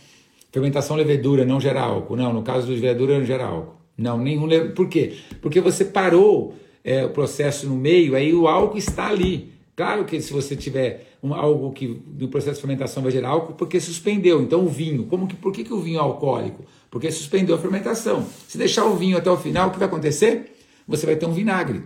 [0.51, 2.17] Fermentação levedura não gera álcool.
[2.17, 3.77] Não, no caso do levedura não gera álcool.
[3.97, 4.45] Não, nenhum.
[4.75, 5.13] Por quê?
[5.41, 9.53] Porque você parou é, o processo no meio, aí o álcool está ali.
[9.77, 13.53] Claro que se você tiver um, algo que no processo de fermentação vai gerar álcool,
[13.53, 14.41] porque suspendeu.
[14.41, 16.65] Então o vinho, como que, por que, que o vinho é alcoólico?
[16.91, 18.27] Porque suspendeu a fermentação.
[18.45, 20.53] Se deixar o vinho até o final, o que vai acontecer?
[20.85, 21.83] Você vai ter um vinagre.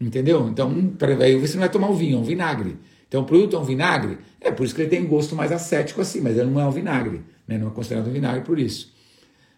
[0.00, 0.48] Entendeu?
[0.48, 0.72] Então,
[1.20, 2.76] aí você não vai tomar um vinho, é um vinagre.
[3.06, 5.52] Então, o produto é um vinagre, é por isso que ele tem um gosto mais
[5.52, 7.58] acético assim, mas ele não é um vinagre, né?
[7.58, 8.94] não é considerado um vinagre por isso.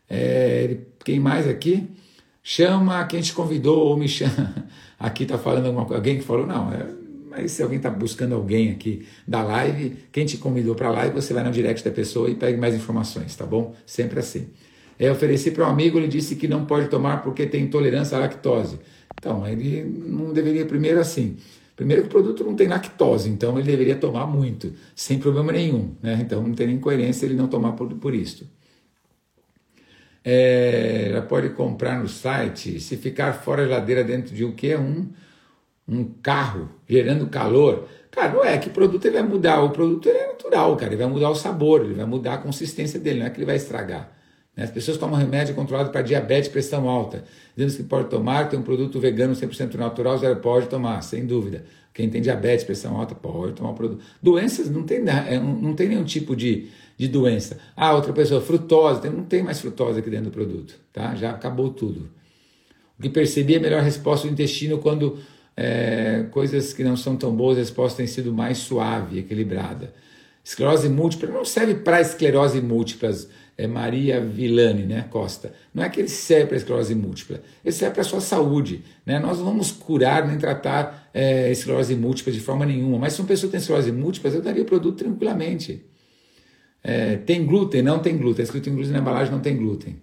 [0.09, 1.89] É, quem mais aqui?
[2.43, 4.67] Chama quem te convidou ou me chama.
[4.99, 6.01] Aqui está falando alguma coisa.
[6.01, 6.87] Alguém que falou, não, é,
[7.31, 11.15] mas se alguém está buscando alguém aqui da live, quem te convidou para a live,
[11.15, 13.75] você vai no direct da pessoa e pegue mais informações, tá bom?
[13.87, 14.49] Sempre assim.
[14.99, 18.21] É, ofereci para um amigo, ele disse que não pode tomar porque tem intolerância à
[18.21, 18.79] lactose.
[19.23, 21.37] Então, ele não deveria, primeiro assim,
[21.77, 25.95] primeiro que o produto não tem lactose, então ele deveria tomar muito, sem problema nenhum,
[26.03, 26.19] né?
[26.21, 28.51] Então não tem nem coerência ele não tomar por, por isso.
[30.25, 34.75] É, pode comprar no site, se ficar fora da geladeira dentro de o que?
[34.75, 35.09] Um,
[35.87, 37.87] um carro gerando calor.
[38.11, 41.11] Cara, não é que produto ele vai mudar, o produto é natural, cara, ele vai
[41.13, 44.13] mudar o sabor, ele vai mudar a consistência dele, não é que ele vai estragar.
[44.57, 44.65] Né?
[44.65, 47.25] As pessoas tomam remédio controlado para diabetes e pressão alta,
[47.57, 51.65] dizendo que pode tomar, tem um produto vegano 100% natural, zero pode tomar, sem dúvida.
[51.95, 54.03] Quem tem diabetes, pressão alta, pode tomar o produto.
[54.23, 57.59] Doenças não tem, é, não tem nenhum tipo de, de doença.
[57.77, 61.15] Ah, outra pessoa, frutose, não tem mais frutose aqui dentro do produto, tá?
[61.15, 62.09] Já acabou tudo.
[62.99, 65.19] O que percebi é melhor resposta do intestino quando
[65.55, 69.93] é, coisas que não são tão boas, a resposta tem sido mais suave, equilibrada.
[70.45, 75.53] Esclerose múltipla não serve para esclerose múltiplas é Maria Villani né, Costa.
[75.75, 78.83] Não é que ele serve para esclerose múltipla, ele serve para a sua saúde.
[79.05, 79.19] Né?
[79.19, 83.29] Nós não vamos curar nem tratar é, esclerose múltipla de forma nenhuma, mas se uma
[83.29, 85.85] pessoa tem esclerose múltipla, eu daria o produto tranquilamente.
[86.83, 87.83] É, tem glúten?
[87.83, 88.43] Não tem glúten.
[88.43, 90.01] Escrito em glúten na embalagem, não tem glúten.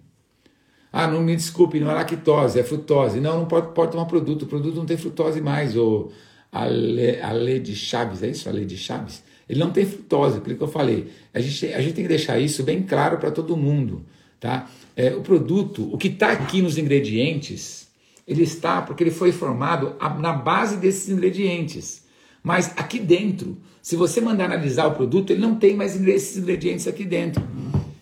[0.92, 3.20] Ah, não me desculpe, não é lactose, é frutose.
[3.20, 5.76] Não, não pode, pode tomar produto, o produto não tem frutose mais.
[5.76, 6.10] Ou
[6.50, 8.48] a lei de Chaves, é isso?
[8.48, 9.22] A lei de Chaves?
[9.50, 11.10] Ele não tem frutose, aquilo que eu falei.
[11.34, 14.06] A gente, a gente tem que deixar isso bem claro para todo mundo.
[14.38, 14.70] Tá?
[14.94, 17.88] É, o produto, o que está aqui nos ingredientes,
[18.28, 22.04] ele está porque ele foi formado na base desses ingredientes.
[22.44, 26.86] Mas aqui dentro, se você mandar analisar o produto, ele não tem mais esses ingredientes
[26.86, 27.42] aqui dentro.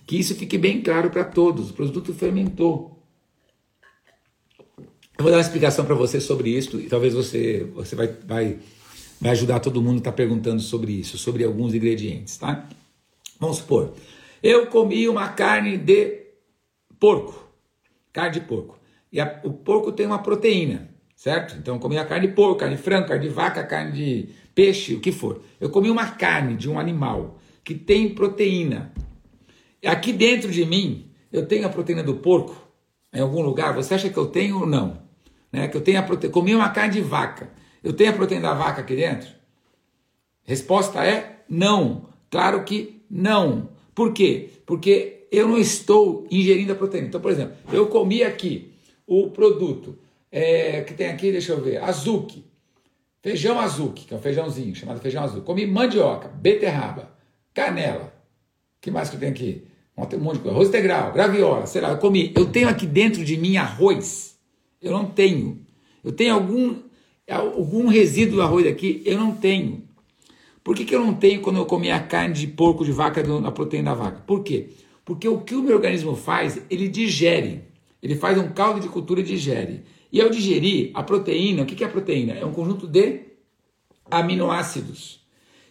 [0.07, 1.71] Que isso fique bem claro para todos.
[1.71, 3.03] O produto fermentou.
[5.17, 8.59] Eu vou dar uma explicação para você sobre isso e talvez você, você vai, vai
[9.21, 12.69] vai ajudar todo mundo que está perguntando sobre isso, sobre alguns ingredientes, tá?
[13.39, 13.95] Vamos supor,
[14.43, 16.27] eu comi uma carne de
[16.99, 17.49] porco,
[18.13, 18.79] carne de porco,
[19.13, 21.57] e a, o porco tem uma proteína, certo?
[21.59, 24.29] Então eu comi a carne de porco, carne de frango, carne de vaca, carne de
[24.55, 25.43] peixe, o que for.
[25.61, 28.93] Eu comi uma carne de um animal que tem proteína.
[29.85, 32.57] Aqui dentro de mim, eu tenho a proteína do porco
[33.13, 33.75] em algum lugar.
[33.75, 35.03] Você acha que eu tenho ou não?
[35.53, 35.69] Né?
[35.69, 36.33] Que eu tenho a proteína.
[36.33, 37.51] Comi uma carne de vaca.
[37.83, 39.29] Eu tenho a proteína da vaca aqui dentro?
[40.45, 42.09] Resposta é não.
[42.31, 43.71] Claro que não.
[43.95, 44.51] Por quê?
[44.67, 47.09] Porque eu não estou ingerindo a proteína.
[47.09, 48.73] Então, por exemplo, eu comi aqui
[49.07, 49.99] o produto
[50.31, 52.45] é, que tem aqui, deixa eu ver, azuki,
[53.23, 55.43] feijão azuki, que é um feijãozinho chamado feijão azul.
[55.43, 57.11] Comi mandioca, beterraba,
[57.55, 58.13] canela.
[58.81, 59.67] que mais que eu tenho aqui?
[59.97, 60.57] Um monte de coisa.
[60.57, 62.33] Arroz integral, graviola, sei lá, eu comi.
[62.37, 64.39] Eu tenho aqui dentro de mim arroz.
[64.81, 65.67] Eu não tenho.
[66.05, 66.77] Eu tenho algum,
[67.35, 69.83] algum resíduo do arroz aqui, eu não tenho.
[70.65, 73.23] Por que, que eu não tenho quando eu comi a carne de porco, de vaca,
[73.23, 74.23] a proteína da vaca?
[74.27, 74.69] Por quê?
[75.05, 77.63] Porque o que o meu organismo faz, ele digere.
[78.03, 79.83] Ele faz um caldo de cultura e digere.
[80.13, 82.35] E ao digerir a proteína, o que é a proteína?
[82.35, 83.21] É um conjunto de
[84.11, 85.21] aminoácidos.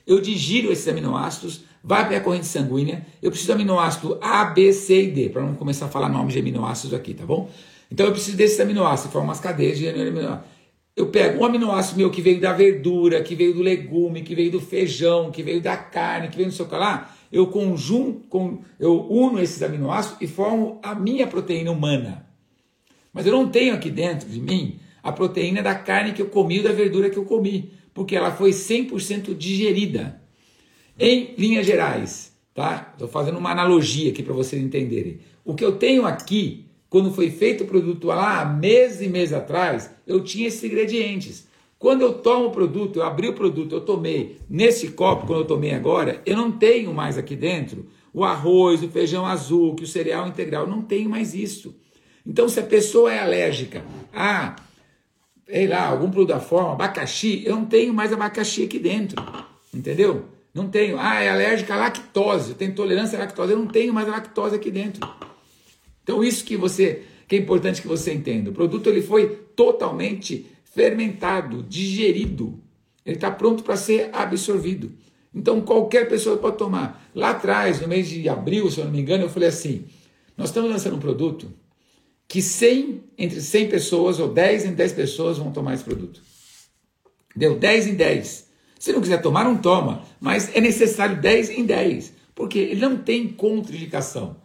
[0.05, 4.71] Eu digiro esses aminoácidos, vai para a corrente sanguínea, eu preciso do aminoácido A, B,
[4.73, 7.49] C e D, para não começar a falar nomes de aminoácidos aqui, tá bom?
[7.91, 10.56] Então eu preciso desses aminoácidos, formam umas cadeias de aminoácidos.
[10.97, 14.49] Eu pego um aminoácido meu que veio da verdura, que veio do legume, que veio
[14.49, 19.05] do feijão, que veio da carne, que veio do seu lá, eu conjunto, com, eu
[19.07, 22.27] uno esses aminoácidos e formo a minha proteína humana.
[23.13, 26.57] Mas eu não tenho aqui dentro de mim a proteína da carne que eu comi
[26.57, 30.19] ou da verdura que eu comi, porque ela foi 100% digerida.
[30.99, 32.89] Em linhas gerais, tá?
[32.93, 35.19] Estou fazendo uma analogia aqui para vocês entenderem.
[35.45, 39.91] O que eu tenho aqui, quando foi feito o produto lá, meses e meses atrás,
[40.05, 41.47] eu tinha esses ingredientes.
[41.77, 45.45] Quando eu tomo o produto, eu abri o produto, eu tomei nesse copo, quando eu
[45.45, 49.87] tomei agora, eu não tenho mais aqui dentro o arroz, o feijão azul, que o
[49.87, 51.75] cereal integral, não tenho mais isso.
[52.25, 54.55] Então, se a pessoa é alérgica a,
[55.47, 59.23] sei lá, algum produto da forma, abacaxi, eu não tenho mais abacaxi aqui dentro,
[59.71, 60.25] entendeu?
[60.51, 60.97] Não tenho.
[60.99, 64.11] Ah, é alérgica à lactose, eu tenho intolerância à lactose, eu não tenho mais a
[64.11, 65.07] lactose aqui dentro.
[66.07, 68.49] Então, isso que você, que é importante que você entenda.
[68.49, 69.27] O produto ele foi
[69.57, 72.63] totalmente fermentado, digerido.
[73.05, 74.93] Ele está pronto para ser absorvido.
[75.35, 77.09] Então qualquer pessoa pode tomar.
[77.13, 79.83] Lá atrás, no mês de abril, se eu não me engano, eu falei assim:
[80.37, 81.51] nós estamos lançando um produto
[82.25, 86.21] que 100, entre 100 pessoas ou 10 em 10 pessoas vão tomar esse produto.
[87.35, 88.47] Deu 10 em 10.
[88.79, 90.03] Se não quiser tomar, não toma.
[90.21, 92.13] Mas é necessário 10 em 10.
[92.33, 94.37] Porque ele não tem contraindicação.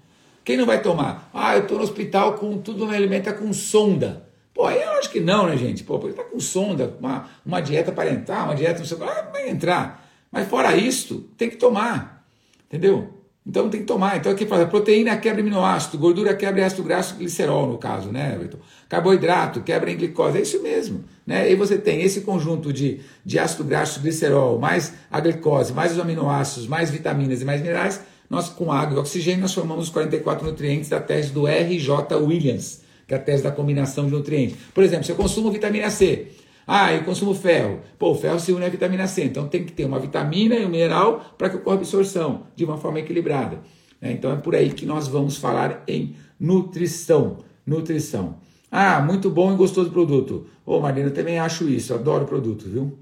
[0.45, 1.31] Quem não vai tomar?
[1.33, 4.27] Ah, eu estou no hospital com tudo me alimenta com sonda.
[4.55, 5.85] Pô, aí eu acho que não, né, gente?
[5.85, 9.29] Pô, porque tá com sonda, uma, uma dieta parental, uma dieta não sei o ah,
[9.33, 10.09] vai entrar.
[10.31, 12.25] Mas fora isso, tem que tomar.
[12.67, 13.23] Entendeu?
[13.45, 14.17] Então tem que tomar.
[14.17, 18.59] Então aqui fala, proteína quebra aminoácido, gordura quebra ácido graxo glicerol, no caso, né, Everton?
[18.89, 21.05] Carboidrato quebra em glicose, é isso mesmo.
[21.27, 21.51] Né?
[21.51, 25.99] E você tem esse conjunto de, de ácido graxo glicerol, mais a glicose, mais os
[25.99, 28.01] aminoácidos, mais vitaminas e mais minerais,
[28.33, 32.17] nós com água e oxigênio nós formamos os 44 nutrientes da tese do R.J.
[32.17, 34.57] Williams que é a tese da combinação de nutrientes.
[34.73, 36.29] Por exemplo, se eu consumo vitamina C,
[36.67, 37.81] ah, eu consumo ferro.
[37.99, 40.65] Pô, o ferro se une à vitamina C, então tem que ter uma vitamina e
[40.65, 43.61] um mineral para que ocorra absorção de uma forma equilibrada.
[44.01, 44.13] Né?
[44.13, 47.39] Então é por aí que nós vamos falar em nutrição.
[47.67, 48.39] Nutrição.
[48.71, 50.47] Ah, muito bom e gostoso produto.
[50.65, 52.99] Ô, Marina, eu também acho isso, adoro o produto, viu?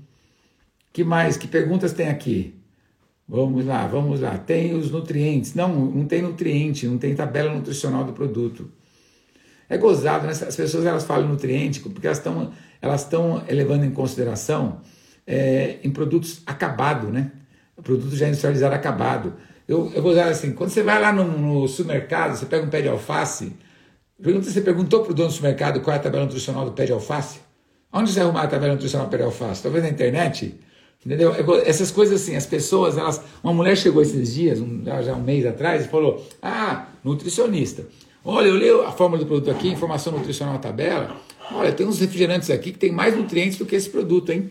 [0.92, 1.36] Que mais?
[1.36, 2.59] Que perguntas tem aqui?
[3.30, 4.36] Vamos lá, vamos lá.
[4.38, 5.54] Tem os nutrientes.
[5.54, 8.68] Não, não tem nutriente, não tem tabela nutricional do produto.
[9.68, 10.32] É gozado, né?
[10.32, 12.52] As pessoas elas falam nutriente porque elas estão
[12.82, 14.80] elas estão levando em consideração
[15.24, 17.30] é, em produtos acabados, né?
[17.80, 19.34] Produto já industrializado acabado.
[19.68, 22.82] Eu, eu gozado assim, quando você vai lá no, no, supermercado, você pega um pé
[22.82, 23.52] de alface,
[24.20, 26.84] pergunta, você perguntou para o dono do supermercado qual é a tabela nutricional do pé
[26.84, 27.38] de alface?
[27.92, 29.62] Onde você arrumar a tabela nutricional do pé de alface?
[29.62, 30.58] Talvez na internet?
[31.04, 31.34] Entendeu?
[31.64, 33.22] Essas coisas assim, as pessoas, elas.
[33.42, 37.86] Uma mulher chegou esses dias, um, já um mês atrás, e falou: Ah, nutricionista.
[38.22, 41.16] Olha, eu leio a fórmula do produto aqui, informação nutricional na tabela.
[41.52, 44.50] Olha, tem uns refrigerantes aqui que tem mais nutrientes do que esse produto, hein?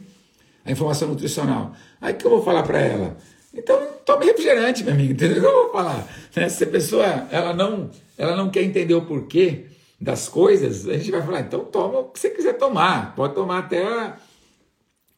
[0.65, 1.73] A informação nutricional.
[2.01, 3.17] Aí o que eu vou falar para ela?
[3.53, 6.07] Então, tome refrigerante, meu amigo, entendeu o que eu vou falar?
[6.35, 6.49] Né?
[6.49, 9.65] Se a pessoa ela não, ela não quer entender o porquê
[10.01, 13.15] das coisas, a gente vai falar, então toma o que você quiser tomar.
[13.15, 14.13] Pode tomar até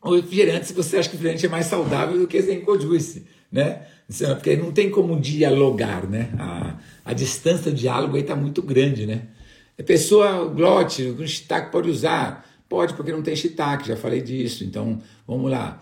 [0.03, 3.26] o refrigerante se você acha que o refrigerante é mais saudável do que sem juice,
[3.52, 3.84] né?
[4.36, 6.30] Porque não tem como dialogar, né?
[6.38, 6.76] A,
[7.06, 9.28] a distância do diálogo aí está muito grande, né?
[9.80, 12.48] A pessoa glote, com shiitake pode usar?
[12.68, 14.64] Pode, porque não tem shiitake, já falei disso.
[14.64, 15.82] Então, vamos lá.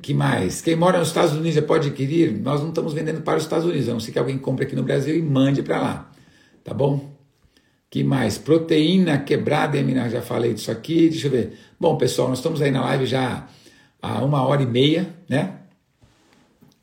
[0.00, 0.60] que mais?
[0.60, 2.32] Quem mora nos Estados Unidos pode adquirir?
[2.32, 4.74] Nós não estamos vendendo para os Estados Unidos, a não ser que alguém compre aqui
[4.74, 6.12] no Brasil e mande para lá.
[6.64, 7.11] Tá bom?
[7.92, 8.38] Que mais?
[8.38, 9.76] Proteína quebrada,
[10.08, 11.10] já falei disso aqui.
[11.10, 11.52] Deixa eu ver.
[11.78, 13.46] Bom, pessoal, nós estamos aí na live já
[14.00, 15.56] há uma hora e meia, né?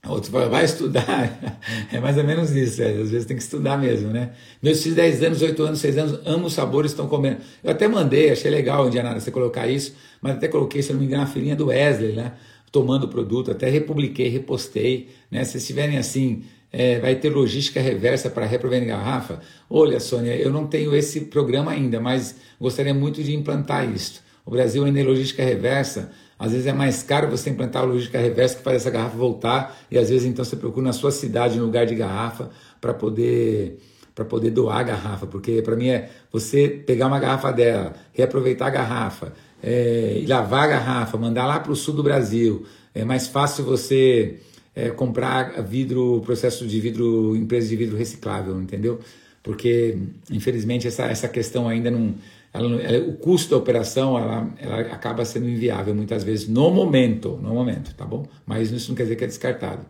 [0.08, 1.58] Outro fala, vai estudar.
[1.92, 2.90] É mais ou menos isso, é.
[2.92, 4.34] às vezes tem que estudar mesmo, né?
[4.62, 7.38] Meus filhos, 10 anos, 8 anos, 6 anos, amam os sabores, estão comendo.
[7.64, 11.08] Eu até mandei, achei legal, Indiana, você colocar isso, mas até coloquei, se não me
[11.08, 12.34] engano, a filhinha do Wesley, né?
[12.72, 15.44] Tomando o produto, até republiquei, repostei, né?
[15.44, 19.40] Se estiverem assim, é, vai ter logística reversa para reprovender garrafa?
[19.70, 24.22] Olha, Sônia, eu não tenho esse programa ainda, mas gostaria muito de implantar isso.
[24.46, 26.12] O Brasil ainda é logística reversa.
[26.38, 29.78] Às vezes é mais caro você implantar a logística reversa que fazer essa garrafa voltar,
[29.92, 33.78] e às vezes então você procura na sua cidade no lugar de garrafa para poder
[34.16, 38.68] para poder doar a garrafa, porque para mim é você pegar uma garrafa dela, reaproveitar
[38.68, 39.32] a garrafa,
[39.64, 42.66] é, lavar a garrafa, mandar lá para o sul do Brasil.
[42.94, 44.40] É mais fácil você
[44.80, 49.00] é, comprar vidro, processo de vidro, empresa de vidro reciclável, entendeu?
[49.44, 49.98] Porque,
[50.32, 52.16] infelizmente, essa, essa questão ainda não.
[52.54, 57.38] Ela, ela, o custo da operação ela, ela acaba sendo inviável muitas vezes no momento,
[57.42, 58.26] no momento, tá bom?
[58.46, 59.86] Mas isso não quer dizer que é descartado.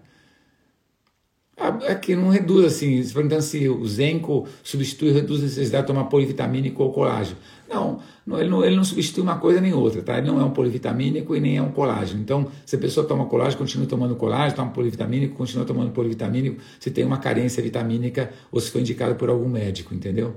[1.88, 6.06] Aqui não reduz assim, se perguntando se o Zenco substitui, reduz a necessidade de tomar
[6.06, 7.38] polivitamínico ou colágeno.
[7.70, 10.18] Não, não, ele, não ele não substitui uma coisa nem outra, tá?
[10.18, 12.20] Ele não é um polivitamínico e nem é um colágeno.
[12.20, 16.90] Então, se a pessoa toma colágeno, continua tomando colágeno, toma polivitamínico, continua tomando polivitamínico, se
[16.90, 20.36] tem uma carência vitamínica ou se foi indicado por algum médico, entendeu?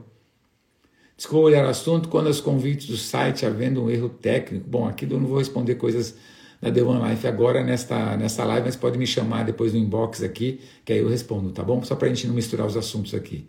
[1.16, 4.68] Desculpa olhar o assunto, quando os convites do site havendo um erro técnico.
[4.68, 6.16] Bom, aqui eu não vou responder coisas
[6.62, 10.22] da The One Life agora nesta, nesta live, mas pode me chamar depois no inbox
[10.22, 11.82] aqui, que aí eu respondo, tá bom?
[11.82, 13.48] Só para a gente não misturar os assuntos aqui.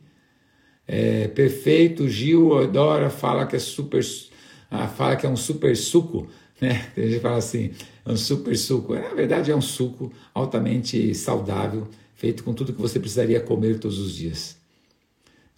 [0.88, 4.04] É, perfeito, Gil adora, fala que é super,
[4.72, 6.28] ah, fala que é um super suco,
[6.60, 6.92] né?
[6.98, 7.72] A gente fala assim,
[8.04, 8.96] é um super suco.
[8.96, 13.80] É, na verdade é um suco altamente saudável, feito com tudo que você precisaria comer
[13.80, 14.63] todos os dias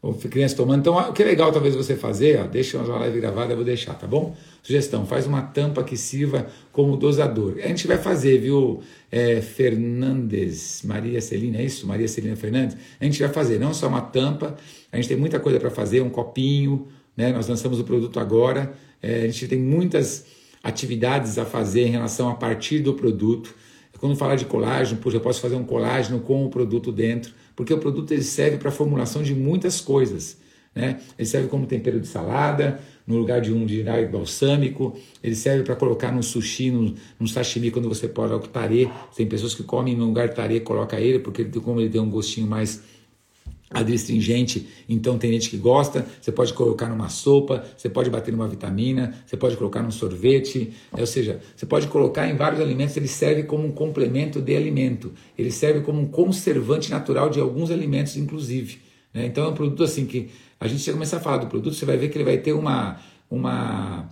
[0.06, 0.82] ou criança tomando.
[0.82, 3.66] Então, o que é legal talvez você fazer, ó, deixa uma live gravada, eu vou
[3.66, 4.36] deixar, tá bom?
[4.62, 7.56] Sugestão, faz uma tampa que sirva como dosador.
[7.64, 11.88] A gente vai fazer, viu, é, Fernandes, Maria Celina, é isso?
[11.88, 12.78] Maria Celina Fernandes?
[13.02, 14.56] A gente vai fazer não só uma tampa,
[14.92, 16.88] a gente tem muita coisa para fazer, um copinho,
[17.18, 17.32] né?
[17.32, 20.28] Nós lançamos o produto agora, é, a gente tem muitas
[20.62, 23.56] atividades a fazer em relação a partir do produto.
[24.00, 27.74] Quando falar de colágeno, puxa, eu posso fazer um colágeno com o produto dentro porque
[27.74, 30.38] o produto ele serve para a formulação de muitas coisas.
[30.76, 31.00] Né?
[31.18, 35.76] Ele serve como tempero de salada, no lugar de um de balsâmico, ele serve para
[35.76, 38.90] colocar no sushi, no, no sashimi, quando você pode o tarê.
[39.16, 42.10] Tem pessoas que comem no lugar de tarê, coloca ele, porque como ele tem um
[42.10, 42.84] gostinho mais
[43.70, 48.48] adstringente, então tem gente que gosta, você pode colocar numa sopa, você pode bater numa
[48.48, 52.96] vitamina, você pode colocar num sorvete, é, ou seja, você pode colocar em vários alimentos,
[52.96, 57.72] ele serve como um complemento de alimento, ele serve como um conservante natural de alguns
[57.72, 58.80] alimentos, inclusive.
[59.14, 59.26] Né?
[59.26, 60.30] Então é um produto assim que
[60.60, 63.00] a gente começar a falar do produto, você vai ver que ele vai ter uma,
[63.30, 64.10] uma,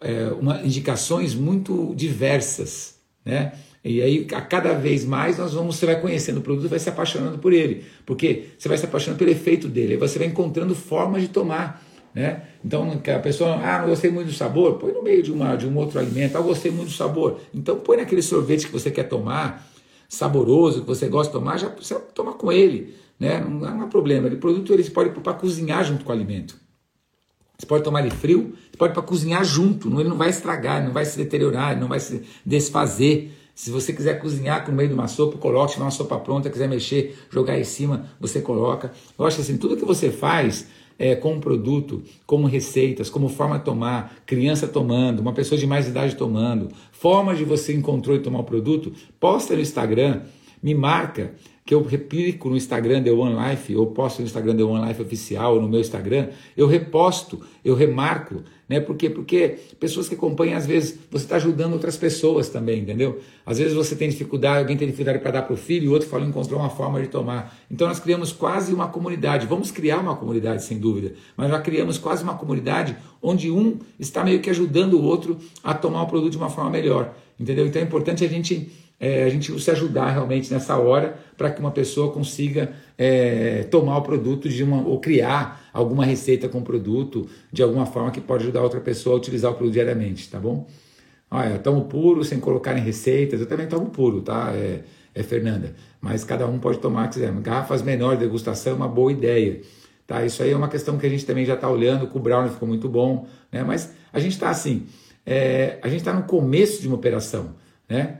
[0.00, 3.52] é, uma indicações muito diversas, né?
[3.84, 6.88] E aí, a cada vez mais, nós vamos, você vai conhecendo o produto vai se
[6.88, 7.84] apaixonando por ele.
[8.06, 9.94] Porque você vai se apaixonando pelo efeito dele.
[9.94, 11.82] Aí você vai encontrando formas de tomar.
[12.14, 12.42] Né?
[12.64, 15.66] Então, a pessoa, ah, não gostei muito do sabor, põe no meio de, uma, de
[15.66, 17.40] um outro alimento, ah, gostei muito do sabor.
[17.54, 19.66] Então, põe naquele sorvete que você quer tomar,
[20.08, 22.94] saboroso, que você gosta de tomar, já você toma com ele.
[23.18, 23.40] Né?
[23.40, 24.28] Não, não há problema.
[24.28, 26.56] O produto ele pode para cozinhar junto com o alimento.
[27.58, 30.92] Você pode tomar ele frio, você pode para cozinhar junto, ele não vai estragar, não
[30.92, 33.32] vai se deteriorar, não vai se desfazer.
[33.54, 37.16] Se você quiser cozinhar no meio de uma sopa, coloque uma sopa pronta, quiser mexer,
[37.30, 38.92] jogar em cima, você coloca.
[39.18, 40.68] Eu acho assim, tudo que você faz
[40.98, 45.86] é, como produto, como receitas, como forma de tomar, criança tomando, uma pessoa de mais
[45.88, 50.22] idade tomando, forma de você encontrou e tomar o produto, posta no Instagram,
[50.62, 51.32] me marca
[51.64, 55.00] que eu replico no Instagram The One Life, ou posto no Instagram The One Life
[55.00, 58.80] oficial, no meu Instagram, eu reposto, eu remarco, né?
[58.80, 59.08] Por quê?
[59.08, 63.20] Porque pessoas que acompanham, às vezes, você está ajudando outras pessoas também, entendeu?
[63.46, 66.08] Às vezes você tem dificuldade, alguém tem dificuldade para dar para o filho, o outro
[66.08, 67.56] fala, encontrou uma forma de tomar.
[67.70, 71.96] Então nós criamos quase uma comunidade, vamos criar uma comunidade, sem dúvida, mas já criamos
[71.96, 76.32] quase uma comunidade onde um está meio que ajudando o outro a tomar o produto
[76.32, 77.66] de uma forma melhor, entendeu?
[77.66, 78.68] Então é importante a gente
[79.02, 83.98] é, a gente se ajudar realmente nessa hora para que uma pessoa consiga é, tomar
[83.98, 88.20] o produto de uma ou criar alguma receita com o produto de alguma forma que
[88.20, 90.68] pode ajudar outra pessoa a utilizar o produto diariamente, tá bom?
[91.28, 94.52] Olha, tomo puro sem colocar em receitas, eu também tomo puro, tá?
[94.54, 97.32] É, é Fernanda, mas cada um pode tomar que quiser.
[97.40, 99.62] Garrafas menores de degustação é uma boa ideia.
[100.06, 102.22] Tá, isso aí é uma questão que a gente também já está olhando, com o
[102.22, 103.64] Brown ficou muito bom, né?
[103.64, 104.86] Mas a gente está assim,
[105.26, 107.56] é, a gente está no começo de uma operação,
[107.88, 108.18] né?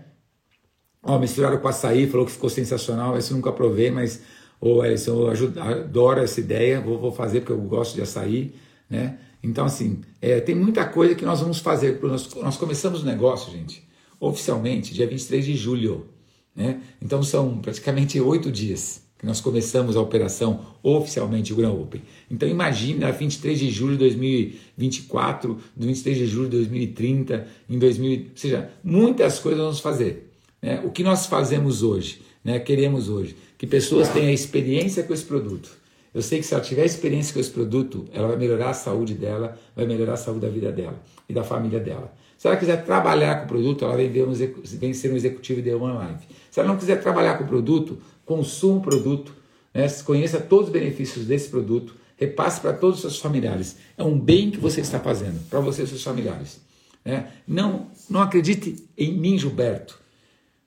[1.02, 3.16] Ó, misturaram com açaí, falou que ficou sensacional.
[3.18, 4.22] Esse eu nunca provei, mas
[4.60, 8.54] oh, Ellison, eu ajudo, adoro essa ideia, vou, vou, fazer porque eu gosto de açaí,
[8.88, 9.18] né?
[9.42, 11.98] Então, assim, é, tem muita coisa que nós vamos fazer.
[12.00, 13.86] Nós, nós começamos o negócio, gente,
[14.20, 16.06] oficialmente, dia 23 de julho,
[16.54, 16.80] né?
[17.00, 22.02] Então, são praticamente oito dias que nós começamos a operação oficialmente o Grand Open.
[22.28, 28.18] Então imagine, a 23 de julho de 2024, 23 de julho de 2030, em 2000,
[28.18, 30.31] ou seja, muitas coisas vamos fazer.
[30.62, 30.80] Né?
[30.84, 32.22] O que nós fazemos hoje?
[32.44, 33.36] né, queremos hoje?
[33.56, 35.70] Que pessoas tenham experiência com esse produto.
[36.12, 39.14] Eu sei que se ela tiver experiência com esse produto, ela vai melhorar a saúde
[39.14, 42.12] dela, vai melhorar a saúde da vida dela e da família dela.
[42.36, 45.72] Se ela quiser trabalhar com o produto, ela vem, um, vem ser um executivo de
[45.72, 46.26] One Life.
[46.50, 49.32] Se ela não quiser trabalhar com o produto, consuma o produto,
[49.72, 49.88] né?
[50.04, 53.76] conheça todos os benefícios desse produto, repasse para todos os seus familiares.
[53.96, 56.60] É um bem que você está fazendo para você e seus familiares.
[57.04, 57.28] Né?
[57.46, 60.01] Não, não acredite em mim, Gilberto.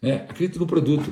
[0.05, 0.23] Né?
[0.29, 1.11] Acredite no produto.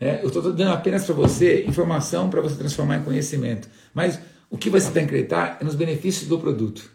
[0.00, 0.20] Né?
[0.22, 3.68] Eu estou dando apenas para você informação para você transformar em conhecimento.
[3.92, 4.18] Mas
[4.50, 6.90] o que você tem que acreditar é nos benefícios do produto.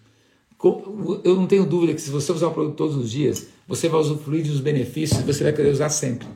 [1.24, 4.00] Eu não tenho dúvida que se você usar o produto todos os dias, você vai
[4.00, 6.28] usufruir dos benefícios e você vai querer usar sempre.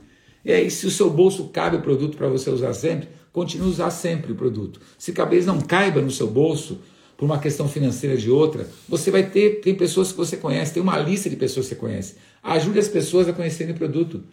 [0.46, 3.72] E aí, se o seu bolso cabe o produto para você usar sempre, continue a
[3.72, 4.80] usar sempre o produto.
[4.96, 6.78] Se talvez não caiba no seu bolso,
[7.18, 10.84] por uma questão financeira de outra, você vai ter, tem pessoas que você conhece, tem
[10.84, 12.16] uma lista de pessoas que você conhece.
[12.44, 14.24] Ajude as pessoas a conhecerem o produto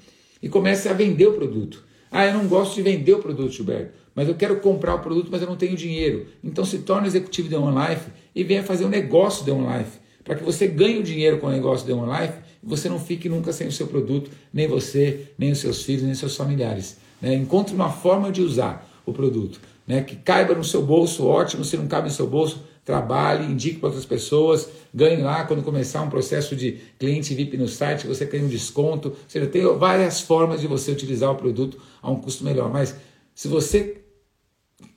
[0.42, 1.82] e comece a vender o produto.
[2.10, 5.28] Ah, eu não gosto de vender o produto, Gilberto, mas eu quero comprar o produto,
[5.30, 6.26] mas eu não tenho dinheiro.
[6.44, 9.98] Então se torne executivo de One Life e venha fazer um negócio de One Life,
[10.22, 13.00] para que você ganhe o dinheiro com o negócio de One Life e você não
[13.00, 16.98] fique nunca sem o seu produto, nem você, nem os seus filhos, nem seus familiares.
[17.20, 17.34] Né?
[17.34, 20.02] Encontre uma forma de usar o produto, né?
[20.02, 23.88] que caiba no seu bolso, ótimo, se não cabe no seu bolso, trabalhe, indique para
[23.88, 28.44] outras pessoas, ganhe lá quando começar um processo de cliente VIP no site, você ganha
[28.44, 29.08] um desconto.
[29.08, 32.70] Ou seja, tem várias formas de você utilizar o produto a um custo melhor.
[32.70, 32.94] Mas
[33.34, 34.02] se você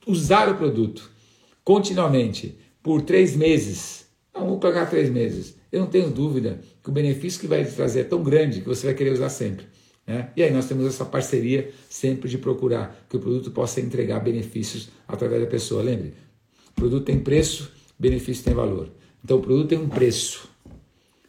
[0.06, 1.10] usar o produto
[1.64, 6.92] continuamente por três meses, não vou pagar três meses, eu não tenho dúvida que o
[6.92, 9.66] benefício que vai te trazer é tão grande que você vai querer usar sempre.
[10.06, 10.30] Né?
[10.34, 14.88] E aí nós temos essa parceria sempre de procurar que o produto possa entregar benefícios
[15.06, 15.82] através da pessoa.
[15.82, 16.14] Lembre,
[16.70, 18.88] o produto tem preço, benefício tem valor.
[19.24, 20.48] Então o produto tem um preço,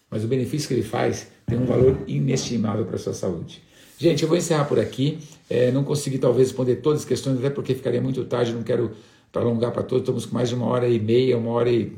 [0.10, 3.62] mas o benefício que ele faz tem um valor inestimável para a sua saúde.
[3.98, 5.20] Gente, eu vou encerrar por aqui.
[5.50, 8.92] É, não consegui talvez responder todas as questões, até porque ficaria muito tarde, não quero
[9.32, 10.04] prolongar para todos.
[10.04, 11.92] Estamos com mais de uma hora e meia, uma hora e,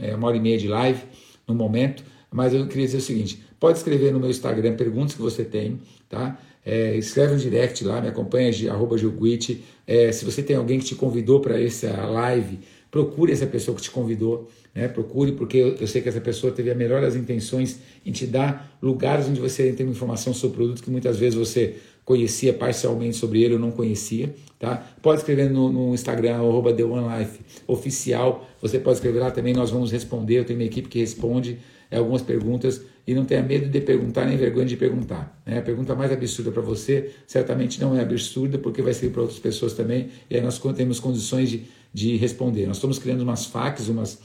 [0.00, 1.00] é, uma hora e meia de live
[1.48, 2.04] no momento.
[2.30, 5.80] Mas eu queria dizer o seguinte: pode escrever no meu Instagram perguntas que você tem,
[6.08, 6.38] tá?
[6.64, 9.64] É, escreve um direct lá, me acompanha, arroba Gilguite.
[9.86, 12.58] É, se você tem alguém que te convidou para essa live,
[12.90, 14.88] procure essa pessoa que te convidou, né?
[14.88, 18.78] procure, porque eu, sei que essa pessoa teve a melhor das intenções em te dar
[18.82, 23.42] lugares onde você tem informação sobre o produto que muitas vezes você conhecia parcialmente sobre
[23.42, 24.84] ele ou não conhecia, tá?
[25.00, 29.54] Pode escrever no, no Instagram, arroba The One Life oficial, você pode escrever lá também,
[29.54, 31.58] nós vamos responder, eu tenho uma equipe que responde
[31.90, 35.40] é, algumas perguntas e não tenha medo de perguntar nem vergonha de perguntar.
[35.44, 35.58] Né?
[35.58, 39.38] A pergunta mais absurda para você certamente não é absurda porque vai ser para outras
[39.38, 42.66] pessoas também e aí nós temos condições de de responder.
[42.66, 44.18] Nós estamos criando umas facs, umas,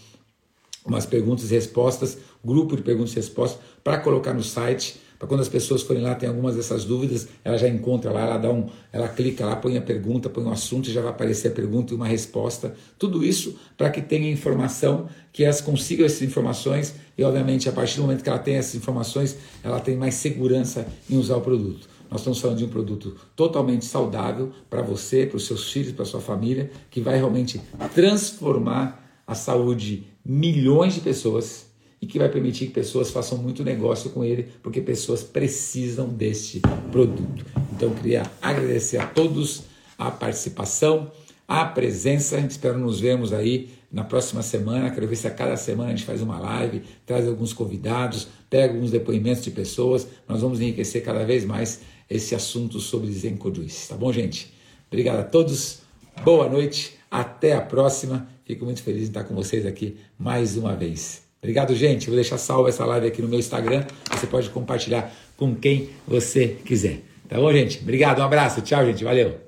[0.86, 5.42] umas perguntas e respostas, grupo de perguntas e respostas, para colocar no site, para quando
[5.42, 8.68] as pessoas forem lá, tem algumas dessas dúvidas, ela já encontra lá, ela dá um,
[8.92, 11.52] ela clica lá, põe a pergunta, põe o um assunto e já vai aparecer a
[11.52, 12.76] pergunta e uma resposta.
[13.00, 17.96] Tudo isso para que tenha informação, que elas consigam essas informações e, obviamente, a partir
[17.96, 21.95] do momento que ela tem essas informações, ela tem mais segurança em usar o produto.
[22.10, 26.06] Nós estamos falando de um produto totalmente saudável para você, para os seus filhos, para
[26.06, 27.62] sua família, que vai realmente
[27.94, 31.68] transformar a saúde de milhões de pessoas
[32.02, 36.62] e que vai permitir que pessoas façam muito negócio com ele, porque pessoas precisam deste
[36.92, 37.46] produto.
[37.74, 39.64] Então, eu queria agradecer a todos
[39.98, 41.12] a participação,
[41.48, 42.38] a presença.
[42.40, 44.92] Espero nos vermos aí na próxima semana.
[44.92, 48.74] Quero ver se a cada semana a gente faz uma live, traz alguns convidados, pega
[48.74, 50.08] alguns depoimentos de pessoas.
[50.28, 53.90] Nós vamos enriquecer cada vez mais esse assunto sobre Zenko Juice.
[53.90, 54.54] Tá bom, gente?
[54.88, 55.80] Obrigado a todos.
[56.24, 56.98] Boa noite.
[57.10, 58.28] Até a próxima.
[58.46, 61.24] Fico muito feliz em estar com vocês aqui mais uma vez.
[61.42, 62.08] Obrigado, gente.
[62.08, 63.86] Vou deixar salva essa live aqui no meu Instagram.
[64.12, 67.02] Você pode compartilhar com quem você quiser.
[67.28, 67.80] Tá bom, gente?
[67.82, 68.62] Obrigado, um abraço.
[68.62, 69.04] Tchau, gente.
[69.04, 69.45] Valeu.